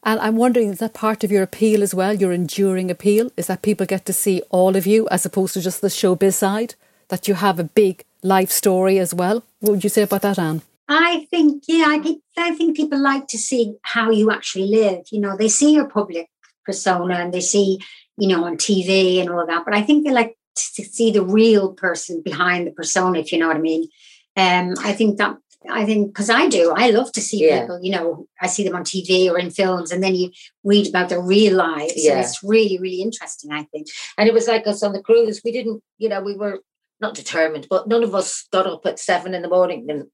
And 0.03 0.19
I'm 0.21 0.37
wondering, 0.37 0.71
is 0.71 0.79
that 0.81 0.95
part 0.95 1.23
of 1.23 1.31
your 1.31 1.43
appeal 1.43 1.83
as 1.83 1.95
well, 1.95 2.15
your 2.15 2.33
enduring 2.33 2.91
appeal? 2.91 3.31
Is 3.37 3.47
that 3.47 3.63
people 3.63 3.87
get 3.87 4.05
to 4.07 4.13
see 4.13 4.43
all 4.51 4.77
of 4.77 4.87
you 4.87 5.09
as 5.11 5.25
opposed 5.25 5.55
to 5.55 5.61
just 5.61 5.81
the 5.81 5.89
showbiz 5.89 6.35
side? 6.35 6.75
That 7.09 7.29
you 7.29 7.35
have 7.35 7.61
a 7.61 7.65
big 7.65 8.05
life 8.23 8.51
story 8.51 8.99
as 8.99 9.15
well? 9.15 9.45
What 9.61 9.73
would 9.73 9.85
you 9.85 9.91
say 9.91 10.03
about 10.03 10.23
that, 10.23 10.39
Anne? 10.39 10.63
I 10.89 11.27
think, 11.31 11.65
yeah, 11.69 11.87
I 11.89 11.99
think, 11.99 12.23
I 12.37 12.55
think 12.55 12.77
people 12.77 13.01
like 13.01 13.29
to 13.29 13.39
see 13.39 13.77
how 13.83 14.11
you 14.11 14.31
actually 14.31 14.67
live. 14.67 15.05
You 15.11 15.21
know, 15.21 15.37
they 15.37 15.49
see 15.49 15.75
your 15.75 15.89
public 15.89 16.29
persona 16.65 17.15
and 17.15 17.33
they 17.33 17.41
see, 17.41 17.79
you 18.19 18.29
know, 18.29 18.45
on 18.45 18.57
TV 18.57 19.21
and 19.21 19.31
all 19.31 19.47
that, 19.47 19.65
but 19.65 19.75
I 19.75 19.83
think 19.83 20.05
they 20.05 20.13
like 20.13 20.36
to 20.57 20.85
see 20.85 21.11
the 21.11 21.25
real 21.25 21.73
person 21.73 22.23
behind 22.23 22.67
the 22.67 22.73
persona, 22.73 23.19
if 23.19 23.33
you 23.33 23.39
know 23.39 23.49
what 23.49 23.57
I 23.57 23.61
mean. 23.61 23.89
Um, 24.37 24.75
I 24.83 24.93
think 24.93 25.19
that 25.19 25.37
I 25.69 25.85
think 25.85 26.09
because 26.09 26.31
I 26.31 26.49
do, 26.49 26.73
I 26.77 26.91
love 26.91 27.13
to 27.13 27.21
see 27.21 27.47
yeah. 27.47 27.61
people. 27.61 27.81
You 27.83 27.93
know, 27.93 28.29
I 28.41 28.47
see 28.47 28.65
them 28.65 28.77
on 28.77 28.85
TV 28.85 29.31
or 29.31 29.39
in 29.39 29.51
films, 29.51 29.91
and 29.91 30.03
then 30.03 30.15
you 30.15 30.31
read 30.65 30.89
about 30.89 31.09
their 31.09 31.23
real 31.23 31.57
lives. 31.57 31.95
Yeah. 31.97 32.15
So 32.15 32.19
it's 32.21 32.43
really, 32.43 32.79
really 32.79 33.03
interesting. 33.03 33.53
I 33.53 33.65
think. 33.65 33.89
And 34.19 34.29
it 34.29 34.35
was 34.35 34.49
like 34.49 34.67
us 34.67 34.83
on 34.83 34.93
the 34.93 35.03
cruise. 35.03 35.41
We 35.45 35.53
didn't, 35.53 35.83
you 35.99 36.09
know, 36.09 36.21
we 36.21 36.37
were 36.37 36.61
not 37.01 37.15
determined, 37.15 37.67
but 37.69 37.89
none 37.89 38.03
of 38.03 38.15
us 38.15 38.47
got 38.53 38.67
up 38.67 38.87
at 38.87 38.99
seven 38.99 39.35
in 39.35 39.43
the 39.43 39.49
morning 39.49 39.87
and 39.91 40.07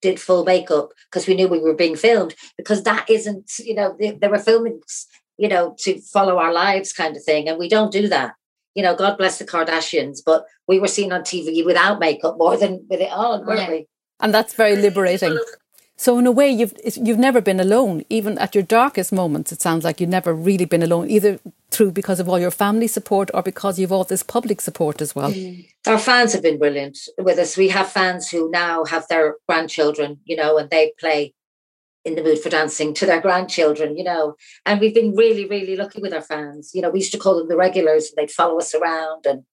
did 0.00 0.20
full 0.20 0.44
makeup 0.44 0.90
because 1.10 1.26
we 1.26 1.34
knew 1.34 1.48
we 1.48 1.60
were 1.60 1.74
being 1.74 1.96
filmed. 1.96 2.34
Because 2.56 2.82
that 2.84 3.08
isn't, 3.10 3.50
you 3.58 3.74
know, 3.74 3.96
they, 3.98 4.12
they 4.12 4.28
were 4.28 4.38
filming, 4.38 4.80
you 5.36 5.48
know, 5.48 5.74
to 5.80 6.00
follow 6.00 6.38
our 6.38 6.52
lives, 6.52 6.92
kind 6.92 7.16
of 7.16 7.24
thing, 7.24 7.48
and 7.48 7.58
we 7.58 7.68
don't 7.68 7.92
do 7.92 8.08
that 8.08 8.34
you 8.74 8.82
know, 8.82 8.94
God 8.94 9.16
bless 9.18 9.38
the 9.38 9.44
Kardashians, 9.44 10.18
but 10.24 10.44
we 10.66 10.78
were 10.78 10.88
seen 10.88 11.12
on 11.12 11.22
TV 11.22 11.64
without 11.64 11.98
makeup 11.98 12.36
more 12.38 12.56
than 12.56 12.86
with 12.88 13.00
it 13.00 13.10
on, 13.10 13.46
weren't 13.46 13.60
yeah. 13.60 13.70
we? 13.70 13.86
And 14.20 14.34
that's 14.34 14.54
very 14.54 14.76
liberating. 14.76 15.38
So 15.96 16.16
in 16.16 16.28
a 16.28 16.30
way, 16.30 16.48
you've 16.48 16.74
you've 16.96 17.18
never 17.18 17.40
been 17.40 17.58
alone, 17.58 18.04
even 18.08 18.38
at 18.38 18.54
your 18.54 18.62
darkest 18.62 19.12
moments. 19.12 19.50
It 19.50 19.60
sounds 19.60 19.82
like 19.82 20.00
you've 20.00 20.08
never 20.08 20.32
really 20.32 20.64
been 20.64 20.82
alone, 20.82 21.10
either 21.10 21.40
through 21.72 21.90
because 21.90 22.20
of 22.20 22.28
all 22.28 22.38
your 22.38 22.52
family 22.52 22.86
support 22.86 23.30
or 23.34 23.42
because 23.42 23.80
you've 23.80 23.90
all 23.90 24.04
this 24.04 24.22
public 24.22 24.60
support 24.60 25.02
as 25.02 25.16
well. 25.16 25.32
Mm. 25.32 25.66
Our 25.88 25.98
fans 25.98 26.32
have 26.34 26.42
been 26.42 26.58
brilliant 26.58 26.98
with 27.18 27.38
us. 27.38 27.56
We 27.56 27.68
have 27.70 27.90
fans 27.90 28.28
who 28.28 28.48
now 28.48 28.84
have 28.84 29.08
their 29.08 29.36
grandchildren, 29.48 30.20
you 30.24 30.36
know, 30.36 30.56
and 30.56 30.70
they 30.70 30.92
play 31.00 31.34
in 32.04 32.14
the 32.14 32.22
mood 32.22 32.38
for 32.38 32.48
dancing 32.48 32.94
to 32.94 33.06
their 33.06 33.20
grandchildren, 33.20 33.96
you 33.96 34.04
know. 34.04 34.34
And 34.64 34.80
we've 34.80 34.94
been 34.94 35.14
really, 35.14 35.46
really 35.46 35.76
lucky 35.76 36.00
with 36.00 36.14
our 36.14 36.22
fans. 36.22 36.70
You 36.74 36.82
know, 36.82 36.90
we 36.90 37.00
used 37.00 37.12
to 37.12 37.18
call 37.18 37.38
them 37.38 37.48
the 37.48 37.56
regulars, 37.56 38.08
and 38.08 38.16
they'd 38.16 38.30
follow 38.30 38.58
us 38.58 38.74
around 38.74 39.26
and, 39.26 39.44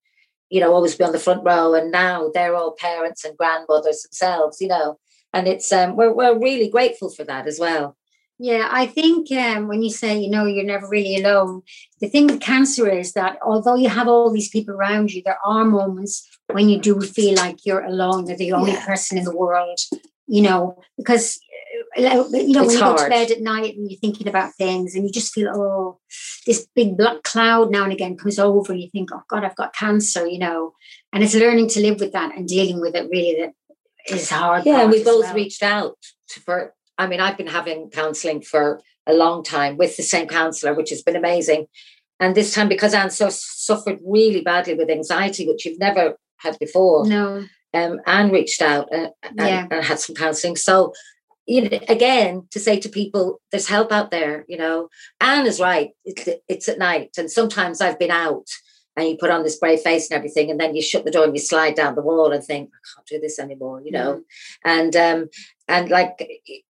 you 0.49 0.59
know, 0.59 0.73
always 0.73 0.95
be 0.95 1.03
on 1.03 1.11
the 1.11 1.19
front 1.19 1.43
row. 1.43 1.73
And 1.73 1.91
now 1.91 2.29
they're 2.33 2.55
all 2.55 2.75
parents 2.77 3.25
and 3.25 3.37
grandmothers 3.37 4.03
themselves, 4.03 4.61
you 4.61 4.67
know. 4.67 4.99
And 5.33 5.47
it's 5.47 5.71
um 5.71 5.95
we're 5.95 6.13
we're 6.13 6.39
really 6.39 6.69
grateful 6.69 7.09
for 7.09 7.23
that 7.25 7.47
as 7.47 7.59
well. 7.59 7.97
Yeah, 8.37 8.67
I 8.69 8.85
think 8.85 9.31
um, 9.31 9.69
when 9.69 9.81
you 9.81 9.89
say, 9.89 10.19
you 10.19 10.29
know, 10.29 10.45
you're 10.45 10.65
never 10.65 10.89
really 10.89 11.15
alone, 11.23 11.61
the 12.01 12.09
thing 12.09 12.27
with 12.27 12.41
cancer 12.41 12.89
is 12.89 13.13
that 13.13 13.37
although 13.41 13.75
you 13.75 13.87
have 13.87 14.09
all 14.09 14.29
these 14.29 14.49
people 14.49 14.75
around 14.75 15.13
you, 15.13 15.21
there 15.23 15.39
are 15.45 15.63
moments 15.63 16.27
when 16.51 16.67
you 16.67 16.79
do 16.79 16.99
feel 16.99 17.35
like 17.35 17.65
you're 17.65 17.85
alone, 17.85 18.27
you're 18.27 18.35
the 18.35 18.51
only 18.51 18.73
yeah. 18.73 18.85
person 18.85 19.17
in 19.17 19.23
the 19.23 19.35
world, 19.35 19.79
you 20.27 20.41
know, 20.41 20.77
because 20.97 21.39
you 21.95 22.03
know, 22.03 22.21
it's 22.21 22.31
when 22.31 22.69
you 22.69 22.79
hard. 22.79 22.97
go 22.97 23.03
to 23.03 23.09
bed 23.09 23.31
at 23.31 23.41
night 23.41 23.75
and 23.75 23.89
you're 23.89 23.99
thinking 23.99 24.27
about 24.27 24.53
things 24.55 24.95
and 24.95 25.05
you 25.05 25.11
just 25.11 25.33
feel, 25.33 25.49
oh, 25.55 25.99
this 26.45 26.67
big 26.75 26.97
black 26.97 27.23
cloud 27.23 27.71
now 27.71 27.83
and 27.83 27.93
again 27.93 28.17
comes 28.17 28.37
over 28.37 28.73
and 28.73 28.81
you 28.81 28.89
think, 28.89 29.09
oh 29.13 29.21
God, 29.29 29.43
I've 29.43 29.55
got 29.55 29.73
cancer, 29.73 30.27
you 30.27 30.39
know. 30.39 30.73
And 31.13 31.23
it's 31.23 31.35
learning 31.35 31.69
to 31.69 31.81
live 31.81 31.99
with 31.99 32.11
that 32.11 32.35
and 32.35 32.47
dealing 32.47 32.81
with 32.81 32.95
it 32.95 33.09
really 33.09 33.39
that 33.39 33.53
is 34.13 34.29
hard. 34.29 34.65
Yeah, 34.65 34.85
we 34.85 35.03
both 35.03 35.25
well. 35.25 35.35
reached 35.35 35.63
out 35.63 35.97
for, 36.27 36.73
I 36.97 37.07
mean, 37.07 37.19
I've 37.21 37.37
been 37.37 37.47
having 37.47 37.89
counseling 37.89 38.41
for 38.41 38.81
a 39.07 39.13
long 39.13 39.43
time 39.43 39.77
with 39.77 39.97
the 39.97 40.03
same 40.03 40.27
counselor, 40.27 40.73
which 40.73 40.89
has 40.89 41.01
been 41.01 41.15
amazing. 41.15 41.67
And 42.19 42.35
this 42.35 42.53
time, 42.53 42.69
because 42.69 42.93
Anne 42.93 43.09
so, 43.09 43.29
suffered 43.29 43.99
really 44.05 44.41
badly 44.41 44.73
with 44.73 44.89
anxiety, 44.89 45.47
which 45.47 45.65
you've 45.65 45.79
never 45.79 46.15
had 46.37 46.57
before. 46.59 47.05
No. 47.05 47.45
Um, 47.73 47.99
Anne 48.05 48.31
reached 48.31 48.61
out 48.61 48.91
uh, 48.93 49.09
and, 49.23 49.37
yeah. 49.37 49.67
and, 49.69 49.83
had 49.83 49.99
some 49.99 50.15
counselling. 50.15 50.55
So 50.55 50.93
you 51.45 51.69
know, 51.69 51.79
again, 51.87 52.47
to 52.51 52.59
say 52.59 52.79
to 52.79 52.89
people, 52.89 53.39
there's 53.51 53.67
help 53.67 53.91
out 53.91 54.11
there, 54.11 54.45
you 54.47 54.57
know. 54.57 54.89
Anne 55.21 55.45
is 55.45 55.59
right. 55.59 55.91
It's, 56.03 56.27
it's 56.47 56.69
at 56.69 56.79
night. 56.79 57.11
And 57.17 57.29
sometimes 57.29 57.81
I've 57.81 57.99
been 57.99 58.11
out 58.11 58.47
and 58.97 59.09
you 59.09 59.17
put 59.17 59.29
on 59.29 59.43
this 59.43 59.57
brave 59.57 59.81
face 59.81 60.09
and 60.09 60.17
everything, 60.17 60.49
and 60.49 60.59
then 60.59 60.73
you 60.73 60.81
shut 60.81 61.03
the 61.03 61.11
door 61.11 61.25
and 61.25 61.35
you 61.35 61.41
slide 61.41 61.75
down 61.75 61.95
the 61.95 62.01
wall 62.01 62.31
and 62.31 62.43
think, 62.43 62.69
I 62.69 62.79
can't 62.95 63.07
do 63.07 63.19
this 63.19 63.39
anymore, 63.39 63.81
you 63.83 63.91
know. 63.91 64.15
Mm. 64.15 64.21
And 64.63 64.95
um, 64.95 65.29
and 65.67 65.89
like 65.89 66.27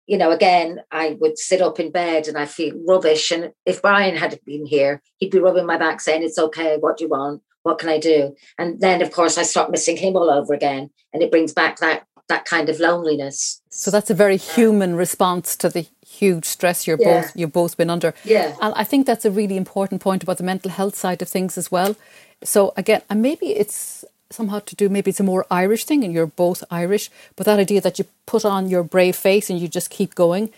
you 0.08 0.18
know, 0.18 0.32
again, 0.32 0.82
I 0.92 1.18
would 1.20 1.38
sit 1.38 1.62
up 1.62 1.80
in 1.80 1.92
bed 1.92 2.28
and 2.28 2.38
I 2.38 2.46
feel 2.46 2.76
rubbish. 2.88 3.32
And 3.32 3.52
if 3.66 3.82
Brian 3.82 4.16
had 4.16 4.40
been 4.46 4.66
here, 4.66 5.02
he'd 5.18 5.32
be 5.32 5.40
rubbing 5.40 5.66
my 5.66 5.78
back 5.78 6.02
saying, 6.02 6.24
It's 6.24 6.40
okay, 6.40 6.78
what 6.80 6.98
do 6.98 7.06
you 7.06 7.10
want? 7.10 7.42
What 7.64 7.80
can 7.80 7.90
I 7.90 7.98
do? 7.98 8.36
And 8.58 8.82
then 8.82 9.02
of 9.02 9.12
course 9.12 9.38
I 9.38 9.44
start 9.44 9.72
missing 9.72 9.98
him 9.98 10.16
all 10.16 10.30
over 10.30 10.54
again. 10.54 10.90
And 11.14 11.24
it 11.24 11.32
brings 11.32 11.54
back 11.54 11.78
that 11.78 12.06
that 12.28 12.46
kind 12.46 12.70
of 12.70 12.80
loneliness. 12.80 13.62
So 13.70 13.92
that's 13.92 14.10
a 14.10 14.14
very 14.14 14.38
human 14.38 14.96
response 14.96 15.56
to 15.58 15.70
the 15.70 15.88
huge 16.08 16.46
stress 16.46 16.88
you're 16.88 16.98
yeah. 17.00 17.22
both 17.22 17.36
you've 17.36 17.54
both 17.54 17.78
been 17.78 17.90
under. 17.90 18.14
Yeah. 18.24 18.56
And 18.62 18.74
I 18.76 18.84
think 18.84 19.06
that's 19.06 19.26
a 19.26 19.32
really 19.32 19.58
important 19.58 20.02
point 20.02 20.24
about 20.24 20.38
the 20.38 20.44
mental 20.44 20.72
health 20.72 20.96
side 20.96 21.22
of 21.22 21.30
things 21.30 21.58
as 21.58 21.72
well. 21.72 21.96
So 22.44 22.74
again, 22.78 23.02
and 23.10 23.22
maybe 23.22 23.48
it's 23.48 24.06
somehow 24.30 24.60
to 24.60 24.76
do 24.76 24.90
maybe 24.90 25.10
it's 25.12 25.20
a 25.20 25.24
more 25.24 25.46
Irish 25.52 25.86
thing 25.86 26.04
and 26.04 26.14
you're 26.14 26.28
both 26.28 26.64
Irish, 26.72 27.10
but 27.36 27.46
that 27.46 27.60
idea 27.60 27.82
that 27.82 28.00
you 28.00 28.06
put 28.26 28.46
on 28.46 28.70
your 28.70 28.84
brave 28.84 29.16
face 29.16 29.50
and 29.50 29.60
you 29.60 29.68
just 29.68 29.90
keep 29.90 30.16
going. 30.16 30.50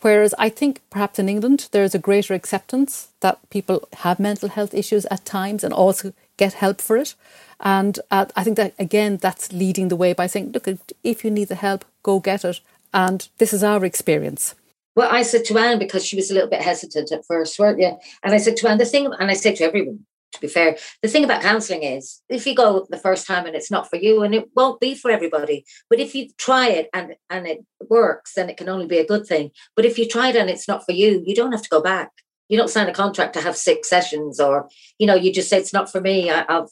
Whereas 0.00 0.34
I 0.38 0.50
think 0.50 0.82
perhaps 0.90 1.18
in 1.18 1.28
England 1.28 1.68
there's 1.72 1.94
a 1.94 1.98
greater 1.98 2.34
acceptance 2.34 3.08
that 3.20 3.38
people 3.50 3.88
have 4.04 4.20
mental 4.20 4.50
health 4.50 4.74
issues 4.74 5.06
at 5.06 5.24
times 5.24 5.64
and 5.64 5.72
also 5.72 6.12
get 6.36 6.54
help 6.54 6.80
for 6.80 6.96
it. 6.96 7.14
And 7.60 7.98
uh, 8.10 8.26
I 8.36 8.44
think 8.44 8.56
that, 8.56 8.74
again, 8.78 9.18
that's 9.18 9.52
leading 9.52 9.88
the 9.88 9.96
way 9.96 10.12
by 10.12 10.26
saying, 10.26 10.52
look, 10.52 10.68
if 11.02 11.24
you 11.24 11.30
need 11.30 11.48
the 11.48 11.54
help, 11.54 11.84
go 12.02 12.20
get 12.20 12.44
it. 12.44 12.60
And 12.92 13.28
this 13.38 13.52
is 13.52 13.64
our 13.64 13.84
experience. 13.84 14.54
Well, 14.96 15.10
I 15.10 15.22
said 15.22 15.44
to 15.46 15.58
Anne, 15.58 15.78
because 15.78 16.04
she 16.04 16.16
was 16.16 16.30
a 16.30 16.34
little 16.34 16.48
bit 16.48 16.62
hesitant 16.62 17.10
at 17.10 17.26
first, 17.26 17.58
weren't 17.58 17.80
you? 17.80 17.96
And 18.22 18.34
I 18.34 18.38
said 18.38 18.56
to 18.58 18.68
Anne, 18.68 18.78
the 18.78 18.84
thing, 18.84 19.06
and 19.18 19.30
I 19.30 19.34
said 19.34 19.56
to 19.56 19.64
everyone, 19.64 20.06
to 20.32 20.40
be 20.40 20.46
fair, 20.48 20.76
the 21.02 21.08
thing 21.08 21.24
about 21.24 21.42
counselling 21.42 21.84
is 21.84 22.20
if 22.28 22.46
you 22.46 22.54
go 22.54 22.86
the 22.90 22.96
first 22.98 23.26
time 23.26 23.46
and 23.46 23.54
it's 23.54 23.70
not 23.70 23.88
for 23.88 23.96
you, 23.96 24.22
and 24.22 24.34
it 24.34 24.48
won't 24.54 24.80
be 24.80 24.94
for 24.94 25.10
everybody, 25.10 25.64
but 25.88 26.00
if 26.00 26.14
you 26.14 26.28
try 26.38 26.68
it 26.68 26.90
and, 26.92 27.14
and 27.30 27.46
it 27.46 27.64
works, 27.88 28.34
then 28.34 28.50
it 28.50 28.56
can 28.56 28.68
only 28.68 28.86
be 28.86 28.98
a 28.98 29.06
good 29.06 29.26
thing. 29.26 29.50
But 29.76 29.84
if 29.84 29.98
you 29.98 30.08
try 30.08 30.28
it 30.28 30.36
and 30.36 30.50
it's 30.50 30.68
not 30.68 30.84
for 30.84 30.92
you, 30.92 31.22
you 31.24 31.34
don't 31.34 31.52
have 31.52 31.62
to 31.62 31.68
go 31.68 31.80
back. 31.80 32.10
You 32.48 32.58
don't 32.58 32.68
sign 32.68 32.88
a 32.88 32.92
contract 32.92 33.34
to 33.34 33.40
have 33.40 33.56
six 33.56 33.88
sessions, 33.88 34.38
or 34.38 34.68
you 34.98 35.06
know, 35.06 35.14
you 35.14 35.32
just 35.32 35.48
say 35.48 35.58
it's 35.58 35.72
not 35.72 35.90
for 35.90 36.00
me. 36.00 36.30
I, 36.30 36.44
I'll 36.48 36.70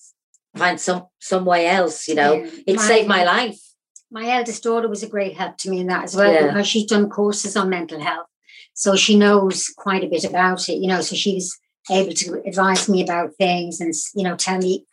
find 0.56 0.80
some 0.80 1.06
some 1.20 1.44
way 1.44 1.66
else 1.66 2.06
you 2.08 2.14
know 2.14 2.34
yeah. 2.34 2.50
it 2.66 2.76
my, 2.76 2.82
saved 2.82 3.08
my 3.08 3.24
life 3.24 3.58
my 4.10 4.28
eldest 4.28 4.62
daughter 4.62 4.88
was 4.88 5.02
a 5.02 5.08
great 5.08 5.36
help 5.36 5.56
to 5.56 5.70
me 5.70 5.80
in 5.80 5.86
that 5.86 6.04
as 6.04 6.14
well 6.14 6.32
yeah. 6.32 6.48
because 6.48 6.66
she's 6.66 6.86
done 6.86 7.08
courses 7.08 7.56
on 7.56 7.70
mental 7.70 8.00
health 8.00 8.26
so 8.74 8.96
she 8.96 9.16
knows 9.16 9.72
quite 9.76 10.04
a 10.04 10.08
bit 10.08 10.24
about 10.24 10.68
it 10.68 10.74
you 10.74 10.86
know 10.86 11.00
so 11.00 11.16
she's 11.16 11.58
able 11.90 12.12
to 12.12 12.42
advise 12.46 12.88
me 12.88 13.02
about 13.02 13.34
things 13.36 13.80
and 13.80 13.94
you 14.14 14.22
know 14.22 14.36
tell 14.36 14.58
me 14.58 14.84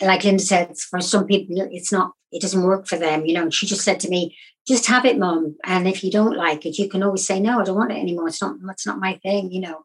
like 0.00 0.24
linda 0.24 0.42
said 0.42 0.76
for 0.76 1.00
some 1.00 1.26
people 1.26 1.56
it's 1.70 1.92
not 1.92 2.12
it 2.32 2.42
doesn't 2.42 2.64
work 2.64 2.86
for 2.86 2.96
them 2.96 3.24
you 3.24 3.34
know 3.34 3.42
and 3.42 3.54
she 3.54 3.66
just 3.66 3.82
said 3.82 4.00
to 4.00 4.08
me 4.08 4.36
just 4.66 4.86
have 4.86 5.04
it 5.04 5.18
mom 5.18 5.56
and 5.64 5.88
if 5.88 6.04
you 6.04 6.10
don't 6.10 6.36
like 6.36 6.66
it 6.66 6.76
you 6.78 6.88
can 6.88 7.02
always 7.02 7.24
say 7.24 7.40
no 7.40 7.60
i 7.60 7.64
don't 7.64 7.76
want 7.76 7.92
it 7.92 7.98
anymore 7.98 8.28
it's 8.28 8.42
not 8.42 8.56
it's 8.70 8.86
not 8.86 8.98
my 8.98 9.14
thing 9.22 9.50
you 9.50 9.60
know 9.60 9.84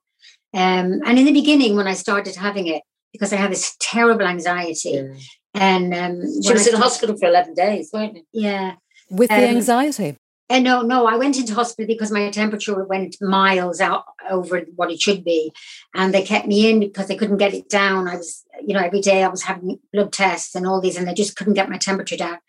um, 0.53 1.01
and 1.05 1.19
in 1.19 1.25
the 1.25 1.33
beginning 1.33 1.75
when 1.75 1.87
i 1.87 1.93
started 1.93 2.35
having 2.35 2.67
it 2.67 2.83
because 3.13 3.31
I 3.31 3.37
had 3.37 3.51
this 3.51 3.77
terrible 3.79 4.25
anxiety. 4.25 4.89
Yeah. 4.89 5.13
And 5.53 5.93
um, 5.93 6.41
she 6.41 6.51
was 6.51 6.67
I 6.67 6.71
in 6.71 6.81
hospital 6.81 7.15
for 7.15 7.27
11 7.27 7.53
days, 7.53 7.91
weren't 7.93 8.15
you? 8.15 8.23
Yeah. 8.33 8.73
With 9.09 9.31
um, 9.31 9.39
the 9.39 9.47
anxiety? 9.47 10.17
And 10.49 10.63
no, 10.63 10.81
no, 10.81 11.05
I 11.05 11.15
went 11.15 11.37
into 11.37 11.53
hospital 11.53 11.87
because 11.87 12.11
my 12.11 12.29
temperature 12.31 12.83
went 12.83 13.15
miles 13.21 13.79
out 13.79 14.03
over 14.29 14.61
what 14.75 14.91
it 14.91 14.99
should 14.99 15.23
be. 15.23 15.53
And 15.93 16.13
they 16.13 16.23
kept 16.23 16.47
me 16.47 16.69
in 16.69 16.79
because 16.79 17.07
they 17.07 17.15
couldn't 17.15 17.37
get 17.37 17.53
it 17.53 17.69
down. 17.69 18.07
I 18.07 18.17
was, 18.17 18.43
you 18.65 18.73
know, 18.73 18.81
every 18.81 18.99
day 18.99 19.23
I 19.23 19.29
was 19.29 19.43
having 19.43 19.79
blood 19.93 20.11
tests 20.11 20.55
and 20.55 20.67
all 20.67 20.81
these, 20.81 20.97
and 20.97 21.07
they 21.07 21.13
just 21.13 21.35
couldn't 21.35 21.53
get 21.53 21.69
my 21.69 21.77
temperature 21.77 22.17
down. 22.17 22.39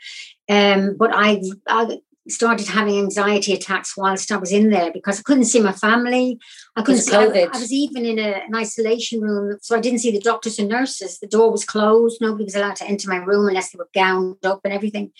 Um, 0.48 0.96
but 0.98 1.10
I, 1.14 1.42
I 1.68 1.98
started 2.28 2.66
having 2.66 2.98
anxiety 2.98 3.52
attacks 3.52 3.96
whilst 3.96 4.32
I 4.32 4.36
was 4.36 4.52
in 4.52 4.70
there 4.70 4.90
because 4.92 5.18
I 5.18 5.22
couldn't 5.22 5.44
see 5.44 5.60
my 5.60 5.72
family. 5.72 6.38
I 6.76 6.82
couldn't 6.82 7.02
see. 7.02 7.14
I, 7.14 7.48
I, 7.52 7.58
was 7.58 7.72
even 7.72 8.04
in 8.04 8.18
a, 8.18 8.42
an 8.46 8.54
isolation 8.54 9.20
room, 9.20 9.58
so 9.60 9.76
I 9.76 9.80
didn't 9.80 9.98
see 9.98 10.10
the 10.10 10.20
doctors 10.20 10.58
and 10.58 10.68
nurses. 10.68 11.18
The 11.18 11.26
door 11.26 11.50
was 11.50 11.64
closed. 11.64 12.20
Nobody 12.20 12.44
was 12.44 12.54
allowed 12.54 12.76
to 12.76 12.86
enter 12.86 13.08
my 13.08 13.16
room 13.16 13.48
unless 13.48 13.70
they 13.70 13.78
were 13.78 13.88
gowned 13.94 14.44
up 14.44 14.60
and 14.64 14.72
everything. 14.72 15.12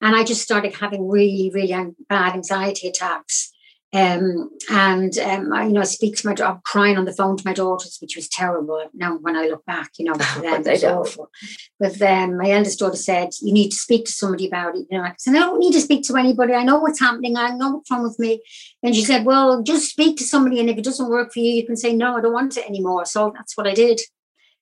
And 0.00 0.16
I 0.16 0.24
just 0.24 0.42
started 0.42 0.74
having 0.74 1.08
really, 1.08 1.50
really 1.52 1.94
bad 2.08 2.34
anxiety 2.34 2.88
attacks. 2.88 3.52
Um, 3.94 4.50
and 4.70 5.16
um, 5.18 5.50
I, 5.50 5.64
you 5.64 5.72
know, 5.72 5.80
I 5.80 5.84
speak 5.84 6.16
to 6.16 6.26
my, 6.28 6.34
I'm 6.44 6.60
crying 6.62 6.98
on 6.98 7.06
the 7.06 7.12
phone 7.12 7.38
to 7.38 7.46
my 7.46 7.54
daughters, 7.54 7.96
which 8.02 8.16
was 8.16 8.28
terrible. 8.28 8.84
Now, 8.92 9.16
when 9.16 9.34
I 9.34 9.46
look 9.46 9.64
back, 9.64 9.92
you 9.98 10.04
know, 10.04 10.14
for 10.18 10.42
them, 10.42 10.66
it 10.66 10.70
was 10.70 10.84
awful. 10.84 11.30
But 11.80 11.98
then 11.98 12.36
my 12.36 12.50
eldest 12.50 12.80
daughter 12.80 12.96
said, 12.96 13.30
"You 13.40 13.52
need 13.52 13.70
to 13.70 13.76
speak 13.76 14.04
to 14.04 14.12
somebody 14.12 14.46
about 14.46 14.76
it." 14.76 14.86
You 14.90 14.98
know, 14.98 15.04
I 15.04 15.14
said, 15.18 15.34
"I 15.34 15.40
don't 15.40 15.58
need 15.58 15.72
to 15.72 15.80
speak 15.80 16.04
to 16.04 16.16
anybody. 16.16 16.52
I 16.52 16.64
know 16.64 16.78
what's 16.78 17.00
happening. 17.00 17.36
I 17.36 17.50
know 17.50 17.76
what's 17.76 17.90
wrong 17.90 18.02
with 18.02 18.18
me." 18.18 18.42
And 18.82 18.94
she 18.94 19.04
said, 19.04 19.24
"Well, 19.24 19.62
just 19.62 19.90
speak 19.90 20.18
to 20.18 20.24
somebody, 20.24 20.60
and 20.60 20.68
if 20.68 20.76
it 20.76 20.84
doesn't 20.84 21.08
work 21.08 21.32
for 21.32 21.38
you, 21.38 21.50
you 21.50 21.64
can 21.64 21.76
say 21.76 21.94
no, 21.94 22.16
I 22.16 22.20
don't 22.20 22.34
want 22.34 22.58
it 22.58 22.68
anymore." 22.68 23.06
So 23.06 23.32
that's 23.34 23.56
what 23.56 23.66
I 23.66 23.72
did, 23.72 24.02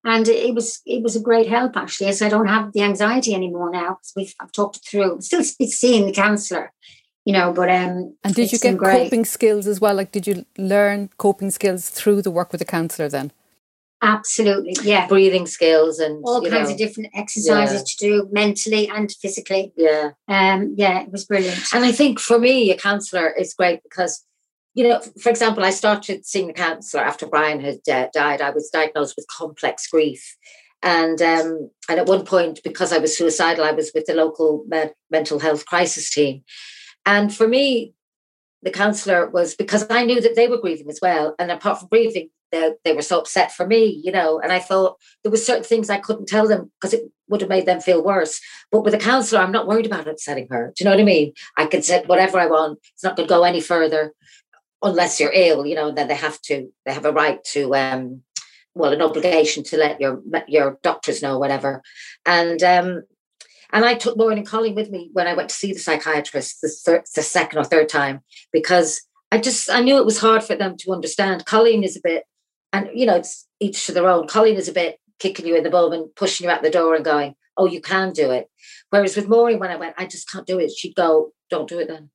and 0.04 0.28
it 0.28 0.54
was 0.54 0.82
it 0.86 1.02
was 1.02 1.16
a 1.16 1.20
great 1.20 1.48
help 1.48 1.76
actually, 1.76 2.10
as 2.10 2.22
I 2.22 2.28
don't 2.28 2.46
have 2.46 2.72
the 2.72 2.82
anxiety 2.82 3.34
anymore 3.34 3.70
now 3.72 3.94
because 3.94 4.12
we've 4.14 4.34
I've 4.40 4.52
talked 4.52 4.76
it 4.76 4.84
through. 4.88 5.14
I'm 5.14 5.20
still 5.20 5.42
seeing 5.42 6.06
the 6.06 6.12
counsellor 6.12 6.72
you 7.26 7.32
know, 7.32 7.52
but 7.52 7.68
um 7.68 8.14
And 8.24 8.34
did 8.34 8.52
you 8.52 8.58
get 8.58 8.78
coping 8.78 9.26
skills 9.26 9.66
as 9.66 9.80
well? 9.80 9.96
Like 9.96 10.12
did 10.12 10.26
you 10.26 10.46
learn 10.56 11.10
coping 11.18 11.50
skills 11.50 11.90
through 11.90 12.22
the 12.22 12.30
work 12.30 12.52
with 12.52 12.60
the 12.60 12.64
counsellor 12.64 13.10
then? 13.10 13.32
Absolutely, 14.00 14.76
yeah. 14.82 15.08
Breathing 15.08 15.46
skills 15.46 15.98
and 15.98 16.22
all 16.24 16.40
kinds 16.42 16.68
know, 16.68 16.74
of 16.74 16.78
different 16.78 17.10
exercises 17.14 17.80
yeah. 17.80 17.84
to 17.88 17.96
do 17.98 18.28
mentally 18.30 18.88
and 18.88 19.10
physically. 19.10 19.72
Yeah. 19.76 20.10
Um, 20.28 20.74
yeah, 20.76 21.02
it 21.02 21.10
was 21.10 21.24
brilliant. 21.24 21.58
And 21.74 21.84
I 21.84 21.92
think 21.92 22.20
for 22.20 22.38
me, 22.38 22.70
a 22.70 22.76
counsellor 22.76 23.30
is 23.30 23.54
great 23.54 23.82
because, 23.82 24.24
you 24.74 24.86
know, 24.86 25.00
for 25.20 25.30
example, 25.30 25.64
I 25.64 25.70
started 25.70 26.26
seeing 26.26 26.46
the 26.46 26.52
counsellor 26.52 27.02
after 27.02 27.26
Brian 27.26 27.60
had 27.60 27.80
uh, 27.90 28.08
died. 28.12 28.40
I 28.42 28.50
was 28.50 28.70
diagnosed 28.70 29.14
with 29.16 29.26
complex 29.36 29.88
grief. 29.88 30.36
And 30.82 31.20
um, 31.22 31.70
and 31.88 31.98
at 31.98 32.06
one 32.06 32.24
point, 32.24 32.60
because 32.62 32.92
I 32.92 32.98
was 32.98 33.16
suicidal, 33.16 33.64
I 33.64 33.72
was 33.72 33.90
with 33.94 34.04
the 34.04 34.14
local 34.14 34.64
med- 34.68 34.94
mental 35.10 35.38
health 35.40 35.64
crisis 35.64 36.10
team. 36.10 36.44
And 37.06 37.34
for 37.34 37.48
me, 37.48 37.94
the 38.62 38.70
counsellor 38.70 39.28
was 39.30 39.54
because 39.54 39.86
I 39.88 40.04
knew 40.04 40.20
that 40.20 40.34
they 40.34 40.48
were 40.48 40.60
grieving 40.60 40.90
as 40.90 40.98
well. 41.00 41.34
And 41.38 41.50
apart 41.50 41.78
from 41.78 41.88
grieving, 41.88 42.30
they, 42.52 42.72
they 42.84 42.92
were 42.94 43.02
so 43.02 43.20
upset 43.20 43.52
for 43.52 43.66
me, 43.66 44.00
you 44.04 44.10
know. 44.10 44.40
And 44.40 44.52
I 44.52 44.58
thought 44.58 44.96
there 45.22 45.30
were 45.30 45.36
certain 45.36 45.64
things 45.64 45.88
I 45.88 45.98
couldn't 45.98 46.26
tell 46.26 46.48
them 46.48 46.70
because 46.80 46.94
it 46.94 47.04
would 47.28 47.40
have 47.40 47.50
made 47.50 47.66
them 47.66 47.80
feel 47.80 48.02
worse. 48.02 48.40
But 48.72 48.82
with 48.82 48.94
a 48.94 48.98
counsellor, 48.98 49.40
I'm 49.40 49.52
not 49.52 49.66
worried 49.66 49.86
about 49.86 50.08
upsetting 50.08 50.48
her. 50.50 50.72
Do 50.74 50.82
you 50.82 50.84
know 50.84 50.90
what 50.92 51.00
I 51.00 51.04
mean? 51.04 51.32
I 51.56 51.66
can 51.66 51.82
say 51.82 52.02
whatever 52.06 52.38
I 52.38 52.46
want. 52.46 52.80
It's 52.94 53.04
not 53.04 53.16
going 53.16 53.28
to 53.28 53.34
go 53.34 53.44
any 53.44 53.60
further 53.60 54.12
unless 54.82 55.20
you're 55.20 55.32
ill, 55.32 55.64
you 55.64 55.74
know. 55.74 55.92
Then 55.92 56.08
they 56.08 56.16
have 56.16 56.40
to. 56.42 56.72
They 56.84 56.92
have 56.92 57.04
a 57.04 57.12
right 57.12 57.42
to. 57.52 57.74
um 57.74 58.22
well, 58.76 58.92
an 58.92 59.00
obligation 59.00 59.64
to 59.64 59.78
let 59.78 60.00
your 60.00 60.20
your 60.48 60.78
doctors 60.82 61.22
know, 61.22 61.38
whatever. 61.38 61.82
And 62.26 62.62
um, 62.62 63.02
and 63.72 63.84
I 63.84 63.94
took 63.94 64.16
Lauren 64.16 64.38
and 64.38 64.46
Colleen 64.46 64.74
with 64.74 64.90
me 64.90 65.10
when 65.12 65.26
I 65.26 65.34
went 65.34 65.48
to 65.48 65.54
see 65.54 65.72
the 65.72 65.78
psychiatrist 65.78 66.60
the, 66.60 67.02
the 67.14 67.22
second 67.22 67.58
or 67.58 67.64
third 67.64 67.88
time 67.88 68.20
because 68.52 69.02
I 69.32 69.38
just 69.38 69.68
I 69.70 69.80
knew 69.80 69.98
it 69.98 70.06
was 70.06 70.20
hard 70.20 70.44
for 70.44 70.54
them 70.54 70.76
to 70.78 70.92
understand. 70.92 71.46
Colleen 71.46 71.82
is 71.82 71.96
a 71.96 72.00
bit, 72.02 72.24
and 72.72 72.88
you 72.94 73.06
know, 73.06 73.16
it's 73.16 73.46
each 73.60 73.86
to 73.86 73.92
their 73.92 74.08
own. 74.08 74.26
Colleen 74.28 74.56
is 74.56 74.68
a 74.68 74.72
bit 74.72 74.98
kicking 75.18 75.46
you 75.46 75.56
in 75.56 75.64
the 75.64 75.70
bum 75.70 75.92
and 75.92 76.14
pushing 76.14 76.44
you 76.44 76.50
out 76.50 76.62
the 76.62 76.70
door 76.70 76.94
and 76.94 77.04
going, 77.04 77.34
"Oh, 77.56 77.66
you 77.66 77.80
can 77.80 78.12
do 78.12 78.30
it." 78.30 78.48
Whereas 78.90 79.16
with 79.16 79.28
Maureen, 79.28 79.58
when 79.58 79.70
I 79.70 79.76
went, 79.76 79.94
I 79.98 80.06
just 80.06 80.30
can't 80.30 80.46
do 80.46 80.58
it. 80.58 80.70
She'd 80.70 80.94
go, 80.94 81.32
"Don't 81.50 81.68
do 81.68 81.78
it 81.78 81.88
then." 81.88 82.10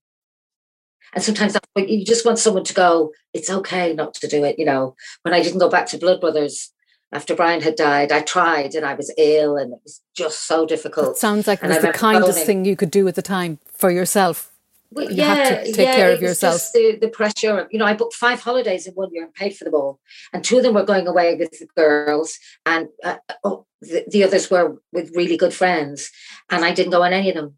And 1.13 1.21
sometimes 1.21 1.57
you 1.75 2.05
just 2.05 2.25
want 2.25 2.39
someone 2.39 2.63
to 2.63 2.73
go, 2.73 3.11
"It's 3.33 3.49
okay 3.49 3.93
not 3.93 4.13
to 4.15 4.27
do 4.27 4.45
it." 4.45 4.57
You 4.57 4.65
know, 4.65 4.95
when 5.23 5.33
I 5.33 5.43
didn't 5.43 5.59
go 5.59 5.69
back 5.69 5.87
to 5.87 5.97
Blood 5.97 6.21
Brothers, 6.21 6.71
after 7.11 7.35
Brian 7.35 7.61
had 7.61 7.75
died, 7.75 8.11
I 8.11 8.21
tried 8.21 8.73
and 8.75 8.85
I 8.85 8.93
was 8.93 9.13
ill 9.17 9.57
and 9.57 9.73
it 9.73 9.79
was 9.83 10.01
just 10.15 10.47
so 10.47 10.65
difficult. 10.65 11.09
It 11.11 11.17
sounds 11.17 11.47
like 11.47 11.63
it 11.63 11.67
was 11.67 11.79
the 11.79 11.91
kindest 11.91 12.31
phoning. 12.31 12.45
thing 12.45 12.65
you 12.65 12.75
could 12.75 12.91
do 12.91 13.07
at 13.07 13.15
the 13.15 13.21
time 13.21 13.59
for 13.73 13.91
yourself. 13.91 14.51
Well, 14.93 15.09
you 15.09 15.17
yeah, 15.17 15.35
had 15.35 15.65
to 15.65 15.71
take 15.71 15.87
yeah, 15.87 15.95
care 15.95 16.11
of 16.11 16.21
yourself. 16.21 16.71
the, 16.73 16.97
the 16.99 17.07
pressure. 17.07 17.67
You 17.71 17.79
know, 17.79 17.85
I 17.85 17.93
booked 17.93 18.13
five 18.13 18.41
holidays 18.41 18.87
in 18.87 18.93
one 18.93 19.09
year 19.13 19.23
and 19.23 19.33
paid 19.33 19.55
for 19.55 19.63
them 19.63 19.73
all. 19.73 20.01
And 20.33 20.43
two 20.43 20.57
of 20.57 20.63
them 20.63 20.73
were 20.73 20.83
going 20.83 21.07
away 21.07 21.35
with 21.35 21.51
the 21.51 21.67
girls, 21.77 22.37
and 22.65 22.89
uh, 23.01 23.15
oh, 23.43 23.65
the, 23.81 24.03
the 24.09 24.25
others 24.25 24.51
were 24.51 24.75
with 24.91 25.15
really 25.15 25.37
good 25.37 25.53
friends. 25.53 26.11
And 26.49 26.65
I 26.65 26.73
didn't 26.73 26.91
go 26.91 27.03
on 27.03 27.13
any 27.13 27.29
of 27.29 27.35
them. 27.35 27.55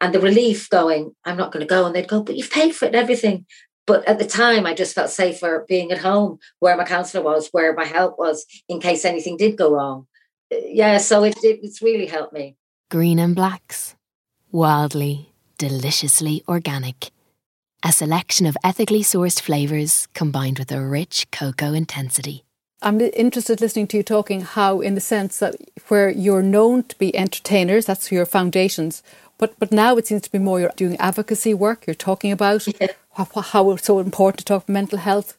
And 0.00 0.12
the 0.12 0.20
relief 0.20 0.68
going, 0.68 1.14
I'm 1.24 1.38
not 1.38 1.50
going 1.50 1.66
to 1.66 1.68
go. 1.68 1.86
And 1.86 1.94
they'd 1.94 2.08
go, 2.08 2.22
but 2.22 2.36
you've 2.36 2.50
paid 2.50 2.74
for 2.74 2.84
it 2.84 2.88
and 2.88 2.96
everything. 2.96 3.46
But 3.86 4.06
at 4.08 4.18
the 4.18 4.26
time, 4.26 4.66
I 4.66 4.74
just 4.74 4.94
felt 4.94 5.10
safer 5.10 5.64
being 5.68 5.92
at 5.92 5.98
home 5.98 6.38
where 6.58 6.76
my 6.76 6.84
counselor 6.84 7.22
was, 7.22 7.48
where 7.52 7.72
my 7.72 7.84
help 7.84 8.18
was 8.18 8.44
in 8.68 8.80
case 8.80 9.04
anything 9.04 9.36
did 9.36 9.56
go 9.56 9.72
wrong. 9.72 10.06
Yeah, 10.50 10.98
so 10.98 11.24
it, 11.24 11.36
it, 11.42 11.60
it's 11.62 11.82
really 11.82 12.06
helped 12.06 12.32
me. 12.32 12.56
Green 12.90 13.18
and 13.18 13.34
blacks, 13.34 13.96
wildly, 14.50 15.32
deliciously 15.58 16.42
organic. 16.48 17.10
A 17.84 17.92
selection 17.92 18.46
of 18.46 18.56
ethically 18.64 19.02
sourced 19.02 19.40
flavours 19.40 20.08
combined 20.14 20.58
with 20.58 20.72
a 20.72 20.80
rich 20.80 21.28
cocoa 21.30 21.72
intensity. 21.72 22.45
I'm 22.82 23.00
interested 23.00 23.60
listening 23.60 23.86
to 23.88 23.96
you 23.96 24.02
talking 24.02 24.42
how, 24.42 24.80
in 24.80 24.94
the 24.94 25.00
sense 25.00 25.38
that 25.38 25.56
where 25.88 26.10
you're 26.10 26.42
known 26.42 26.82
to 26.84 26.98
be 26.98 27.16
entertainers, 27.16 27.86
that's 27.86 28.12
your 28.12 28.26
foundations, 28.26 29.02
but 29.38 29.58
but 29.58 29.72
now 29.72 29.96
it 29.96 30.06
seems 30.06 30.22
to 30.22 30.32
be 30.32 30.38
more 30.38 30.60
you're 30.60 30.72
doing 30.76 30.96
advocacy 30.98 31.54
work. 31.54 31.86
You're 31.86 31.94
talking 31.94 32.32
about 32.32 32.66
yeah 32.80 32.88
how 33.16 33.70
it's 33.70 33.86
so 33.86 33.98
important 33.98 34.38
to 34.40 34.44
talk 34.44 34.64
about 34.64 34.72
mental 34.72 34.98
health, 34.98 35.38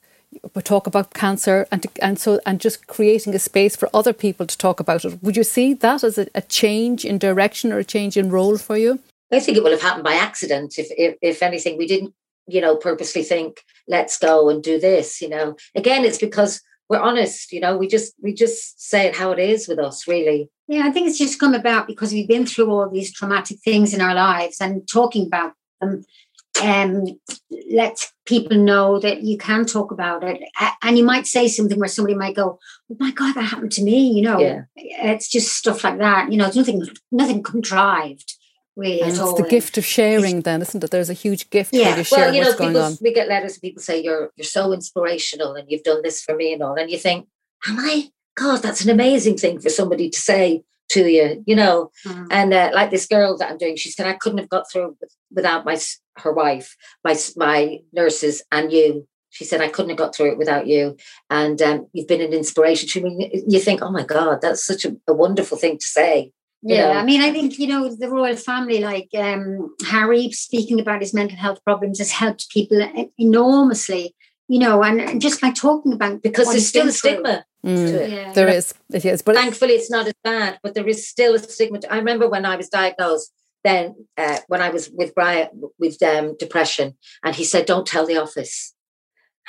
but 0.53 0.65
talk 0.65 0.87
about 0.87 1.13
cancer, 1.13 1.67
and 1.71 1.83
to, 1.83 1.89
and 2.01 2.19
so 2.19 2.39
and 2.45 2.59
just 2.59 2.87
creating 2.87 3.35
a 3.35 3.39
space 3.39 3.75
for 3.75 3.89
other 3.93 4.13
people 4.13 4.45
to 4.47 4.57
talk 4.57 4.79
about 4.79 5.05
it. 5.05 5.21
Would 5.21 5.37
you 5.37 5.43
see 5.43 5.73
that 5.75 6.03
as 6.03 6.17
a, 6.17 6.27
a 6.33 6.41
change 6.41 7.05
in 7.05 7.17
direction 7.17 7.71
or 7.71 7.79
a 7.79 7.83
change 7.83 8.17
in 8.17 8.31
role 8.31 8.57
for 8.57 8.77
you? 8.77 8.99
I 9.31 9.39
think 9.39 9.57
it 9.57 9.63
will 9.63 9.71
have 9.71 9.81
happened 9.81 10.05
by 10.05 10.13
accident. 10.13 10.79
If, 10.79 10.87
if 10.91 11.17
if 11.21 11.43
anything, 11.43 11.77
we 11.77 11.87
didn't, 11.87 12.13
you 12.47 12.61
know, 12.61 12.75
purposely 12.75 13.23
think, 13.23 13.61
let's 13.87 14.17
go 14.17 14.49
and 14.49 14.63
do 14.63 14.79
this. 14.79 15.21
You 15.21 15.29
know, 15.29 15.55
again, 15.75 16.03
it's 16.03 16.19
because 16.19 16.61
we're 16.89 16.99
honest. 16.99 17.51
You 17.51 17.59
know, 17.59 17.77
we 17.77 17.87
just 17.87 18.13
we 18.21 18.33
just 18.33 18.81
say 18.81 19.07
it 19.07 19.15
how 19.15 19.31
it 19.31 19.39
is 19.39 19.67
with 19.67 19.79
us, 19.79 20.07
really. 20.07 20.49
Yeah, 20.67 20.85
I 20.85 20.91
think 20.91 21.07
it's 21.07 21.17
just 21.17 21.39
come 21.39 21.53
about 21.53 21.87
because 21.87 22.11
we've 22.11 22.27
been 22.27 22.45
through 22.45 22.69
all 22.69 22.89
these 22.89 23.13
traumatic 23.13 23.59
things 23.63 23.93
in 23.93 24.01
our 24.01 24.13
lives 24.13 24.57
and 24.59 24.87
talking 24.87 25.25
about 25.25 25.53
them 25.79 26.03
um, 26.63 27.19
let 27.69 28.11
people 28.25 28.57
know 28.57 28.99
that 28.99 29.23
you 29.23 29.37
can 29.37 29.65
talk 29.65 29.91
about 29.91 30.23
it. 30.23 30.41
And 30.81 30.97
you 30.97 31.03
might 31.03 31.27
say 31.27 31.47
something 31.47 31.79
where 31.79 31.87
somebody 31.87 32.15
might 32.15 32.35
go, 32.35 32.59
"Oh 32.91 32.95
my 32.99 33.11
God, 33.11 33.35
that 33.35 33.43
happened 33.43 33.71
to 33.73 33.83
me." 33.83 34.11
You 34.11 34.21
know, 34.23 34.39
yeah. 34.39 34.61
it's 34.75 35.29
just 35.29 35.55
stuff 35.55 35.83
like 35.83 35.99
that. 35.99 36.31
You 36.31 36.37
know, 36.37 36.47
it's 36.47 36.55
nothing, 36.55 36.83
nothing 37.11 37.43
contrived. 37.43 38.36
Really, 38.77 39.01
and 39.01 39.09
it's 39.09 39.19
all. 39.19 39.35
the 39.35 39.49
gift 39.49 39.79
of 39.79 39.85
sharing, 39.85 40.41
then, 40.41 40.61
isn't 40.61 40.83
it? 40.83 40.91
There's 40.91 41.09
a 41.09 41.13
huge 41.13 41.49
gift 41.49 41.73
yeah. 41.73 41.85
for 41.85 41.89
you 41.89 41.95
to 41.95 42.03
share 42.03 42.19
well, 42.19 42.35
you 42.35 42.41
know, 42.41 42.47
what's 42.49 42.59
people, 42.59 42.81
on. 42.83 42.97
We 43.01 43.11
get 43.11 43.27
letters 43.27 43.53
and 43.53 43.61
people 43.63 43.81
say 43.81 44.03
you're 44.03 44.31
you're 44.35 44.45
so 44.45 44.71
inspirational 44.71 45.55
and 45.55 45.65
you've 45.67 45.81
done 45.81 46.03
this 46.03 46.21
for 46.21 46.35
me 46.35 46.53
and 46.53 46.61
all, 46.61 46.75
and 46.75 46.91
you 46.91 46.99
think, 46.99 47.27
"Am 47.67 47.79
I?" 47.79 48.11
God, 48.35 48.61
that's 48.61 48.81
an 48.85 48.91
amazing 48.91 49.35
thing 49.37 49.59
for 49.59 49.69
somebody 49.69 50.11
to 50.11 50.19
say 50.19 50.63
to 50.89 51.07
you, 51.07 51.43
you 51.47 51.55
know. 51.55 51.89
Mm. 52.05 52.27
And 52.29 52.53
uh, 52.53 52.69
like 52.71 52.91
this 52.91 53.07
girl 53.07 53.35
that 53.37 53.49
I'm 53.49 53.57
doing, 53.57 53.77
she 53.77 53.89
said 53.89 54.05
I 54.05 54.13
couldn't 54.13 54.37
have 54.37 54.49
got 54.49 54.71
through 54.71 54.95
without 55.33 55.65
my 55.65 55.79
her 56.17 56.31
wife, 56.31 56.75
my 57.03 57.17
my 57.35 57.79
nurses, 57.91 58.43
and 58.51 58.71
you. 58.71 59.07
She 59.29 59.43
said 59.43 59.61
I 59.61 59.67
couldn't 59.67 59.89
have 59.89 59.97
got 59.97 60.15
through 60.15 60.31
it 60.31 60.37
without 60.37 60.67
you, 60.67 60.97
and 61.29 61.61
um, 61.61 61.87
you've 61.93 62.07
been 62.07 62.21
an 62.21 62.33
inspiration 62.33 62.87
to 62.89 63.01
me. 63.01 63.43
You 63.47 63.59
think, 63.59 63.81
oh 63.81 63.91
my 63.91 64.03
God, 64.03 64.39
that's 64.41 64.63
such 64.63 64.85
a, 64.85 64.95
a 65.07 65.13
wonderful 65.13 65.57
thing 65.57 65.77
to 65.79 65.87
say. 65.87 66.31
Yeah, 66.63 66.93
know? 66.93 66.99
I 66.99 67.03
mean, 67.03 67.21
I 67.21 67.31
think 67.31 67.59
you 67.59 67.67
know 67.67 67.93
the 67.93 68.09
royal 68.09 68.35
family, 68.35 68.79
like 68.79 69.09
um, 69.15 69.75
Harry 69.87 70.31
speaking 70.31 70.79
about 70.79 71.01
his 71.01 71.13
mental 71.13 71.37
health 71.37 71.63
problems, 71.63 71.99
has 71.99 72.11
helped 72.11 72.49
people 72.49 72.81
enormously. 73.17 74.15
You 74.49 74.59
know, 74.59 74.81
and 74.81 75.21
just 75.21 75.41
by 75.41 75.51
talking 75.51 75.91
about 75.91 76.21
because 76.21 76.47
there's 76.49 76.67
still 76.67 76.87
a 76.87 76.91
stigma 76.91 77.43
Mm, 77.67 78.09
yeah. 78.09 78.33
There 78.33 78.47
is, 78.47 78.73
it 78.93 79.03
is, 79.03 79.21
but 79.21 79.35
thankfully 79.35 79.73
it's 79.73 79.91
not 79.91 80.07
as 80.07 80.13
bad. 80.23 80.59
But 80.63 80.73
there 80.73 80.87
is 80.87 81.07
still 81.07 81.35
a 81.35 81.39
stigma. 81.39 81.79
I 81.89 81.97
remember 81.97 82.29
when 82.29 82.45
I 82.45 82.55
was 82.55 82.69
diagnosed, 82.69 83.33
then 83.63 83.95
uh, 84.17 84.37
when 84.47 84.61
I 84.61 84.69
was 84.69 84.89
with 84.89 85.13
Brian 85.13 85.49
with 85.77 86.01
um, 86.01 86.37
depression, 86.37 86.95
and 87.23 87.35
he 87.35 87.43
said, 87.43 87.65
"Don't 87.65 87.85
tell 87.85 88.05
the 88.05 88.17
office." 88.17 88.73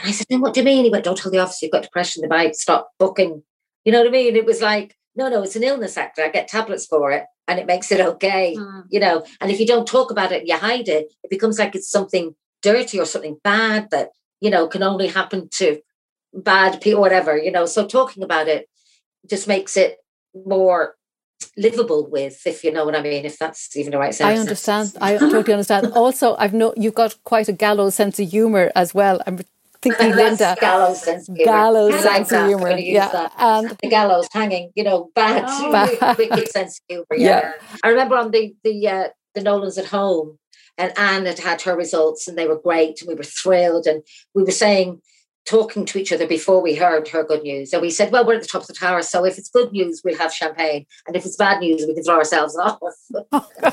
And 0.01 0.09
I 0.09 0.13
said, 0.13 0.27
"Then 0.29 0.41
"What 0.41 0.55
do 0.55 0.61
you 0.61 0.65
mean?" 0.65 0.85
He 0.85 0.91
went, 0.91 1.05
"Don't 1.05 1.17
tell 1.17 1.31
the 1.31 1.39
office 1.39 1.63
you've 1.63 1.71
got 1.71 1.85
depression. 1.85 2.23
They 2.23 2.29
might 2.29 2.57
stop 2.57 2.91
booking." 2.99 3.43
You 3.85 3.93
know 3.93 4.01
what 4.01 4.09
I 4.09 4.11
mean? 4.11 4.35
It 4.35 4.45
was 4.45 4.61
like, 4.61 4.97
no, 5.19 5.29
no, 5.29 5.43
it's 5.43 5.57
an 5.57 5.65
illness 5.65 5.97
actor. 5.97 6.23
I 6.23 6.29
get 6.29 6.47
tablets 6.47 6.87
for 6.87 7.11
it, 7.11 7.25
and 7.49 7.59
it 7.59 7.67
makes 7.67 7.91
it 7.91 8.01
okay. 8.01 8.55
Mm. 8.57 8.85
You 8.89 9.01
know, 9.01 9.25
and 9.41 9.51
if 9.51 9.59
you 9.59 9.67
don't 9.67 9.87
talk 9.87 10.13
about 10.13 10.31
it, 10.31 10.41
and 10.41 10.49
you 10.49 10.57
hide 10.57 10.89
it. 10.89 11.13
It 11.25 11.31
becomes 11.31 11.59
like 11.59 11.75
it's 11.75 11.91
something 11.91 12.37
dirty 12.63 12.99
or 12.99 13.05
something 13.05 13.37
bad 13.43 13.91
that 13.91 14.11
you 14.41 14.49
know 14.49 14.69
can 14.69 14.85
only 14.85 15.09
happen 15.09 15.49
to 15.55 15.81
bad 16.33 16.81
people, 16.81 17.01
whatever, 17.01 17.37
you 17.37 17.51
know. 17.51 17.67
So 17.67 17.85
talking 17.87 18.23
about 18.23 18.47
it 18.47 18.69
just 19.29 19.49
makes 19.49 19.77
it 19.77 19.97
more 20.47 20.95
livable 21.57 22.09
with, 22.09 22.47
if 22.47 22.63
you 22.63 22.73
know 22.73 22.85
what 22.85 22.95
I 22.95 23.03
mean, 23.03 23.25
if 23.25 23.39
that's 23.39 23.77
even 23.77 23.91
the 23.91 23.99
right 23.99 24.15
sentence. 24.15 24.39
I 24.39 24.41
understand. 24.41 24.93
I 25.01 25.19
totally 25.19 25.53
understand. 25.53 25.93
Also, 25.95 26.37
I've 26.37 26.55
no, 26.55 26.73
you've 26.77 26.95
got 26.95 27.17
quite 27.25 27.49
a 27.49 27.53
gallows 27.53 27.97
sense 27.97 28.21
of 28.21 28.31
humour 28.31 28.71
as 28.77 28.95
well. 28.95 29.21
I'm 29.27 29.41
thinking 29.83 30.15
Linda. 30.15 30.57
gallows 30.61 31.03
sense 31.03 31.29
of 31.29 31.37
humour. 31.37 31.53
Gallows 31.53 32.01
sense 32.01 32.33
of 32.33 32.47
humour. 32.47 32.77
Yeah. 32.77 33.09
That. 33.09 33.33
And 33.39 33.71
the 33.83 33.89
gallows 33.89 34.29
hanging, 34.33 34.71
you 34.75 34.85
know, 34.85 35.11
bad, 35.15 35.45
Oh. 35.47 35.73
Bad. 36.01 36.19
wicked 36.19 36.49
sense 36.49 36.79
of 36.79 36.85
humour. 36.89 37.07
Yeah. 37.17 37.27
Yeah. 37.27 37.53
I 37.85 37.89
remember 37.89 38.17
on 38.17 38.31
the 38.31 38.55
the 38.65 38.89
uh, 38.89 39.09
the 39.35 39.43
Nolans 39.43 39.79
at 39.79 39.87
home, 39.87 40.39
and 40.77 40.93
Anne 40.99 41.27
had 41.27 41.39
had 41.39 41.63
her 41.63 41.77
results, 41.77 42.27
and 42.29 42.37
they 42.37 42.47
were 42.49 42.59
great, 42.61 43.01
and 43.01 43.09
we 43.09 43.15
were 43.15 43.23
thrilled, 43.25 43.87
and 43.87 44.03
we 44.35 44.45
were 44.45 44.51
saying. 44.51 45.01
Talking 45.49 45.87
to 45.87 45.99
each 45.99 46.13
other 46.13 46.27
before 46.27 46.61
we 46.61 46.75
heard 46.75 47.09
her 47.09 47.25
good 47.25 47.43
news. 47.43 47.73
And 47.73 47.81
we 47.81 47.91
said, 47.91 48.13
Well, 48.13 48.27
we're 48.27 48.35
at 48.35 48.43
the 48.43 48.49
top 48.49 48.63
of 48.63 48.67
the 48.69 48.75
tower. 48.75 49.01
So 49.01 49.25
if 49.25 49.39
it's 49.39 49.49
good 49.49 49.73
news, 49.73 50.03
we'll 50.05 50.19
have 50.19 50.33
champagne. 50.33 50.85
And 51.07 51.17
if 51.17 51.25
it's 51.25 51.37
bad 51.37 51.61
news, 51.61 51.87
we 51.87 51.95
can 51.95 52.03
throw 52.05 52.17
ourselves 52.17 52.55
off. 52.59 52.79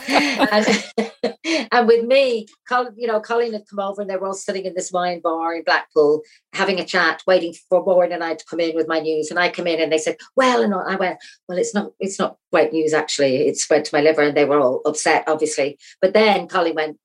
and, 0.08 1.38
and 1.72 1.88
with 1.88 2.06
me, 2.06 2.48
you 2.96 3.08
know, 3.08 3.20
Colleen 3.20 3.54
had 3.54 3.68
come 3.70 3.80
over 3.80 4.02
and 4.02 4.10
they 4.10 4.16
were 4.16 4.28
all 4.28 4.34
sitting 4.34 4.66
in 4.66 4.74
this 4.74 4.92
wine 4.92 5.20
bar 5.20 5.54
in 5.54 5.64
Blackpool 5.64 6.22
having 6.54 6.80
a 6.80 6.86
chat, 6.86 7.22
waiting 7.28 7.54
for 7.70 7.84
Warren 7.84 8.12
and 8.12 8.24
I 8.24 8.36
to 8.36 8.46
come 8.50 8.62
in 8.62 8.76
with 8.76 8.88
my 8.88 9.00
news. 9.00 9.30
And 9.30 9.38
I 9.38 9.50
come 9.50 9.68
in 9.68 9.82
and 9.82 9.92
they 9.92 9.98
said, 9.98 10.16
Well, 10.36 10.62
and 10.62 10.74
I 10.74 10.96
went, 10.96 11.18
Well, 11.48 11.58
it's 11.58 11.74
not 11.74 11.92
it's 12.00 12.20
not 12.20 12.38
great 12.52 12.72
news 12.72 12.94
actually. 12.94 13.48
It 13.48 13.58
spread 13.58 13.86
to 13.86 13.96
my 13.96 14.02
liver 14.02 14.22
and 14.22 14.36
they 14.36 14.46
were 14.46 14.60
all 14.60 14.82
upset, 14.86 15.26
obviously. 15.28 15.78
But 16.02 16.14
then 16.14 16.48
Colleen 16.48 16.76
went, 16.76 16.98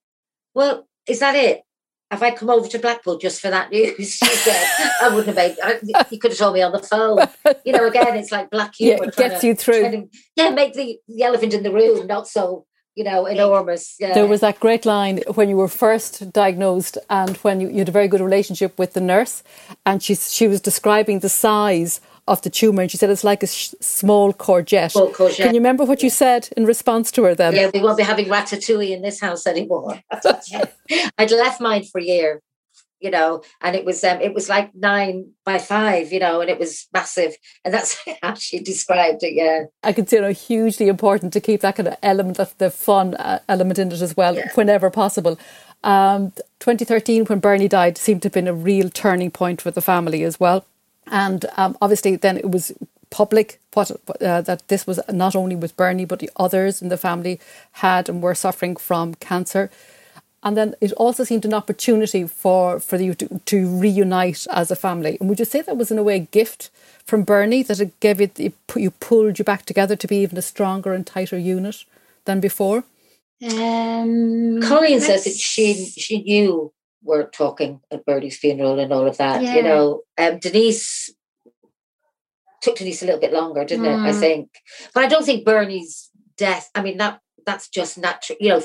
Well, 0.55 0.87
is 1.07 1.19
that 1.19 1.35
it? 1.35 1.63
Have 2.11 2.23
I 2.25 2.33
come 2.33 2.51
over 2.51 2.67
to 2.69 2.79
Blackpool 2.79 3.19
just 3.19 3.41
for 3.41 3.51
that 3.51 3.71
news? 3.71 4.15
She 4.19 4.27
said, 4.27 4.91
I 5.03 5.09
wouldn't 5.15 5.27
have 5.27 5.37
made, 5.37 5.57
I, 5.63 5.79
you 6.11 6.19
could 6.19 6.33
have 6.33 6.39
told 6.39 6.55
me 6.55 6.63
on 6.63 6.73
the 6.73 6.81
phone. 6.81 7.19
You 7.65 7.73
know, 7.73 7.87
again, 7.87 8.17
it's 8.17 8.33
like 8.33 8.51
black 8.51 8.75
yeah, 8.79 8.97
humor. 8.97 9.05
it 9.09 9.17
gets 9.17 9.41
to- 9.41 9.47
you 9.47 9.55
through. 9.55 9.91
to- 9.91 10.09
yeah, 10.35 10.51
make 10.51 10.75
the, 10.75 10.99
the 11.09 11.23
elephant 11.23 11.55
in 11.55 11.63
the 11.63 11.71
room 11.73 12.07
not 12.07 12.27
so, 12.27 12.67
you 12.97 13.05
know, 13.05 13.27
enormous. 13.27 13.95
Yeah. 14.01 14.13
There 14.13 14.27
was 14.27 14.41
that 14.41 14.59
great 14.59 14.85
line 14.85 15.23
when 15.35 15.49
you 15.49 15.57
were 15.57 15.69
first 15.69 16.33
diagnosed 16.33 16.99
and 17.09 17.37
when 17.39 17.61
you, 17.61 17.69
you 17.69 17.79
had 17.79 17.89
a 17.89 17.93
very 17.93 18.09
good 18.09 18.21
relationship 18.21 18.77
with 18.79 18.95
the 18.95 19.01
nurse, 19.01 19.43
and 19.87 20.03
she 20.03 20.15
she 20.17 20.49
was 20.49 20.61
describing 20.61 21.21
the 21.21 21.29
size 21.29 22.01
of 22.29 22.43
the 22.43 22.51
tumour, 22.51 22.83
and 22.83 22.91
she 22.91 22.97
said 22.97 23.11
it's 23.11 23.25
like 23.25 23.43
a 23.43 23.47
sh- 23.47 23.75
small 23.81 24.33
courgette. 24.33 24.93
Small 24.93 25.11
courgette. 25.11 25.37
Can 25.37 25.55
you 25.55 25.61
remember 25.61 25.85
what 25.85 26.03
you 26.03 26.11
said 26.11 26.49
in 26.57 26.65
response 26.65 27.11
to 27.13 27.25
her 27.25 27.35
then? 27.35 27.55
yeah, 27.55 27.71
we 27.73 27.81
won't 27.81 27.97
be 27.99 28.03
having 28.03 28.27
ratatouille 28.27 28.91
in 28.91 29.03
this 29.03 29.21
house 29.21 29.47
anymore. 29.47 30.01
I'd 31.19 31.31
left 31.31 31.61
mine 31.61 31.85
for 31.85 32.01
a 32.01 32.05
year, 32.05 32.41
you 33.01 33.11
know, 33.11 33.43
and 33.61 33.75
it 33.77 33.85
was 33.85 34.03
um, 34.05 34.21
it 34.21 34.35
was 34.35 34.49
like 34.49 34.75
nine 34.75 35.33
by 35.45 35.59
five, 35.59 36.13
you 36.13 36.21
know, 36.21 36.41
and 36.41 36.51
it 36.51 36.59
was 36.59 36.87
massive, 36.93 37.35
and 37.65 37.73
that's 37.73 37.97
how 38.23 38.35
she 38.35 38.59
described 38.61 39.23
it. 39.23 39.35
Yeah, 39.35 39.65
I 39.83 39.93
consider 39.93 40.29
it 40.29 40.37
hugely 40.39 40.89
important 40.89 41.33
to 41.33 41.41
keep 41.41 41.61
that 41.63 41.77
kind 41.77 41.89
of 41.89 41.97
element 42.03 42.39
of 42.39 42.57
the 42.59 42.71
fun 42.71 43.15
uh, 43.15 43.41
element 43.49 43.79
in 43.79 43.91
it 43.93 44.01
as 44.01 44.17
well, 44.17 44.37
Yeah. 44.37 44.51
whenever 44.55 44.91
possible. 44.91 45.39
Um, 45.83 46.33
2013, 46.59 47.25
when 47.25 47.39
Bernie 47.39 47.67
died, 47.69 47.97
seemed 47.97 48.21
to 48.23 48.27
have 48.27 48.35
been 48.35 48.49
a 48.49 48.53
real 48.53 48.91
turning 48.91 49.31
point 49.31 49.63
for 49.63 49.71
the 49.71 49.81
family 49.81 50.23
as 50.25 50.39
well. 50.39 50.67
And 51.11 51.45
um, 51.57 51.77
obviously, 51.83 52.17
then 52.17 52.37
it 52.37 52.51
was 52.51 52.73
public 53.11 53.61
what 53.75 53.91
uh, 54.21 54.41
that 54.41 54.67
this 54.69 54.87
was 54.87 55.01
not 55.13 55.37
only 55.37 55.57
with 55.57 55.77
Bernie, 55.77 56.05
but 56.05 56.21
the 56.21 56.31
others 56.37 56.81
in 56.81 56.89
the 56.89 56.97
family 56.97 57.41
had 57.73 58.09
and 58.09 58.23
were 58.23 58.35
suffering 58.35 58.77
from 58.77 59.15
cancer. 59.17 59.71
And 60.43 60.57
then 60.57 60.75
it 60.81 60.93
also 60.93 61.25
seemed 61.25 61.45
an 61.45 61.53
opportunity 61.53 62.27
for, 62.27 62.81
for 62.81 62.97
you 62.97 63.15
to, 63.15 63.41
to 63.45 63.67
reunite 63.67 64.47
as 64.51 64.71
a 64.71 64.77
family. 64.77 65.19
And 65.21 65.29
would 65.29 65.39
you 65.39 65.45
say 65.45 65.61
that 65.61 65.77
was 65.77 65.91
in 65.91 65.99
a 65.99 66.03
way 66.03 66.17
a 66.17 66.21
gift 66.21 66.71
from 67.05 67.25
Bernie 67.25 67.63
that 67.65 67.81
it 67.81 67.99
gave 68.01 68.23
it, 68.23 68.41
it 68.41 68.55
pu- 68.67 68.81
you 68.81 68.91
pulled 68.91 69.39
you 69.39 69.45
back 69.45 69.67
together 69.67 69.97
to 69.97 70.09
be 70.09 70.17
even 70.23 70.39
a 70.39 70.43
stronger 70.43 70.95
and 70.95 71.07
tighter 71.07 71.39
unit 71.39 71.85
than 72.25 72.41
before? 72.41 72.85
Um, 73.43 74.61
Colleen 74.63 75.01
says 75.01 75.25
that 75.25 75.35
she 75.35 75.87
she 75.97 76.23
knew 76.23 76.73
we're 77.03 77.29
talking 77.29 77.81
at 77.91 78.05
Birdie's 78.05 78.37
funeral 78.39 78.79
and 78.79 78.93
all 78.93 79.07
of 79.07 79.17
that. 79.19 79.43
Yeah. 79.43 79.57
You 79.57 79.63
know, 79.63 80.03
um, 80.19 80.39
Denise 80.39 81.11
took 82.63 82.77
Denise 82.77 83.03
a 83.03 83.07
little 83.07 83.21
bit 83.21 83.33
longer, 83.33 83.65
didn't 83.65 83.87
it? 83.87 83.97
I 83.97 84.11
Mm. 84.13 84.21
think, 84.21 84.49
but 84.95 85.03
I 85.05 85.09
don't 85.09 85.25
think 85.25 85.45
Bernie's 85.45 86.11
death. 86.37 86.71
I 86.75 86.83
mean, 86.83 86.99
that 86.99 87.21
that's 87.47 87.69
just 87.69 87.97
natural. 87.97 88.37
You 88.41 88.51
know, 88.51 88.63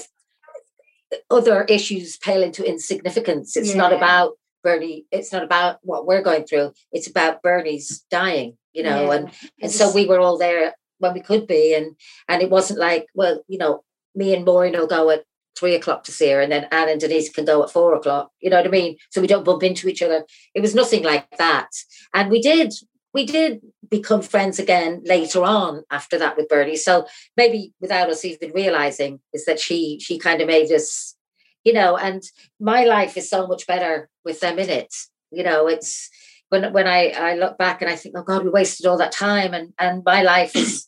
other 1.29 1.63
issues 1.63 2.17
pale 2.17 2.43
into 2.43 2.67
insignificance. 2.67 3.55
It's 3.55 3.73
not 3.75 3.93
about 3.93 4.33
Bernie. 4.63 5.05
It's 5.11 5.31
not 5.31 5.43
about 5.43 5.79
what 5.83 6.05
we're 6.05 6.21
going 6.21 6.43
through. 6.45 6.73
It's 6.91 7.07
about 7.07 7.41
Bernie's 7.41 8.03
dying. 8.11 8.57
You 8.73 8.83
know, 8.83 9.05
Yeah. 9.05 9.13
and 9.13 9.31
and 9.61 9.71
so 9.71 9.91
we 9.93 10.05
were 10.05 10.19
all 10.19 10.37
there 10.37 10.75
when 10.99 11.13
we 11.13 11.21
could 11.21 11.47
be, 11.47 11.73
and 11.73 11.95
and 12.27 12.41
it 12.41 12.49
wasn't 12.49 12.79
like, 12.79 13.05
well, 13.13 13.43
you 13.47 13.57
know, 13.57 13.83
me 14.13 14.33
and 14.35 14.43
Maureen 14.45 14.73
will 14.73 14.87
go 14.87 15.09
at 15.09 15.23
three 15.57 15.75
o'clock 15.75 16.03
to 16.03 16.11
see 16.11 16.29
her, 16.29 16.41
and 16.41 16.51
then 16.51 16.67
Anne 16.71 16.89
and 16.89 16.99
Denise 16.99 17.29
can 17.29 17.45
go 17.45 17.63
at 17.63 17.71
four 17.71 17.95
o'clock. 17.95 18.31
You 18.41 18.49
know 18.49 18.57
what 18.57 18.67
I 18.67 18.69
mean? 18.69 18.97
So 19.11 19.21
we 19.21 19.27
don't 19.27 19.45
bump 19.45 19.63
into 19.63 19.87
each 19.87 20.01
other. 20.01 20.25
It 20.53 20.61
was 20.61 20.75
nothing 20.75 21.03
like 21.03 21.37
that, 21.37 21.69
and 22.13 22.29
we 22.29 22.41
did 22.41 22.73
we 23.15 23.25
did 23.25 23.61
become 23.89 24.21
friends 24.21 24.59
again 24.59 25.01
later 25.05 25.41
on 25.41 25.83
after 25.89 26.17
that 26.19 26.35
with 26.35 26.49
Bernie. 26.49 26.75
So 26.75 27.07
maybe 27.37 27.73
without 27.79 28.09
us 28.09 28.25
even 28.25 28.51
realizing, 28.51 29.21
is 29.33 29.45
that 29.45 29.59
she 29.59 29.99
she 30.01 30.19
kind 30.19 30.41
of 30.41 30.47
made 30.47 30.69
us, 30.71 31.15
you 31.63 31.71
know. 31.71 31.97
And 31.97 32.21
my 32.59 32.83
life 32.83 33.15
is 33.15 33.29
so 33.29 33.47
much 33.47 33.65
better 33.67 34.09
with 34.25 34.41
them 34.41 34.59
in 34.59 34.69
it. 34.69 34.93
You 35.31 35.43
know, 35.43 35.67
it's 35.67 36.09
when 36.49 36.73
when 36.73 36.87
I 36.87 37.11
I 37.11 37.35
look 37.35 37.57
back 37.57 37.81
and 37.81 37.89
I 37.89 37.95
think, 37.95 38.15
oh 38.17 38.23
God, 38.23 38.43
we 38.43 38.49
wasted 38.49 38.85
all 38.85 38.97
that 38.97 39.13
time, 39.13 39.53
and 39.53 39.73
and 39.79 40.03
my 40.05 40.21
life 40.21 40.53
is 40.55 40.87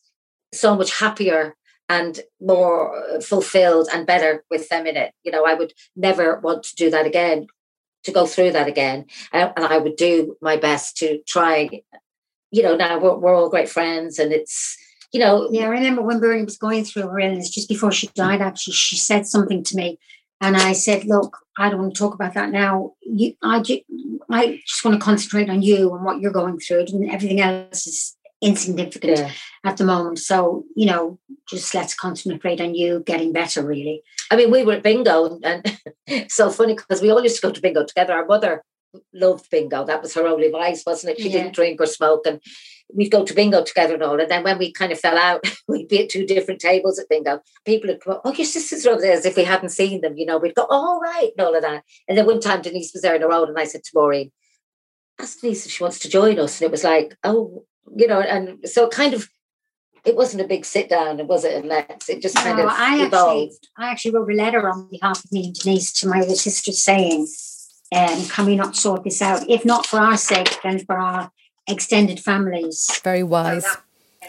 so 0.54 0.76
much 0.76 1.00
happier 1.00 1.56
and 1.90 2.20
more 2.42 3.22
fulfilled 3.22 3.88
and 3.94 4.06
better 4.06 4.44
with 4.50 4.68
them 4.70 4.86
in 4.86 4.98
it. 4.98 5.14
You 5.24 5.32
know, 5.32 5.46
I 5.46 5.54
would 5.54 5.74
never 5.96 6.40
want 6.40 6.64
to 6.64 6.76
do 6.76 6.90
that 6.90 7.06
again, 7.06 7.48
to 8.04 8.12
go 8.12 8.26
through 8.26 8.52
that 8.52 8.68
again, 8.68 9.06
and, 9.34 9.52
and 9.56 9.66
I 9.66 9.78
would 9.78 9.96
do 9.96 10.36
my 10.42 10.58
best 10.58 10.98
to 10.98 11.22
try. 11.28 11.82
You 12.52 12.64
know, 12.64 12.76
now 12.76 13.00
we're, 13.00 13.18
we're 13.18 13.36
all 13.36 13.50
great 13.50 13.70
friends, 13.70 14.20
and 14.20 14.32
it's 14.32 14.78
you 15.14 15.20
know, 15.20 15.48
Yeah, 15.52 15.66
I 15.66 15.70
remember 15.70 16.02
when 16.02 16.20
Bernie 16.20 16.44
was 16.44 16.58
going 16.58 16.84
through 16.84 17.04
her 17.04 17.20
illness, 17.20 17.50
just 17.50 17.70
before 17.70 17.92
she 17.92 18.08
mm. 18.08 18.14
died, 18.14 18.42
actually, 18.42 18.74
she 18.74 18.98
said 18.98 19.28
something 19.28 19.64
to 19.64 19.76
me. 19.76 20.00
And 20.42 20.56
I 20.56 20.74
said, 20.74 21.06
Look, 21.06 21.38
I 21.58 21.70
don't 21.70 21.82
want 21.82 21.96
to 21.96 22.00
talk 22.00 22.14
about 22.14 22.34
that 22.34 22.52
now. 22.52 22.94
You, 23.02 23.34
I, 23.42 23.64
I 24.30 24.62
just 24.68 24.84
want 24.84 25.00
to 25.00 25.04
concentrate 25.04 25.50
on 25.50 25.62
you 25.62 25.94
and 25.96 26.06
what 26.06 26.20
you're 26.20 26.32
going 26.32 26.60
through. 26.60 26.86
And 26.88 27.10
everything 27.10 27.42
else 27.42 27.88
is 27.88 28.16
insignificant 28.42 29.18
yeah. 29.18 29.32
at 29.66 29.78
the 29.78 29.86
moment. 29.86 30.20
So, 30.20 30.64
you 30.76 30.86
know, 30.86 31.20
just 31.50 31.74
let's 31.74 31.96
concentrate 31.96 32.62
on 32.62 32.76
you 32.76 33.02
getting 33.06 33.34
better, 33.34 33.66
really. 33.66 34.04
I 34.30 34.36
mean, 34.36 34.52
we 34.52 34.64
were 34.64 34.74
at 34.74 34.84
bingo, 34.84 35.40
and 35.44 35.80
so 36.30 36.50
funny 36.50 36.76
because 36.76 37.02
we 37.02 37.10
all 37.12 37.24
used 37.24 37.38
to 37.38 37.48
go 37.48 37.52
to 37.52 37.62
bingo 37.62 37.86
together. 37.86 38.14
Our 38.14 38.26
mother 38.26 38.64
loved 39.14 39.50
bingo; 39.50 39.86
that 39.86 40.02
was 40.02 40.14
her 40.14 40.28
only 40.28 40.50
vice, 40.52 40.84
wasn't 40.86 41.14
it? 41.14 41.22
She 41.22 41.30
Yeah. 41.30 41.44
didn't 41.44 41.56
drink 41.56 41.82
or 41.82 41.86
smoke, 41.86 42.28
and 42.28 42.42
we'd 42.94 43.12
go 43.12 43.24
to 43.26 43.34
bingo 43.34 43.64
together 43.64 43.96
and 43.96 44.04
all. 44.04 44.20
And 44.20 44.30
then 44.30 44.44
when 44.44 44.58
we 44.58 44.72
kind 44.72 44.92
of 44.92 45.00
fell 45.00 45.18
out, 45.18 45.44
we'd 45.68 45.88
be 45.88 46.04
at 46.04 46.10
two 46.10 46.26
different 46.26 46.62
tables 46.62 47.00
at 47.00 47.10
bingo. 47.10 47.42
People 47.66 47.90
would 47.90 48.02
come 48.02 48.14
up, 48.14 48.22
"Oh, 48.26 48.34
your 48.34 48.46
sisters 48.46 48.86
are 48.86 48.92
over 48.92 49.02
there," 49.02 49.14
as 49.14 49.26
if 49.26 49.36
we 49.38 49.44
hadn't 49.46 49.70
seen 49.70 50.02
them. 50.02 50.18
You 50.18 50.26
know, 50.26 50.38
we'd 50.38 50.56
go, 50.56 50.68
"All 50.70 51.00
right," 51.00 51.32
and 51.38 51.48
all 51.48 51.56
of 51.56 51.62
that. 51.64 51.84
And 52.08 52.18
then 52.18 52.26
one 52.26 52.42
time, 52.42 52.62
Denise 52.62 52.94
was 52.94 53.02
there 53.02 53.16
in 53.16 53.22
her 53.22 53.32
own, 53.32 53.50
and 53.50 53.58
I 53.58 53.64
said 53.64 53.84
to 53.84 53.92
Maureen, 53.96 54.32
"Ask 55.20 55.40
Denise 55.42 55.66
if 55.66 55.72
she 55.72 55.84
wants 55.84 56.00
to 56.00 56.10
join 56.10 56.38
us." 56.40 56.60
And 56.60 56.68
it 56.68 56.72
was 56.72 56.84
like, 56.84 57.16
"Oh, 57.24 57.66
you 57.96 58.08
know," 58.08 58.20
and 58.22 58.60
so 58.68 58.88
kind 58.90 59.14
of. 59.14 59.30
It 60.06 60.16
wasn't 60.16 60.42
a 60.42 60.48
big 60.48 60.64
sit 60.64 60.88
down, 60.88 61.20
it 61.20 61.28
was 61.28 61.44
it? 61.44 61.54
And 61.56 61.68
let's 61.68 62.08
it 62.08 62.22
just 62.22 62.38
kind 62.38 62.58
No, 62.58 62.68
of 62.68 62.70
I 62.72 62.94
actually, 62.94 63.08
evolved. 63.08 63.68
I 63.78 63.90
actually 63.90 64.12
wrote 64.12 64.32
a 64.32 64.36
letter 64.36 64.70
on 64.70 64.88
behalf 64.90 65.22
of 65.26 65.30
me 65.34 65.48
and 65.48 65.54
Denise 65.54 65.92
to 66.00 66.08
my 66.08 66.20
other 66.22 66.36
sister 66.36 66.72
saying, 66.72 67.28
um, 67.94 68.26
can 68.28 68.46
we 68.46 68.56
not 68.56 68.78
sort 68.78 69.04
this 69.04 69.22
out? 69.22 69.50
If 69.50 69.66
not 69.66 69.86
for 69.86 70.00
our 70.00 70.16
sake, 70.16 70.60
then 70.64 70.80
for 70.86 70.98
our 70.98 71.30
extended 71.68 72.22
families. 72.22 72.90
Very 73.04 73.24
wise. 73.24 73.66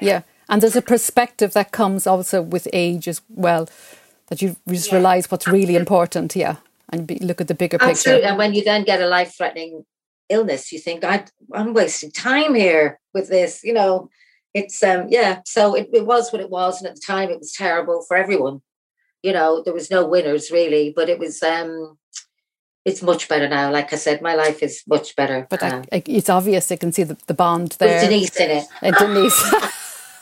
Yeah. 0.01 0.23
And 0.49 0.61
there's 0.63 0.75
a 0.75 0.83
perspective 0.83 1.53
that 1.53 1.71
comes 1.71 2.09
also 2.09 2.43
with 2.43 2.67
age 2.73 3.07
as 3.07 3.21
well, 3.29 3.69
that 4.29 4.43
you 4.43 4.57
just 4.69 4.89
Yeah. 4.89 4.97
realise 4.97 5.31
what's 5.31 5.47
really 5.47 5.77
important. 5.77 6.35
Yeah. 6.35 6.57
And 6.89 7.07
be, 7.07 7.19
look 7.21 7.41
at 7.41 7.47
the 7.47 7.55
bigger 7.55 7.79
Absolutely. 7.81 8.23
picture. 8.23 8.29
And 8.31 8.39
when 8.39 8.53
you 8.53 8.65
then 8.65 8.83
get 8.83 9.01
a 9.01 9.07
life 9.07 9.37
threatening 9.37 9.85
illness, 10.29 10.73
you 10.73 10.79
think, 10.79 11.05
I'm 11.05 11.75
wasting 11.75 12.11
time 12.11 12.55
here 12.55 13.01
with 13.15 13.29
this. 13.29 13.63
You 13.65 13.73
know, 13.73 14.11
it's, 14.55 14.83
um, 14.83 15.07
yeah. 15.09 15.41
So 15.45 15.75
it, 15.75 15.89
it 15.93 16.07
was 16.07 16.33
what 16.33 16.43
it 16.43 16.51
was. 16.51 16.81
And 16.81 16.89
at 16.89 16.97
the 16.97 17.03
time, 17.07 17.31
it 17.31 17.39
was 17.39 17.53
terrible 17.53 18.05
for 18.07 18.17
everyone. 18.17 18.63
You 19.23 19.33
know, 19.33 19.63
there 19.63 19.75
was 19.75 19.91
no 19.91 20.07
winners 20.07 20.51
really, 20.51 20.93
but 20.95 21.09
it 21.09 21.19
was, 21.19 21.43
um, 21.43 21.99
it's 22.85 23.03
much 23.03 23.29
better 23.29 23.49
now. 23.49 23.71
Like 23.71 23.93
I 23.93 23.97
said, 23.97 24.23
my 24.23 24.35
life 24.35 24.63
is 24.63 24.83
much 24.87 25.17
better. 25.17 25.47
But. 25.51 25.63
I, 25.63 25.85
I, 25.93 26.03
it's 26.07 26.31
obvious. 26.31 26.71
I 26.73 26.77
can 26.77 26.93
see 26.93 27.03
the, 27.03 27.17
the 27.27 27.35
bond 27.35 27.71
with 27.71 27.79
there. 27.79 28.01
Denise 28.01 28.37
in 28.37 28.51
it. 28.51 28.67
And 28.83 28.95
Denise. 28.97 29.55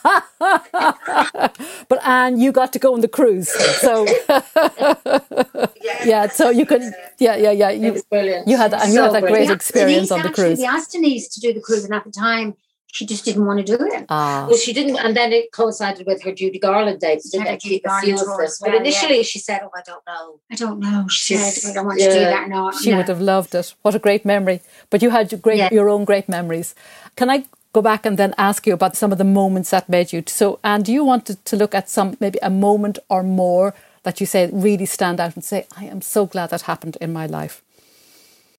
but 1.88 2.00
Anne, 2.04 2.38
you 2.40 2.52
got 2.52 2.72
to 2.72 2.78
go 2.78 2.94
on 2.94 3.00
the 3.00 3.08
cruise, 3.08 3.48
so 3.80 4.06
yeah. 6.04 6.28
So 6.28 6.50
you 6.50 6.66
could, 6.66 6.82
yeah, 7.18 7.36
yeah, 7.36 7.50
yeah. 7.50 7.70
It 7.70 7.80
You 7.80 7.92
was 7.92 8.02
brilliant. 8.04 8.48
you 8.48 8.56
had 8.56 8.72
and 8.74 8.92
you 8.92 9.00
had 9.02 9.12
that 9.12 9.20
great 9.22 9.32
brilliant. 9.32 9.52
experience 9.56 10.08
Denise 10.08 10.12
on 10.12 10.20
the 10.22 10.28
actually, 10.28 10.44
cruise. 10.44 10.58
We 10.58 10.64
asked 10.66 10.92
Denise 10.92 11.28
to 11.28 11.40
do 11.40 11.52
the 11.52 11.60
cruise, 11.60 11.84
and 11.84 11.94
at 11.94 12.04
the 12.04 12.10
time, 12.10 12.54
she 12.92 13.04
just 13.04 13.24
didn't 13.24 13.44
want 13.46 13.58
to 13.66 13.76
do 13.76 13.84
it. 13.84 14.06
Ah. 14.08 14.46
Well, 14.48 14.56
she 14.56 14.72
didn't, 14.72 14.96
and 14.96 15.14
then 15.16 15.32
it 15.32 15.52
coincided 15.52 16.06
with 16.06 16.22
her 16.22 16.32
Judy 16.32 16.58
Garland 16.58 17.00
dates, 17.00 17.30
didn't 17.30 17.48
it? 17.48 17.60
Judy 17.60 17.80
Garland 17.80 18.12
of 18.14 18.20
tour 18.20 18.48
But 18.60 18.68
well, 18.70 18.76
initially, 18.80 19.22
she 19.22 19.38
said, 19.38 19.60
"Oh, 19.64 19.70
I 19.76 19.82
don't 19.84 20.02
know." 20.06 20.40
I 20.50 20.54
don't 20.54 20.78
know. 20.80 21.06
She 21.08 21.34
She's- 21.34 21.62
said, 21.62 21.70
I 21.70 21.74
don't 21.74 21.86
want 21.86 21.98
to 22.00 22.08
do 22.10 22.20
that 22.20 22.44
or 22.44 22.48
not. 22.48 22.74
She 22.76 22.90
No. 22.90 22.96
would 22.98 23.08
have 23.08 23.20
loved 23.20 23.54
it. 23.54 23.74
What 23.82 23.94
a 23.94 23.98
great 23.98 24.24
memory. 24.24 24.60
But 24.90 25.02
you 25.02 25.10
had 25.10 25.30
your 25.32 25.40
great, 25.40 25.58
Yeah. 25.58 25.68
your 25.72 25.88
own 25.88 26.04
great 26.04 26.28
memories. 26.28 26.74
Can 27.16 27.28
I 27.30 27.44
go 27.76 27.82
back 27.82 28.06
and 28.06 28.16
then 28.18 28.34
ask 28.38 28.66
you 28.66 28.72
about 28.72 28.96
some 28.96 29.12
of 29.12 29.18
the 29.18 29.32
moments 29.40 29.70
that 29.70 29.88
made 29.88 30.12
you? 30.12 30.22
So, 30.26 30.58
and 30.64 30.88
you 30.88 31.04
wanted 31.04 31.36
to, 31.36 31.44
to 31.50 31.56
look 31.56 31.74
at 31.74 31.90
some, 31.90 32.16
maybe 32.20 32.38
a 32.42 32.48
moment 32.48 32.98
or 33.10 33.22
more 33.22 33.74
that 34.04 34.18
you 34.18 34.26
say 34.26 34.48
really 34.50 34.86
stand 34.86 35.20
out 35.20 35.34
and 35.34 35.44
say, 35.44 35.66
I 35.76 35.84
am 35.84 36.00
so 36.00 36.24
glad 36.24 36.50
that 36.50 36.62
happened 36.62 36.96
in 37.00 37.12
my 37.12 37.26
life? 37.26 37.62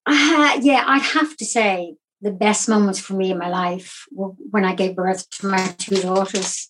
Uh, 0.05 0.59
yeah, 0.61 0.83
I'd 0.85 1.01
have 1.19 1.35
to 1.37 1.45
say 1.45 1.95
the 2.21 2.31
best 2.31 2.69
moments 2.69 2.99
for 2.99 3.15
me 3.15 3.31
in 3.31 3.39
my 3.39 3.49
life 3.49 4.05
were 4.11 4.33
when 4.53 4.65
I 4.65 4.75
gave 4.75 4.95
birth 4.95 5.27
to 5.31 5.47
my 5.47 5.63
two 5.79 5.95
daughters. 5.95 6.69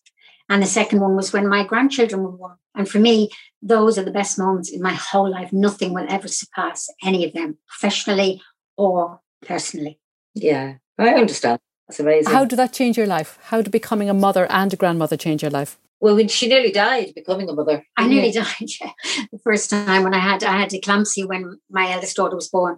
And 0.50 0.64
the 0.64 0.68
second 0.80 1.02
one 1.02 1.16
was 1.18 1.34
when 1.34 1.50
my 1.50 1.66
grandchildren 1.66 2.24
were 2.24 2.32
born. 2.32 2.56
And 2.76 2.88
for 2.88 3.00
me, 3.00 3.30
those 3.62 3.98
are 3.98 4.06
the 4.06 4.20
best 4.20 4.40
moments 4.40 4.72
in 4.72 4.82
my 4.82 4.94
whole 4.94 5.30
life. 5.30 5.52
Nothing 5.52 5.94
will 5.94 6.06
ever 6.08 6.30
surpass 6.30 6.90
any 7.04 7.26
of 7.26 7.34
them, 7.34 7.58
professionally 7.68 8.42
or 8.78 9.20
personally. 9.42 10.00
Yeah, 10.34 10.76
I 10.98 11.10
understand. 11.10 11.60
That's 11.88 12.00
amazing. 12.00 12.34
How 12.34 12.46
did 12.46 12.58
that 12.58 12.74
change 12.74 12.98
your 12.98 13.08
life? 13.08 13.40
How 13.44 13.62
did 13.62 13.72
becoming 13.72 14.10
a 14.10 14.14
mother 14.14 14.48
and 14.50 14.74
a 14.74 14.76
grandmother 14.76 15.18
change 15.18 15.42
your 15.42 15.52
life? 15.52 15.78
well, 16.00 16.16
when 16.16 16.28
she 16.28 16.48
nearly 16.48 16.72
died, 16.72 17.14
becoming 17.16 17.50
a 17.50 17.54
mother. 17.54 17.86
I 17.98 18.08
nearly 18.08 18.28
you? 18.28 18.42
died 18.42 18.70
yeah. 18.82 18.92
the 19.32 19.40
first 19.40 19.70
time 19.70 20.04
when 20.04 20.14
I 20.14 20.20
had 20.20 20.44
I 20.44 20.58
had 20.58 20.70
eclampsia 20.70 21.28
when 21.28 21.60
my 21.70 21.92
eldest 21.92 22.16
daughter 22.16 22.36
was 22.36 22.50
born. 22.50 22.78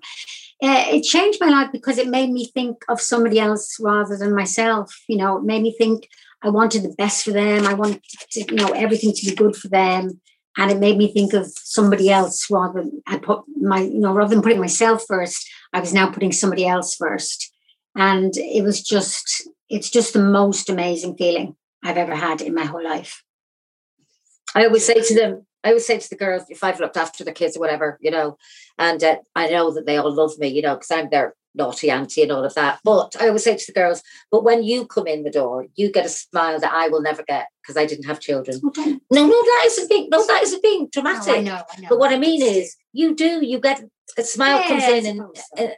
Uh, 0.61 0.85
it 0.87 1.03
changed 1.03 1.39
my 1.39 1.47
life 1.47 1.69
because 1.71 1.97
it 1.97 2.07
made 2.07 2.29
me 2.31 2.45
think 2.53 2.83
of 2.89 2.99
somebody 3.01 3.39
else 3.39 3.77
rather 3.79 4.17
than 4.17 4.35
myself. 4.35 4.93
You 5.07 5.17
know, 5.17 5.37
it 5.37 5.43
made 5.43 5.61
me 5.61 5.75
think 5.77 6.07
I 6.41 6.49
wanted 6.49 6.83
the 6.83 6.95
best 6.97 7.25
for 7.25 7.31
them. 7.31 7.65
I 7.65 7.73
wanted 7.73 8.01
to, 8.31 8.39
you 8.41 8.55
know 8.55 8.69
everything 8.69 9.13
to 9.13 9.25
be 9.25 9.35
good 9.35 9.55
for 9.55 9.67
them, 9.67 10.21
and 10.57 10.71
it 10.71 10.79
made 10.79 10.97
me 10.97 11.11
think 11.11 11.33
of 11.33 11.51
somebody 11.57 12.09
else 12.09 12.49
rather. 12.49 12.81
Than, 12.81 13.01
I 13.05 13.17
put 13.17 13.43
my 13.57 13.81
you 13.81 13.99
know 13.99 14.13
rather 14.13 14.33
than 14.33 14.43
putting 14.43 14.61
myself 14.61 15.03
first, 15.07 15.45
I 15.73 15.81
was 15.81 15.93
now 15.93 16.09
putting 16.09 16.31
somebody 16.31 16.65
else 16.65 16.95
first, 16.95 17.53
and 17.95 18.33
it 18.37 18.63
was 18.63 18.81
just 18.81 19.47
it's 19.69 19.89
just 19.89 20.13
the 20.13 20.23
most 20.23 20.69
amazing 20.69 21.15
feeling 21.15 21.55
I've 21.83 21.97
ever 21.97 22.15
had 22.15 22.41
in 22.41 22.55
my 22.55 22.65
whole 22.65 22.83
life. 22.83 23.23
I 24.55 24.65
always 24.65 24.85
say 24.85 24.95
to 24.95 25.13
them, 25.13 25.45
I 25.63 25.69
always 25.69 25.85
say 25.85 25.99
to 25.99 26.09
the 26.09 26.15
girls, 26.15 26.43
if 26.49 26.63
I've 26.63 26.79
looked 26.79 26.97
after 26.97 27.23
the 27.23 27.31
kids 27.31 27.55
or 27.55 27.59
whatever, 27.59 27.99
you 28.01 28.09
know, 28.09 28.37
and 28.77 29.03
uh, 29.03 29.17
I 29.35 29.49
know 29.49 29.71
that 29.71 29.85
they 29.85 29.97
all 29.97 30.11
love 30.11 30.37
me, 30.39 30.47
you 30.47 30.61
know, 30.61 30.75
because 30.75 30.89
I'm 30.89 31.09
their 31.09 31.35
naughty 31.53 31.91
auntie 31.91 32.23
and 32.23 32.31
all 32.31 32.43
of 32.43 32.55
that. 32.55 32.79
But 32.83 33.15
I 33.19 33.27
always 33.27 33.43
say 33.43 33.57
to 33.57 33.65
the 33.67 33.73
girls, 33.73 34.01
but 34.31 34.43
when 34.43 34.63
you 34.63 34.87
come 34.87 35.07
in 35.07 35.23
the 35.23 35.29
door, 35.29 35.67
you 35.75 35.91
get 35.91 36.05
a 36.05 36.09
smile 36.09 36.59
that 36.59 36.73
I 36.73 36.89
will 36.89 37.01
never 37.01 37.23
get 37.23 37.47
because 37.61 37.77
I 37.77 37.85
didn't 37.85 38.05
have 38.05 38.19
children. 38.19 38.59
Okay. 38.67 38.99
No, 39.11 39.25
no, 39.25 39.29
that 39.29 39.63
isn't 39.67 39.89
being, 39.89 40.09
no, 40.11 40.25
that 40.25 40.43
isn't 40.43 40.63
being 40.63 40.89
dramatic. 40.91 41.27
No, 41.27 41.33
I 41.35 41.41
know, 41.41 41.63
I 41.77 41.81
know. 41.81 41.87
But 41.89 41.99
what 41.99 42.13
I 42.13 42.17
mean 42.17 42.41
is, 42.41 42.75
you 42.93 43.15
do, 43.15 43.45
you 43.45 43.59
get 43.59 43.83
a 44.17 44.23
smile 44.23 44.63
comes 44.67 44.83
Yeah, 44.83 44.89
I 44.89 44.93
in, 44.93 45.05
and 45.05 45.37
so. 45.57 45.69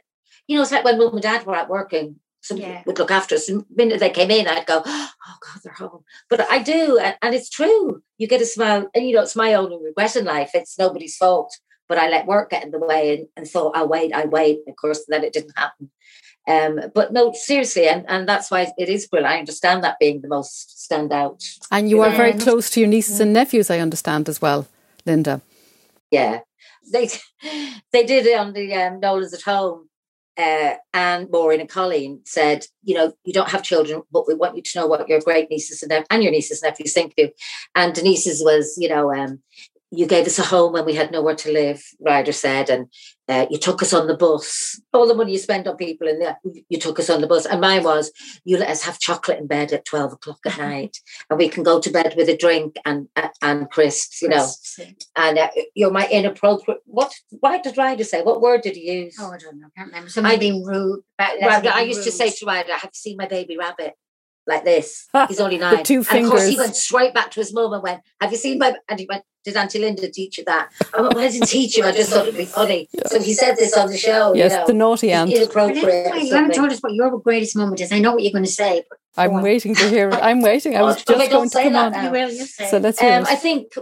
You 0.52 0.58
know, 0.58 0.62
it's 0.62 0.70
like 0.70 0.84
when 0.84 0.98
mum 0.98 1.14
and 1.14 1.22
dad 1.22 1.46
were 1.46 1.56
out 1.56 1.70
working. 1.70 2.16
Somebody 2.42 2.68
Yeah. 2.68 2.82
would 2.86 2.98
look 2.98 3.10
after 3.10 3.36
us. 3.36 3.48
And 3.48 3.60
the 3.60 3.66
minute 3.74 4.00
they 4.00 4.10
came 4.10 4.30
in, 4.30 4.46
I'd 4.48 4.66
go, 4.66 4.82
"Oh 4.86 5.10
God, 5.40 5.60
they're 5.64 5.72
home." 5.72 6.04
But 6.28 6.40
I 6.50 6.58
do, 6.58 6.98
and, 6.98 7.16
and 7.22 7.34
it's 7.34 7.48
true. 7.48 8.02
You 8.18 8.26
get 8.26 8.42
a 8.42 8.46
smile, 8.46 8.90
and 8.94 9.06
you 9.06 9.14
know, 9.14 9.22
it's 9.22 9.36
my 9.36 9.54
only 9.54 9.78
regret 9.82 10.16
in 10.16 10.24
life. 10.24 10.50
It's 10.52 10.78
nobody's 10.78 11.16
fault. 11.16 11.56
But 11.88 11.98
I 11.98 12.08
let 12.08 12.26
work 12.26 12.50
get 12.50 12.64
in 12.64 12.70
the 12.70 12.78
way, 12.78 13.16
and, 13.16 13.28
and 13.36 13.48
thought, 13.48 13.76
"I'll 13.76 13.88
wait, 13.88 14.12
I 14.12 14.24
wait." 14.26 14.58
Of 14.68 14.76
course, 14.76 15.04
then 15.08 15.24
it 15.24 15.32
didn't 15.32 15.56
happen. 15.56 15.90
Um, 16.48 16.90
but 16.92 17.12
no, 17.12 17.32
seriously, 17.32 17.86
and, 17.86 18.04
and 18.08 18.28
that's 18.28 18.50
why 18.50 18.72
it 18.76 18.88
is 18.88 19.06
brilliant. 19.06 19.32
I 19.32 19.38
understand 19.38 19.84
that 19.84 20.00
being 20.00 20.20
the 20.20 20.28
most 20.28 20.88
standout. 20.90 21.40
And 21.70 21.88
you 21.88 22.00
are 22.02 22.10
very 22.10 22.34
close 22.34 22.68
to 22.70 22.80
your 22.80 22.88
nieces 22.88 23.20
and 23.20 23.32
nephews, 23.32 23.70
I 23.70 23.78
understand 23.78 24.28
as 24.28 24.42
well, 24.42 24.66
Linda. 25.06 25.40
Yeah, 26.10 26.40
they 26.92 27.08
they 27.92 28.04
did 28.04 28.26
it 28.26 28.38
on 28.38 28.52
the 28.52 28.74
um, 28.74 28.98
Nolan's 28.98 29.32
at 29.32 29.42
home. 29.42 29.88
Uh, 30.38 30.74
and 30.94 31.30
Maureen 31.30 31.60
and 31.60 31.68
Colleen 31.68 32.20
said, 32.24 32.64
you 32.82 32.94
know, 32.94 33.12
you 33.24 33.32
don't 33.32 33.50
have 33.50 33.62
children, 33.62 34.02
but 34.10 34.26
we 34.26 34.34
want 34.34 34.56
you 34.56 34.62
to 34.62 34.78
know 34.78 34.86
what 34.86 35.08
your 35.08 35.20
great 35.20 35.50
nieces 35.50 35.82
and, 35.82 35.90
nep- 35.90 36.06
and 36.10 36.22
your 36.22 36.32
nieces 36.32 36.62
and 36.62 36.70
nephews 36.70 36.94
think 36.94 37.12
of 37.12 37.14
you. 37.18 37.30
And 37.74 37.94
Denise's 37.94 38.42
was, 38.42 38.74
you 38.78 38.88
know, 38.88 39.12
um, 39.12 39.40
you 39.94 40.06
gave 40.06 40.26
us 40.26 40.38
a 40.38 40.42
home 40.42 40.72
when 40.72 40.86
we 40.86 40.94
had 40.94 41.12
nowhere 41.12 41.34
to 41.36 41.52
live, 41.52 41.82
Ryder 42.00 42.32
said, 42.32 42.70
and 42.70 42.86
uh, 43.28 43.46
you 43.50 43.58
took 43.58 43.82
us 43.82 43.92
on 43.92 44.06
the 44.06 44.16
bus. 44.16 44.80
All 44.92 45.06
the 45.06 45.14
money 45.14 45.32
you 45.32 45.38
spend 45.38 45.68
on 45.68 45.76
people, 45.76 46.08
and 46.08 46.34
you 46.68 46.78
took 46.78 46.98
us 46.98 47.10
on 47.10 47.20
the 47.20 47.26
bus. 47.26 47.44
And 47.44 47.60
mine 47.60 47.84
was, 47.84 48.10
you 48.44 48.56
let 48.56 48.70
us 48.70 48.82
have 48.84 48.98
chocolate 48.98 49.38
in 49.38 49.46
bed 49.46 49.72
at 49.72 49.84
12 49.84 50.14
o'clock 50.14 50.38
at 50.46 50.58
night, 50.70 50.96
and 51.28 51.38
we 51.38 51.48
can 51.48 51.62
go 51.62 51.78
to 51.78 51.90
bed 51.90 52.14
with 52.16 52.28
a 52.28 52.36
drink 52.36 52.76
and 52.86 53.08
and 53.42 53.70
crisps, 53.70 54.22
you 54.22 54.28
know 54.28 54.48
and 55.16 55.38
uh, 55.38 55.48
you're 55.74 55.90
my 55.90 56.08
inappropriate. 56.08 56.80
What? 56.86 57.12
Why 57.30 57.58
did 57.58 57.76
Ryder 57.76 58.04
say? 58.04 58.22
What 58.22 58.40
word 58.40 58.62
did 58.62 58.76
he 58.76 58.90
use? 58.90 59.16
Oh, 59.20 59.30
I 59.30 59.38
don't 59.38 59.60
know. 59.60 59.66
I 59.66 59.80
can't 59.80 59.88
remember. 59.88 60.10
Somebody 60.10 60.36
I- 60.36 60.38
being 60.38 60.64
rude. 60.64 61.02
I 61.18 61.84
used 61.86 62.04
to 62.04 62.12
say 62.12 62.30
to 62.30 62.46
Ryder, 62.46 62.72
"I 62.72 62.78
"Have 62.78 62.90
you 62.94 62.98
seen 62.98 63.16
my 63.16 63.26
baby 63.26 63.56
rabbit?" 63.56 63.94
Like 64.46 64.64
this. 64.64 65.06
He's 65.28 65.38
only 65.38 65.58
nine. 65.58 65.76
The 65.76 65.82
two 65.82 66.04
And 66.10 66.24
of 66.24 66.30
course, 66.30 66.48
he 66.48 66.56
went 66.56 66.74
straight 66.74 67.14
back 67.14 67.30
to 67.32 67.40
his 67.40 67.52
mum 67.52 67.72
and 67.72 67.82
went, 67.82 68.00
"Have 68.20 68.32
you 68.32 68.38
seen 68.38 68.58
my?" 68.58 68.74
And 68.88 68.98
he 68.98 69.06
went, 69.08 69.24
"Did 69.44 69.56
Auntie 69.56 69.78
Linda 69.78 70.08
teach 70.10 70.38
you 70.38 70.44
that?" 70.44 70.70
I 70.96 71.00
went, 71.02 71.14
"Well, 71.14 71.24
I 71.24 71.30
didn't 71.30 71.48
teach 71.48 71.76
you. 71.76 71.84
I 71.84 71.92
just 71.92 72.10
thought 72.10 72.26
it'd 72.26 72.36
be 72.36 72.44
funny." 72.44 72.88
So 73.06 73.20
he 73.20 73.34
said 73.34 73.56
this 73.56 73.76
on 73.76 73.88
the 73.88 73.96
show. 73.96 74.34
Yes, 74.34 74.52
you 74.52 74.58
know, 74.58 74.66
the 74.66 74.74
naughty 74.74 75.12
aunt. 75.12 75.30
But 75.30 75.40
Inappropriate. 75.42 75.84
anyway, 75.84 76.24
you 76.26 76.34
haven't 76.34 76.54
told 76.54 76.70
us 76.72 76.80
what 76.80 76.92
your 76.94 77.18
greatest 77.20 77.56
moment 77.56 77.80
is. 77.80 77.92
I 77.92 77.98
know 77.98 78.12
what 78.12 78.22
you're 78.22 78.32
going 78.32 78.44
to 78.44 78.50
say, 78.50 78.84
but 78.88 78.98
I'm 79.16 79.34
on. 79.34 79.42
waiting 79.42 79.74
to 79.74 79.88
hear 79.88 80.08
it. 80.08 80.14
I'm 80.14 80.40
waiting. 80.50 80.76
I 80.76 80.82
was 80.82 80.96
okay, 80.96 81.04
just 81.18 81.30
don't 81.30 81.30
going 81.30 81.48
to 81.50 81.56
say 81.56 81.62
come 81.64 81.72
that 81.74 81.86
on. 81.86 81.92
now. 81.92 82.04
You 82.04 82.10
will, 82.10 82.30
you 82.30 82.44
say. 82.46 82.70
So 82.70 82.78
let's 82.78 82.98
hear 83.00 83.12
Um, 83.12 83.22
it. 83.22 83.28
I 83.28 83.34
think 83.36 83.72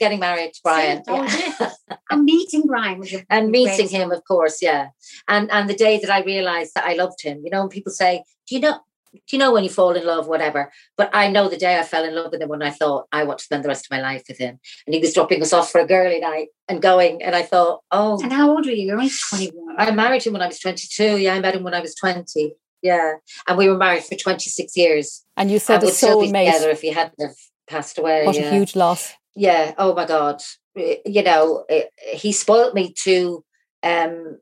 getting 0.00 0.20
married 0.20 0.52
to 0.54 0.60
Brian. 0.62 1.02
Oh, 1.08 1.22
yeah. 1.24 1.54
yeah. 1.90 1.96
I'm 2.10 2.24
meeting 2.24 2.62
Brian. 2.66 3.02
And 3.30 3.50
meeting 3.50 3.88
him, 3.88 4.12
of 4.12 4.22
course, 4.24 4.62
yeah. 4.62 4.88
And 5.26 5.50
and 5.50 5.68
the 5.68 5.74
day 5.74 5.98
that 5.98 6.10
I 6.10 6.22
realized 6.22 6.74
that 6.74 6.84
I 6.84 6.94
loved 6.94 7.20
him, 7.22 7.40
you 7.44 7.50
know, 7.50 7.60
when 7.60 7.68
people 7.68 7.92
say, 7.92 8.22
"Do 8.48 8.54
you 8.54 8.60
know?" 8.60 8.78
Do 9.12 9.36
you 9.36 9.38
know 9.38 9.52
when 9.52 9.64
you 9.64 9.70
fall 9.70 9.92
in 9.92 10.06
love, 10.06 10.28
whatever? 10.28 10.72
But 10.96 11.10
I 11.12 11.30
know 11.30 11.48
the 11.48 11.56
day 11.56 11.78
I 11.78 11.82
fell 11.82 12.04
in 12.04 12.14
love 12.14 12.30
with 12.32 12.42
him 12.42 12.48
when 12.48 12.62
I 12.62 12.70
thought 12.70 13.06
I 13.12 13.24
want 13.24 13.38
to 13.38 13.44
spend 13.44 13.64
the 13.64 13.68
rest 13.68 13.86
of 13.86 13.90
my 13.90 14.00
life 14.00 14.24
with 14.28 14.38
him. 14.38 14.58
And 14.86 14.94
he 14.94 15.00
was 15.00 15.14
dropping 15.14 15.42
us 15.42 15.52
off 15.52 15.70
for 15.70 15.80
a 15.80 15.86
girly 15.86 16.20
night 16.20 16.48
and 16.68 16.82
going. 16.82 17.22
And 17.22 17.34
I 17.34 17.42
thought, 17.42 17.82
oh, 17.90 18.20
And 18.22 18.32
how 18.32 18.50
old 18.50 18.66
were 18.66 18.72
you? 18.72 18.86
You're 18.86 18.98
only 18.98 19.10
21. 19.30 19.76
I 19.78 19.90
married 19.90 20.24
him 20.24 20.32
when 20.32 20.42
I 20.42 20.46
was 20.46 20.58
22. 20.58 21.18
Yeah, 21.18 21.34
I 21.34 21.40
met 21.40 21.54
him 21.54 21.62
when 21.62 21.74
I 21.74 21.80
was 21.80 21.94
20. 21.94 22.54
Yeah. 22.82 23.14
And 23.46 23.58
we 23.58 23.68
were 23.68 23.76
married 23.76 24.04
for 24.04 24.14
26 24.14 24.76
years. 24.76 25.24
And 25.36 25.50
you 25.50 25.54
and 25.54 25.62
said 25.62 25.82
a 25.82 25.86
we'd 25.86 25.94
still 25.94 26.20
be 26.20 26.26
together 26.28 26.68
soulmate. 26.68 26.72
if 26.72 26.80
he 26.80 26.92
hadn't 26.92 27.20
have 27.20 27.36
passed 27.68 27.98
away. 27.98 28.24
What 28.24 28.36
yeah. 28.36 28.50
a 28.50 28.52
huge 28.52 28.76
loss. 28.76 29.12
yeah 29.38 29.72
oh 29.78 29.94
my 29.94 30.04
god 30.04 30.42
you 30.74 31.22
know 31.22 31.64
eh, 31.68 31.84
he 32.12 32.32
spoiled 32.32 32.74
me 32.74 32.92
to 33.04 33.44
um 33.84 34.38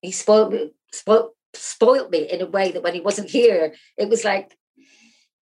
he 0.00 0.10
spoiled 0.10 0.52
me 0.52 0.72
spoiled, 0.92 1.30
spoiled 1.54 2.10
me 2.10 2.30
in 2.30 2.40
a 2.40 2.46
way 2.46 2.72
that 2.72 2.82
when 2.82 2.94
he 2.94 3.00
wasn't 3.00 3.28
here 3.28 3.74
it 3.96 4.08
was 4.08 4.24
like 4.24 4.56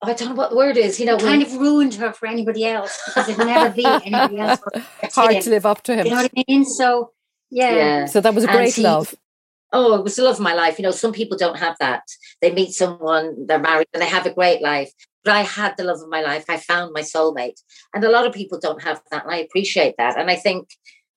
I 0.01 0.13
don't 0.13 0.29
know 0.29 0.35
what 0.35 0.51
the 0.51 0.55
word 0.55 0.77
is, 0.77 0.99
you 0.99 1.07
know. 1.07 1.17
kind 1.17 1.41
of 1.41 1.51
ruined 1.53 1.95
her 1.95 2.13
for 2.13 2.27
anybody 2.27 2.65
else 2.65 2.99
because 3.05 3.27
there'd 3.27 3.39
never 3.39 3.73
be 3.73 3.83
anybody 4.05 4.37
else. 4.37 4.59
For 4.59 4.81
Hard 5.11 5.35
him. 5.35 5.41
to 5.43 5.49
live 5.49 5.65
up 5.65 5.81
to 5.83 5.95
him. 5.95 6.05
You 6.05 6.11
know 6.11 6.21
what 6.21 6.31
I 6.37 6.43
mean? 6.47 6.65
So, 6.65 7.13
yeah. 7.49 7.75
yeah. 7.75 8.05
So 8.05 8.21
that 8.21 8.35
was 8.35 8.43
a 8.43 8.47
great 8.47 8.75
he- 8.75 8.83
love. 8.83 9.15
Oh, 9.73 9.95
it 9.95 10.03
was 10.03 10.15
the 10.15 10.23
love 10.23 10.35
of 10.35 10.41
my 10.41 10.53
life. 10.53 10.79
You 10.79 10.83
know, 10.83 10.91
some 10.91 11.11
people 11.11 11.37
don't 11.37 11.57
have 11.57 11.75
that. 11.79 12.03
They 12.41 12.51
meet 12.51 12.71
someone, 12.71 13.47
they're 13.47 13.59
married, 13.59 13.87
and 13.93 14.01
they 14.01 14.07
have 14.07 14.25
a 14.25 14.33
great 14.33 14.61
life. 14.61 14.91
But 15.25 15.35
I 15.35 15.41
had 15.41 15.75
the 15.75 15.83
love 15.83 15.99
of 15.99 16.07
my 16.09 16.21
life. 16.21 16.45
I 16.47 16.57
found 16.57 16.93
my 16.93 17.01
soulmate. 17.01 17.59
And 17.93 18.03
a 18.03 18.09
lot 18.09 18.25
of 18.25 18.33
people 18.33 18.59
don't 18.59 18.81
have 18.83 19.01
that. 19.11 19.25
And 19.25 19.33
I 19.33 19.37
appreciate 19.37 19.95
that. 19.97 20.17
And 20.17 20.31
I 20.31 20.35
think 20.35 20.69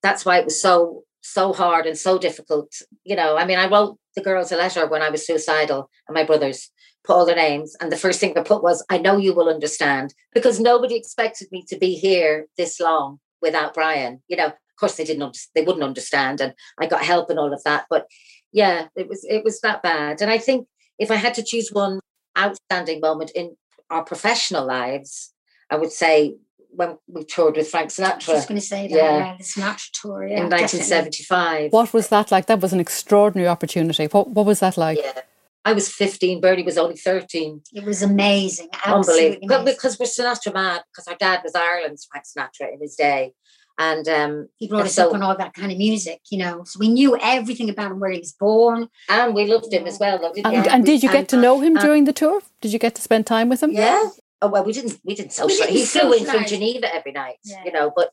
that's 0.03 0.25
why 0.25 0.39
it 0.39 0.47
was 0.47 0.61
so, 0.61 1.05
so 1.21 1.53
hard 1.53 1.87
and 1.87 1.97
so 1.97 2.19
difficult. 2.19 2.73
You 3.05 3.17
know, 3.17 3.37
I 3.37 3.45
mean, 3.45 3.59
I 3.59 3.69
wrote 3.69 3.99
the 4.15 4.23
girls 4.23 4.53
a 4.53 4.57
letter 4.57 4.87
when 4.87 5.03
I 5.03 5.11
was 5.11 5.27
suicidal 5.27 5.91
and 6.09 6.15
my 6.15 6.25
brothers 6.25 6.71
put 7.05 7.15
all 7.15 7.27
their 7.27 7.37
names. 7.37 7.77
And 7.81 7.91
the 7.91 7.97
first 7.97 8.21
thing 8.21 8.37
I 8.37 8.43
put 8.43 8.63
was, 8.63 8.85
I 8.91 8.99
know 8.99 9.17
you 9.17 9.35
will 9.35 9.49
understand 9.49 10.15
because 10.35 10.61
nobody 10.61 10.97
expected 10.97 11.49
me 11.51 11.65
to 11.69 11.79
be 11.79 11.95
here 11.95 12.47
this 12.57 12.81
long 12.81 13.21
without 13.41 13.75
Brian. 13.75 14.23
You 14.29 14.37
know, 14.37 14.47
of 14.47 14.77
course 14.79 14.97
they 14.97 15.05
didn't, 15.05 15.39
they 15.55 15.63
wouldn't 15.63 15.85
understand. 15.85 16.41
And 16.41 16.55
I 16.79 16.87
got 16.87 17.05
help 17.05 17.31
and 17.31 17.39
all 17.39 17.53
of 17.53 17.63
that. 17.65 17.87
But 17.89 18.07
yeah, 18.53 18.89
it 18.97 19.09
was, 19.09 19.25
it 19.29 19.45
was 19.45 19.61
that 19.61 19.83
bad. 19.83 20.21
And 20.21 20.31
I 20.31 20.39
think 20.39 20.67
if 20.99 21.11
I 21.11 21.17
had 21.17 21.35
to 21.35 21.43
choose 21.43 21.71
one 21.71 22.01
outstanding 22.39 23.01
moment 23.01 23.31
in 23.35 23.57
our 23.89 24.05
professional 24.05 24.67
lives, 24.67 25.33
I 25.71 25.77
would 25.77 25.93
say 25.93 26.35
when 26.73 26.99
we 27.07 27.25
toured 27.25 27.57
with 27.57 27.69
Frank 27.69 27.91
Sinatra. 27.91 28.05
I 28.05 28.15
was 28.15 28.27
just 28.27 28.49
going 28.49 28.61
to 28.61 28.67
say 28.67 28.89
that. 28.89 28.95
Yeah. 28.95 29.19
Yeah, 29.19 29.37
the 29.37 29.45
Sinatra 29.45 29.91
tour. 29.93 30.27
Yeah, 30.27 30.43
in 30.43 30.49
definitely. 30.49 30.79
1975. 30.79 31.73
What 31.73 31.93
was 31.93 32.09
that 32.09 32.31
like? 32.31 32.47
That 32.47 32.61
was 32.61 32.73
an 32.73 32.81
extraordinary 32.81 33.49
opportunity. 33.49 34.07
What 34.07 34.29
What 34.31 34.47
was 34.47 34.61
that 34.61 34.77
like? 34.77 34.99
Yeah. 35.03 35.23
I 35.65 35.73
was 35.75 35.89
15, 35.91 36.41
Bernie 36.41 36.63
was 36.63 36.79
only 36.79 36.97
13. 36.97 37.63
It 37.75 37.85
was 37.85 38.03
amazing. 38.03 38.69
Absolutely 38.85 39.25
Unbelievable. 39.25 39.49
But 39.49 39.61
amazing. 39.61 39.77
because 39.77 39.99
we're 39.99 40.07
Sinatra 40.07 40.55
mad, 40.55 40.83
because 40.91 41.07
our 41.07 41.17
dad 41.17 41.41
was 41.45 41.55
Ireland's 41.55 42.09
Frank 42.11 42.25
Sinatra 42.25 42.73
in 42.73 42.81
his 42.81 42.97
day. 42.97 43.35
And 43.79 44.07
um, 44.09 44.49
he 44.57 44.69
brought 44.69 44.85
us 44.85 44.95
so, 44.95 45.09
up 45.09 45.15
on 45.15 45.23
all 45.23 45.37
that 45.37 45.55
kind 45.55 45.73
of 45.73 45.79
music, 45.79 46.21
you 46.31 46.39
know. 46.39 46.65
So 46.65 46.79
we 46.79 46.89
knew 46.89 47.17
everything 47.19 47.71
about 47.71 47.93
him, 47.93 47.99
where 47.99 48.11
he 48.11 48.19
was 48.19 48.33
born, 48.33 48.89
and 49.09 49.35
we 49.35 49.47
loved 49.47 49.73
him 49.73 49.87
as 49.87 49.99
well. 49.99 50.19
Though, 50.19 50.35
and, 50.45 50.67
and, 50.67 50.85
did 50.85 51.03
you 51.03 51.09
get 51.09 51.21
and, 51.21 51.29
to 51.31 51.37
know 51.39 51.61
him 51.61 51.77
during 51.77 52.05
the 52.05 52.13
tour? 52.13 52.43
Did 52.61 52.75
you 52.75 52.79
get 52.79 52.95
to 52.97 53.01
spend 53.01 53.27
time 53.27 53.49
with 53.49 53.63
him? 53.63 53.71
Yeah. 53.73 54.11
Oh 54.43 54.49
well, 54.49 54.65
we 54.65 54.73
didn't. 54.73 54.99
We 55.05 55.15
didn't 55.15 55.33
socialize. 55.33 55.71
He 55.71 55.85
flew 55.85 56.13
in 56.13 56.25
from 56.25 56.47
Geneva 56.47 56.93
every 56.95 57.13
night, 57.13 57.37
yeah. 57.45 57.63
you 57.65 57.73
know. 57.73 57.93
But 57.95 58.11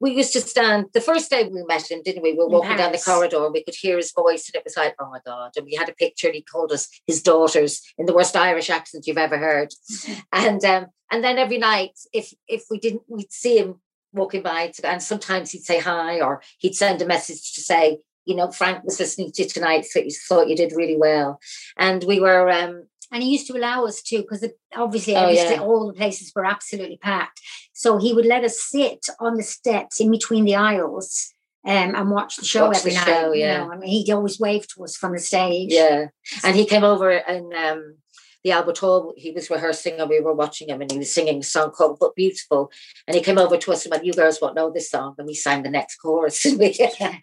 we 0.00 0.10
used 0.10 0.32
to 0.32 0.40
stand 0.40 0.86
the 0.92 1.00
first 1.00 1.30
day 1.30 1.44
we 1.44 1.62
met 1.64 1.90
him, 1.90 2.02
didn't 2.02 2.22
we? 2.22 2.32
We 2.32 2.38
were 2.38 2.48
walking 2.48 2.76
down 2.76 2.92
the 2.92 2.98
corridor, 2.98 3.44
and 3.44 3.52
we 3.52 3.62
could 3.62 3.76
hear 3.76 3.96
his 3.96 4.12
voice, 4.12 4.48
and 4.48 4.56
it 4.56 4.64
was 4.64 4.76
like, 4.76 4.94
oh 4.98 5.08
my 5.08 5.20
god! 5.24 5.52
And 5.56 5.64
we 5.64 5.74
had 5.74 5.88
a 5.88 5.94
picture, 5.94 6.26
and 6.26 6.34
he 6.34 6.42
called 6.42 6.72
us 6.72 6.88
his 7.06 7.22
daughters 7.22 7.80
in 7.96 8.06
the 8.06 8.14
worst 8.14 8.36
Irish 8.36 8.68
accent 8.68 9.06
you've 9.06 9.16
ever 9.16 9.38
heard. 9.38 9.72
and 10.32 10.64
um, 10.64 10.86
and 11.10 11.22
then 11.22 11.38
every 11.38 11.58
night, 11.58 11.98
if 12.12 12.34
if 12.48 12.64
we 12.68 12.78
didn't, 12.78 13.02
we'd 13.08 13.32
see 13.32 13.58
him 13.58 13.80
walking 14.12 14.42
by, 14.42 14.72
and 14.84 15.02
sometimes 15.02 15.52
he'd 15.52 15.64
say 15.64 15.78
hi, 15.78 16.20
or 16.20 16.42
he'd 16.58 16.74
send 16.74 17.00
a 17.00 17.06
message 17.06 17.54
to 17.54 17.60
say, 17.60 17.98
you 18.24 18.36
know, 18.36 18.50
Frank 18.50 18.84
was 18.84 19.00
listening 19.00 19.32
to 19.32 19.42
you 19.42 19.48
tonight, 19.48 19.84
so 19.84 20.02
he 20.02 20.10
thought 20.10 20.48
you 20.48 20.56
did 20.56 20.72
really 20.74 20.96
well. 20.96 21.40
And 21.76 22.04
we 22.04 22.20
were 22.20 22.50
um, 22.50 22.86
and 23.12 23.22
he 23.22 23.30
used 23.30 23.46
to 23.46 23.56
allow 23.56 23.84
us 23.84 24.02
to 24.02 24.18
because 24.18 24.44
obviously 24.74 25.14
oh, 25.14 25.28
yeah. 25.28 25.58
all 25.60 25.86
the 25.86 25.92
places 25.92 26.32
were 26.34 26.44
absolutely 26.44 26.96
packed 26.96 27.40
so 27.72 27.98
he 27.98 28.12
would 28.12 28.26
let 28.26 28.44
us 28.44 28.60
sit 28.60 29.06
on 29.20 29.36
the 29.36 29.42
steps 29.42 30.00
in 30.00 30.10
between 30.10 30.44
the 30.44 30.54
aisles 30.54 31.32
um, 31.64 31.94
and 31.94 32.10
watch 32.10 32.36
the 32.36 32.44
show 32.44 32.66
watch 32.66 32.78
every 32.78 32.90
the 32.90 32.96
night 32.96 33.06
show, 33.06 33.32
yeah 33.32 33.60
you 33.60 33.66
know? 33.66 33.72
I 33.72 33.76
mean, 33.76 33.90
he'd 33.90 34.12
always 34.12 34.40
wave 34.40 34.66
to 34.68 34.84
us 34.84 34.96
from 34.96 35.12
the 35.12 35.20
stage 35.20 35.72
yeah 35.72 36.06
and 36.42 36.56
he 36.56 36.66
came 36.66 36.82
over 36.82 37.10
and 37.10 37.52
um, 37.54 37.96
the 38.44 38.52
Albert 38.52 38.78
Hall, 38.78 39.14
he 39.16 39.30
was 39.30 39.50
rehearsing 39.50 40.00
and 40.00 40.10
we 40.10 40.20
were 40.20 40.34
watching 40.34 40.68
him 40.68 40.80
and 40.80 40.90
he 40.90 40.98
was 40.98 41.14
singing 41.14 41.38
a 41.38 41.42
song 41.42 41.70
called 41.70 41.98
But 42.00 42.16
Beautiful. 42.16 42.72
And 43.06 43.14
he 43.14 43.22
came 43.22 43.38
over 43.38 43.56
to 43.56 43.72
us 43.72 43.84
and 43.84 43.92
went, 43.92 44.04
You 44.04 44.12
girls 44.12 44.40
won't 44.42 44.56
know 44.56 44.70
this 44.70 44.90
song. 44.90 45.14
And 45.18 45.26
we 45.26 45.34
sang 45.34 45.62
the 45.62 45.70
next 45.70 45.96
chorus. 45.96 46.44
yeah, 46.44 47.18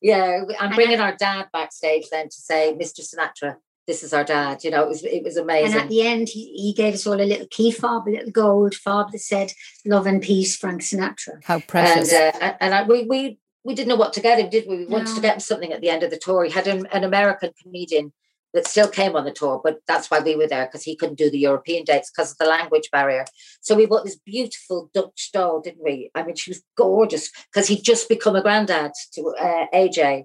yeah. 0.00 0.44
I'm 0.58 0.74
bringing 0.74 1.00
our 1.00 1.14
dad 1.14 1.48
backstage 1.52 2.08
then 2.10 2.26
to 2.26 2.34
say, 2.34 2.74
Mr. 2.80 3.00
Sinatra, 3.00 3.56
this 3.88 4.04
is 4.04 4.12
our 4.12 4.22
dad. 4.22 4.62
You 4.62 4.70
know, 4.70 4.84
it 4.84 4.88
was 4.88 5.02
it 5.02 5.24
was 5.24 5.36
amazing. 5.36 5.72
And 5.72 5.82
at 5.82 5.88
the 5.88 6.02
end, 6.02 6.28
he, 6.28 6.52
he 6.52 6.72
gave 6.74 6.94
us 6.94 7.06
all 7.06 7.20
a 7.20 7.24
little 7.24 7.48
key 7.50 7.72
fob, 7.72 8.06
a 8.06 8.10
little 8.10 8.30
gold 8.30 8.74
fob 8.74 9.10
that 9.10 9.18
said 9.18 9.52
"Love 9.84 10.06
and 10.06 10.22
Peace, 10.22 10.56
Frank 10.56 10.82
Sinatra." 10.82 11.42
How 11.42 11.58
precious! 11.58 12.12
And, 12.12 12.34
uh, 12.40 12.54
and 12.60 12.74
I, 12.74 12.82
we 12.84 13.04
we 13.04 13.38
we 13.64 13.74
didn't 13.74 13.88
know 13.88 13.96
what 13.96 14.12
to 14.12 14.20
get 14.20 14.38
him, 14.38 14.50
did 14.50 14.66
we? 14.68 14.76
We 14.76 14.86
wanted 14.86 15.14
to 15.16 15.20
get 15.22 15.34
him 15.34 15.40
something 15.40 15.72
at 15.72 15.80
the 15.80 15.88
end 15.88 16.02
of 16.02 16.10
the 16.10 16.18
tour. 16.18 16.44
He 16.44 16.50
had 16.50 16.68
an, 16.68 16.86
an 16.92 17.02
American 17.02 17.52
comedian 17.60 18.12
that 18.54 18.66
still 18.66 18.88
came 18.88 19.16
on 19.16 19.24
the 19.24 19.32
tour, 19.32 19.60
but 19.62 19.80
that's 19.86 20.10
why 20.10 20.20
we 20.20 20.36
were 20.36 20.46
there 20.46 20.66
because 20.66 20.82
he 20.82 20.96
couldn't 20.96 21.18
do 21.18 21.30
the 21.30 21.38
European 21.38 21.84
dates 21.84 22.10
because 22.10 22.32
of 22.32 22.38
the 22.38 22.46
language 22.46 22.90
barrier. 22.90 23.24
So 23.60 23.74
we 23.74 23.86
bought 23.86 24.04
this 24.04 24.16
beautiful 24.16 24.90
Dutch 24.94 25.30
doll, 25.32 25.60
didn't 25.60 25.84
we? 25.84 26.10
I 26.14 26.22
mean, 26.22 26.36
she 26.36 26.50
was 26.50 26.62
gorgeous 26.76 27.30
because 27.52 27.68
he'd 27.68 27.82
just 27.82 28.08
become 28.08 28.36
a 28.36 28.42
granddad 28.42 28.92
to 29.14 29.34
uh, 29.40 29.66
AJ, 29.74 30.24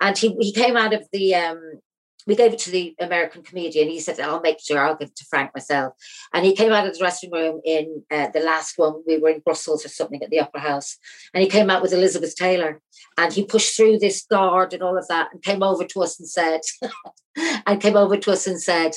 and 0.00 0.16
he 0.16 0.36
he 0.40 0.52
came 0.52 0.76
out 0.76 0.94
of 0.94 1.06
the 1.12 1.34
um, 1.34 1.80
we 2.26 2.36
gave 2.36 2.52
it 2.52 2.58
to 2.60 2.70
the 2.70 2.94
American 3.00 3.42
comedian. 3.42 3.88
He 3.88 4.00
said, 4.00 4.20
I'll 4.20 4.40
make 4.40 4.60
sure 4.60 4.78
I'll 4.78 4.96
give 4.96 5.08
it 5.08 5.16
to 5.16 5.24
Frank 5.24 5.52
myself. 5.54 5.94
And 6.32 6.44
he 6.44 6.54
came 6.54 6.72
out 6.72 6.86
of 6.86 6.92
the 6.92 6.98
dressing 6.98 7.30
room 7.30 7.60
in 7.64 8.02
uh, 8.10 8.28
the 8.32 8.40
last 8.40 8.78
one. 8.78 9.02
We 9.06 9.18
were 9.18 9.30
in 9.30 9.40
Brussels 9.40 9.84
or 9.84 9.88
something 9.88 10.22
at 10.22 10.30
the 10.30 10.40
Opera 10.40 10.60
House. 10.60 10.96
And 11.34 11.42
he 11.42 11.48
came 11.48 11.70
out 11.70 11.82
with 11.82 11.92
Elizabeth 11.92 12.36
Taylor. 12.36 12.80
And 13.16 13.32
he 13.32 13.44
pushed 13.44 13.76
through 13.76 13.98
this 13.98 14.24
guard 14.30 14.72
and 14.72 14.82
all 14.82 14.98
of 14.98 15.08
that 15.08 15.30
and 15.32 15.42
came 15.42 15.62
over 15.62 15.84
to 15.84 16.02
us 16.02 16.18
and 16.18 16.28
said, 16.28 16.60
and 17.66 17.80
came 17.80 17.96
over 17.96 18.16
to 18.16 18.32
us 18.32 18.46
and 18.46 18.60
said, 18.60 18.92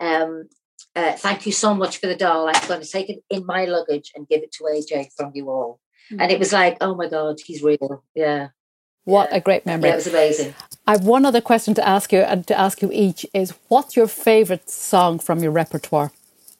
um, 0.00 0.48
uh, 0.94 1.12
thank 1.12 1.44
you 1.46 1.52
so 1.52 1.74
much 1.74 1.98
for 1.98 2.06
the 2.06 2.16
doll. 2.16 2.48
I'm 2.48 2.68
going 2.68 2.80
to 2.80 2.88
take 2.88 3.10
it 3.10 3.22
in 3.30 3.44
my 3.44 3.66
luggage 3.66 4.12
and 4.14 4.28
give 4.28 4.42
it 4.42 4.52
to 4.52 4.64
AJ 4.64 5.08
from 5.16 5.32
you 5.34 5.50
all. 5.50 5.80
Mm-hmm. 6.10 6.20
And 6.20 6.32
it 6.32 6.38
was 6.38 6.52
like, 6.52 6.78
oh 6.80 6.94
my 6.94 7.08
God, 7.08 7.36
he's 7.44 7.62
real. 7.62 8.04
Yeah. 8.14 8.48
What 9.06 9.30
yeah. 9.30 9.36
a 9.36 9.40
great 9.40 9.64
memory. 9.64 9.88
Yeah, 9.88 9.94
it 9.94 9.96
was 9.96 10.06
amazing. 10.08 10.54
I 10.86 10.92
have 10.92 11.04
one 11.04 11.24
other 11.24 11.40
question 11.40 11.74
to 11.74 11.88
ask 11.88 12.12
you 12.12 12.20
and 12.20 12.46
to 12.48 12.58
ask 12.58 12.82
you 12.82 12.90
each 12.92 13.24
is 13.32 13.54
what's 13.68 13.96
your 13.96 14.08
favourite 14.08 14.68
song 14.68 15.20
from 15.20 15.38
your 15.42 15.52
repertoire? 15.52 16.10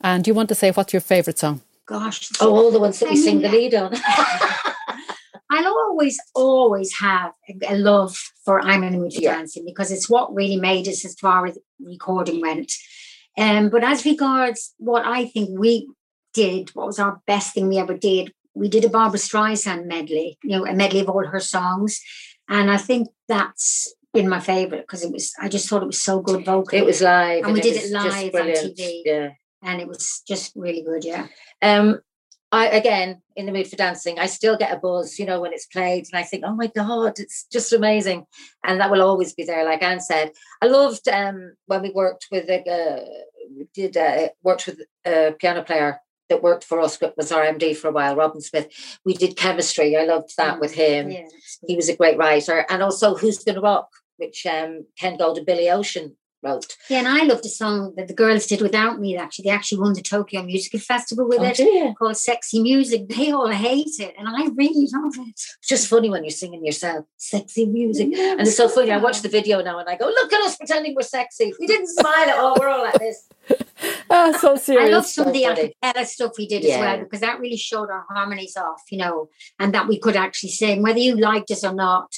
And 0.00 0.22
do 0.22 0.30
you 0.30 0.34
want 0.34 0.48
to 0.50 0.54
say 0.54 0.70
what's 0.70 0.92
your 0.92 1.00
favourite 1.00 1.38
song? 1.38 1.60
Gosh. 1.86 2.30
Oh, 2.40 2.54
all 2.54 2.70
the 2.70 2.78
ones 2.78 3.00
that 3.00 3.10
we 3.10 3.16
sing 3.16 3.40
the 3.40 3.48
lead 3.48 3.74
on. 3.74 3.94
I'll 5.50 5.66
always, 5.66 6.18
always 6.34 6.96
have 7.00 7.32
a 7.68 7.76
love 7.76 8.16
for 8.44 8.60
I'm 8.60 8.84
in 8.84 8.92
the 8.92 8.98
Mood 8.98 9.14
for 9.14 9.22
yeah. 9.22 9.36
Dancing 9.36 9.64
because 9.64 9.90
it's 9.90 10.08
what 10.08 10.34
really 10.34 10.56
made 10.56 10.86
us 10.86 11.04
as 11.04 11.14
far 11.14 11.46
as 11.46 11.58
recording 11.80 12.40
went. 12.40 12.72
Um, 13.36 13.70
but 13.70 13.82
as 13.82 14.04
regards 14.04 14.72
what 14.78 15.04
I 15.04 15.26
think 15.26 15.50
we 15.58 15.88
did, 16.32 16.70
what 16.74 16.86
was 16.86 16.98
our 16.98 17.20
best 17.26 17.54
thing 17.54 17.68
we 17.68 17.78
ever 17.78 17.96
did, 17.96 18.32
we 18.54 18.68
did 18.68 18.84
a 18.84 18.88
Barbra 18.88 19.18
Streisand 19.18 19.86
medley, 19.86 20.38
you 20.42 20.50
know, 20.50 20.66
a 20.66 20.74
medley 20.74 21.00
of 21.00 21.08
all 21.08 21.26
her 21.26 21.40
songs. 21.40 22.00
And 22.48 22.70
I 22.70 22.76
think 22.76 23.08
that's 23.28 23.94
been 24.12 24.28
my 24.28 24.40
favorite 24.40 24.82
because 24.82 25.04
it 25.04 25.12
was, 25.12 25.32
I 25.40 25.48
just 25.48 25.68
thought 25.68 25.82
it 25.82 25.86
was 25.86 26.02
so 26.02 26.20
good 26.20 26.44
vocal. 26.44 26.78
It 26.78 26.86
was 26.86 27.02
live. 27.02 27.38
And, 27.38 27.46
and 27.46 27.54
we 27.54 27.60
did 27.60 27.76
it 27.76 27.90
live 27.90 28.34
on 28.34 28.46
TV. 28.48 29.02
Yeah. 29.04 29.30
And 29.62 29.80
it 29.80 29.88
was 29.88 30.22
just 30.26 30.52
really 30.54 30.82
good. 30.82 31.04
Yeah. 31.04 31.26
Um, 31.62 32.00
I 32.52 32.68
again 32.68 33.22
in 33.34 33.46
the 33.46 33.52
mood 33.52 33.66
for 33.66 33.76
dancing. 33.76 34.18
I 34.18 34.26
still 34.26 34.56
get 34.56 34.72
a 34.72 34.78
buzz, 34.78 35.18
you 35.18 35.26
know, 35.26 35.40
when 35.40 35.52
it's 35.52 35.66
played, 35.66 36.06
and 36.10 36.18
I 36.18 36.22
think, 36.22 36.44
oh 36.46 36.54
my 36.54 36.68
god, 36.68 37.18
it's 37.18 37.44
just 37.50 37.72
amazing, 37.72 38.24
and 38.64 38.80
that 38.80 38.90
will 38.90 39.02
always 39.02 39.34
be 39.34 39.44
there. 39.44 39.64
Like 39.64 39.82
Anne 39.82 40.00
said, 40.00 40.30
I 40.62 40.66
loved 40.66 41.08
um, 41.08 41.54
when 41.66 41.82
we 41.82 41.90
worked 41.90 42.28
with 42.30 42.48
a 42.48 42.60
uh, 42.70 43.04
did 43.74 43.96
uh, 43.96 44.28
worked 44.42 44.66
with 44.66 44.80
a 45.04 45.34
piano 45.38 45.62
player 45.62 46.00
that 46.28 46.42
worked 46.42 46.64
for 46.64 46.80
us 46.80 46.98
was 47.16 47.32
our 47.32 47.44
MD 47.44 47.76
for 47.76 47.88
a 47.88 47.92
while, 47.92 48.16
Robin 48.16 48.40
Smith. 48.40 48.98
We 49.04 49.14
did 49.14 49.36
chemistry. 49.36 49.96
I 49.96 50.04
loved 50.04 50.34
that 50.36 50.56
mm. 50.56 50.60
with 50.60 50.74
him. 50.74 51.10
Yeah, 51.10 51.26
he 51.66 51.76
was 51.76 51.88
a 51.88 51.96
great 51.96 52.18
writer. 52.18 52.66
And 52.68 52.82
also 52.82 53.16
Who's 53.16 53.42
Gonna 53.44 53.60
Rock, 53.60 53.88
which 54.16 54.46
um, 54.46 54.86
Ken 54.98 55.16
Gold 55.16 55.38
and 55.38 55.46
Billy 55.46 55.70
Ocean 55.70 56.16
wrote. 56.46 56.76
Yeah, 56.88 56.98
and 57.00 57.08
I 57.08 57.24
loved 57.24 57.44
a 57.44 57.48
song 57.48 57.94
that 57.96 58.08
the 58.08 58.14
girls 58.14 58.46
did 58.46 58.60
without 58.60 59.00
me. 59.00 59.16
Actually, 59.16 59.44
they 59.44 59.50
actually 59.50 59.80
won 59.80 59.94
the 59.94 60.02
Tokyo 60.02 60.42
Music 60.42 60.80
Festival 60.80 61.28
with 61.28 61.40
oh, 61.40 61.52
it 61.56 61.96
called 61.98 62.16
"Sexy 62.16 62.62
Music." 62.62 63.08
They 63.08 63.32
all 63.32 63.50
hate 63.50 63.96
it, 63.98 64.14
and 64.18 64.28
I 64.28 64.46
really 64.54 64.88
love 64.92 65.14
it. 65.18 65.30
It's 65.30 65.68
just 65.68 65.88
funny 65.88 66.10
when 66.10 66.24
you're 66.24 66.30
singing 66.30 66.64
yourself, 66.64 67.04
"Sexy 67.16 67.66
Music," 67.66 68.08
yeah, 68.10 68.32
and 68.32 68.42
it's 68.42 68.56
so 68.56 68.68
funny. 68.68 68.92
I 68.92 68.98
watch 68.98 69.22
the 69.22 69.28
video 69.28 69.62
now, 69.62 69.78
and 69.78 69.88
I 69.88 69.96
go, 69.96 70.06
"Look 70.06 70.32
at 70.32 70.42
us 70.42 70.56
pretending 70.56 70.94
we're 70.94 71.02
sexy. 71.02 71.52
We 71.58 71.66
didn't 71.66 71.88
smile 71.88 72.28
at 72.28 72.38
all. 72.38 72.56
We're 72.58 72.68
all 72.68 72.84
like 72.84 72.98
this." 72.98 73.28
oh, 74.10 74.36
so 74.40 74.56
serious. 74.56 74.88
I 74.88 74.92
love 74.92 75.06
some 75.06 75.24
so 75.24 75.30
of 75.30 75.34
the 75.34 75.44
acapella 75.44 76.06
stuff 76.06 76.32
we 76.38 76.46
did 76.46 76.64
yeah. 76.64 76.74
as 76.74 76.80
well 76.80 76.98
because 77.04 77.20
that 77.20 77.40
really 77.40 77.56
showed 77.56 77.90
our 77.90 78.04
harmonies 78.08 78.56
off, 78.56 78.82
you 78.90 78.98
know, 78.98 79.28
and 79.58 79.74
that 79.74 79.88
we 79.88 79.98
could 79.98 80.16
actually 80.16 80.50
sing, 80.50 80.82
whether 80.82 80.98
you 80.98 81.16
liked 81.16 81.50
us 81.50 81.64
or 81.64 81.74
not 81.74 82.16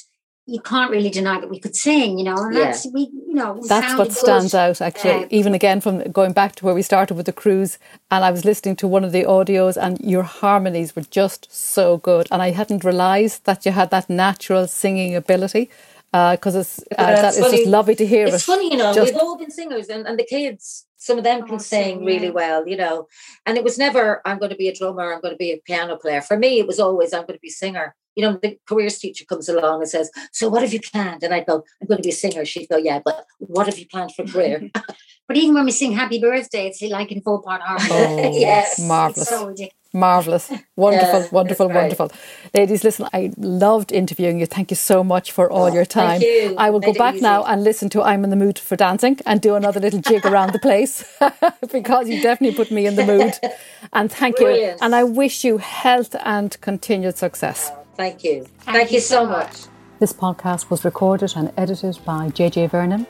you 0.53 0.61
can't 0.61 0.91
really 0.91 1.09
deny 1.09 1.39
that 1.39 1.49
we 1.49 1.59
could 1.59 1.75
sing, 1.75 2.17
you 2.19 2.25
know, 2.25 2.35
and 2.35 2.55
yeah. 2.55 2.65
that's 2.65 2.87
we, 2.93 3.01
you 3.27 3.33
know, 3.33 3.61
that's 3.67 3.97
what 3.97 4.11
stands 4.11 4.53
out 4.53 4.81
actually. 4.81 5.23
Uh, 5.23 5.27
even 5.29 5.53
again 5.53 5.79
from 5.81 5.95
going 6.11 6.33
back 6.33 6.55
to 6.55 6.65
where 6.65 6.73
we 6.73 6.81
started 6.81 7.15
with 7.15 7.25
the 7.25 7.33
cruise, 7.43 7.77
and 8.11 8.25
I 8.25 8.31
was 8.31 8.43
listening 8.45 8.75
to 8.77 8.87
one 8.87 9.03
of 9.03 9.11
the 9.11 9.23
audios, 9.23 9.77
and 9.77 9.99
your 9.99 10.23
harmonies 10.23 10.95
were 10.95 11.07
just 11.21 11.41
so 11.53 11.97
good, 11.97 12.27
and 12.31 12.41
I 12.41 12.51
hadn't 12.51 12.83
realised 12.83 13.45
that 13.45 13.65
you 13.65 13.71
had 13.71 13.89
that 13.91 14.09
natural 14.09 14.67
singing 14.67 15.15
ability. 15.15 15.69
Because 16.11 16.55
uh, 16.55 16.61
it's, 16.61 16.79
uh, 16.97 17.21
that 17.21 17.35
is 17.35 17.51
just 17.51 17.67
lovely 17.67 17.95
to 17.95 18.07
hear. 18.13 18.25
It's 18.25 18.37
it. 18.37 18.41
funny, 18.41 18.71
you 18.71 18.77
know, 18.77 18.91
just, 18.95 19.13
we've 19.13 19.21
all 19.21 19.37
been 19.37 19.51
singers, 19.51 19.89
and, 19.89 20.07
and 20.07 20.17
the 20.17 20.25
kids, 20.25 20.87
some 20.97 21.19
of 21.19 21.23
them 21.23 21.45
can 21.45 21.55
oh, 21.55 21.59
sing 21.59 22.03
really 22.03 22.31
yeah. 22.33 22.39
well, 22.41 22.67
you 22.67 22.77
know. 22.77 23.07
And 23.45 23.59
it 23.59 23.63
was 23.63 23.77
never, 23.77 24.19
I'm 24.25 24.39
going 24.39 24.49
to 24.49 24.57
be 24.57 24.69
a 24.69 24.73
drummer, 24.73 25.13
I'm 25.13 25.21
going 25.21 25.35
to 25.35 25.37
be 25.37 25.51
a 25.51 25.61
piano 25.67 25.97
player. 25.97 26.21
For 26.21 26.35
me, 26.35 26.57
it 26.57 26.65
was 26.65 26.79
always, 26.79 27.13
I'm 27.13 27.27
going 27.27 27.37
to 27.37 27.39
be 27.39 27.49
a 27.49 27.51
singer 27.51 27.95
you 28.15 28.23
know, 28.23 28.39
the 28.41 28.57
careers 28.67 28.99
teacher 28.99 29.25
comes 29.25 29.49
along 29.49 29.81
and 29.81 29.89
says, 29.89 30.11
So 30.31 30.49
what 30.49 30.61
have 30.61 30.73
you 30.73 30.81
planned? 30.81 31.23
And 31.23 31.33
I 31.33 31.41
go, 31.41 31.63
I'm 31.81 31.87
going 31.87 31.97
to 31.97 32.03
be 32.03 32.09
a 32.09 32.13
singer. 32.13 32.45
She'd 32.45 32.69
go, 32.69 32.77
Yeah, 32.77 32.99
but 33.03 33.25
what 33.39 33.67
have 33.67 33.79
you 33.79 33.87
planned 33.87 34.13
for 34.13 34.25
career? 34.25 34.69
but 35.27 35.37
even 35.37 35.55
when 35.55 35.65
we 35.65 35.71
sing 35.71 35.93
happy 35.93 36.19
birthday, 36.19 36.67
it's 36.67 36.81
like 36.81 37.11
in 37.11 37.21
full 37.21 37.41
part 37.41 37.61
harmony. 37.61 37.89
Oh, 37.91 38.31
yes. 38.37 38.79
Marvelous. 38.79 39.29
So 39.29 39.53
Marvelous. 39.91 40.51
Wonderful, 40.75 41.21
yeah, 41.21 41.27
wonderful, 41.31 41.67
right. 41.67 41.75
wonderful. 41.75 42.11
Ladies, 42.53 42.83
listen, 42.83 43.07
I 43.11 43.31
loved 43.37 43.91
interviewing 43.91 44.39
you. 44.39 44.45
Thank 44.45 44.69
you 44.69 44.75
so 44.75 45.03
much 45.03 45.31
for 45.31 45.49
all 45.49 45.65
oh, 45.65 45.73
your 45.73 45.85
time. 45.85 46.21
You. 46.21 46.53
I 46.59 46.69
will 46.69 46.79
Made 46.79 46.93
go 46.93 46.99
back 46.99 47.15
easy. 47.15 47.23
now 47.23 47.43
and 47.43 47.63
listen 47.63 47.89
to 47.89 48.03
I'm 48.03 48.23
in 48.23 48.29
the 48.29 48.35
Mood 48.35 48.59
for 48.59 48.75
Dancing 48.75 49.17
and 49.25 49.41
do 49.41 49.55
another 49.55 49.79
little 49.79 49.99
jig 49.99 50.25
around 50.27 50.53
the 50.53 50.59
place 50.59 51.03
because 51.71 52.07
you 52.07 52.21
definitely 52.21 52.55
put 52.55 52.69
me 52.69 52.85
in 52.85 52.95
the 52.95 53.05
mood. 53.05 53.33
And 53.91 54.11
thank 54.11 54.37
Brilliant. 54.37 54.79
you. 54.79 54.85
And 54.85 54.93
I 54.93 55.03
wish 55.03 55.43
you 55.43 55.57
health 55.57 56.15
and 56.23 56.59
continued 56.61 57.17
success. 57.17 57.71
Thank 57.99 58.23
you. 58.23 58.45
Thank, 58.59 58.77
Thank 58.77 58.91
you 58.93 59.01
so 59.01 59.25
much. 59.25 59.65
This 59.99 60.13
podcast 60.13 60.69
was 60.69 60.85
recorded 60.85 61.33
and 61.35 61.51
edited 61.57 61.99
by 62.05 62.29
JJ 62.29 62.71
Vernon. 62.71 63.05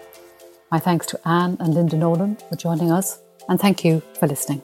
My 0.72 0.80
thanks 0.80 1.06
to 1.08 1.20
Anne 1.28 1.58
and 1.60 1.76
Linda 1.76 1.96
Nolan 1.96 2.38
for 2.50 2.56
joining 2.56 2.92
us, 2.92 3.22
and 3.48 3.60
thank 3.60 3.86
you 3.86 4.02
for 4.20 4.26
listening. 4.26 4.64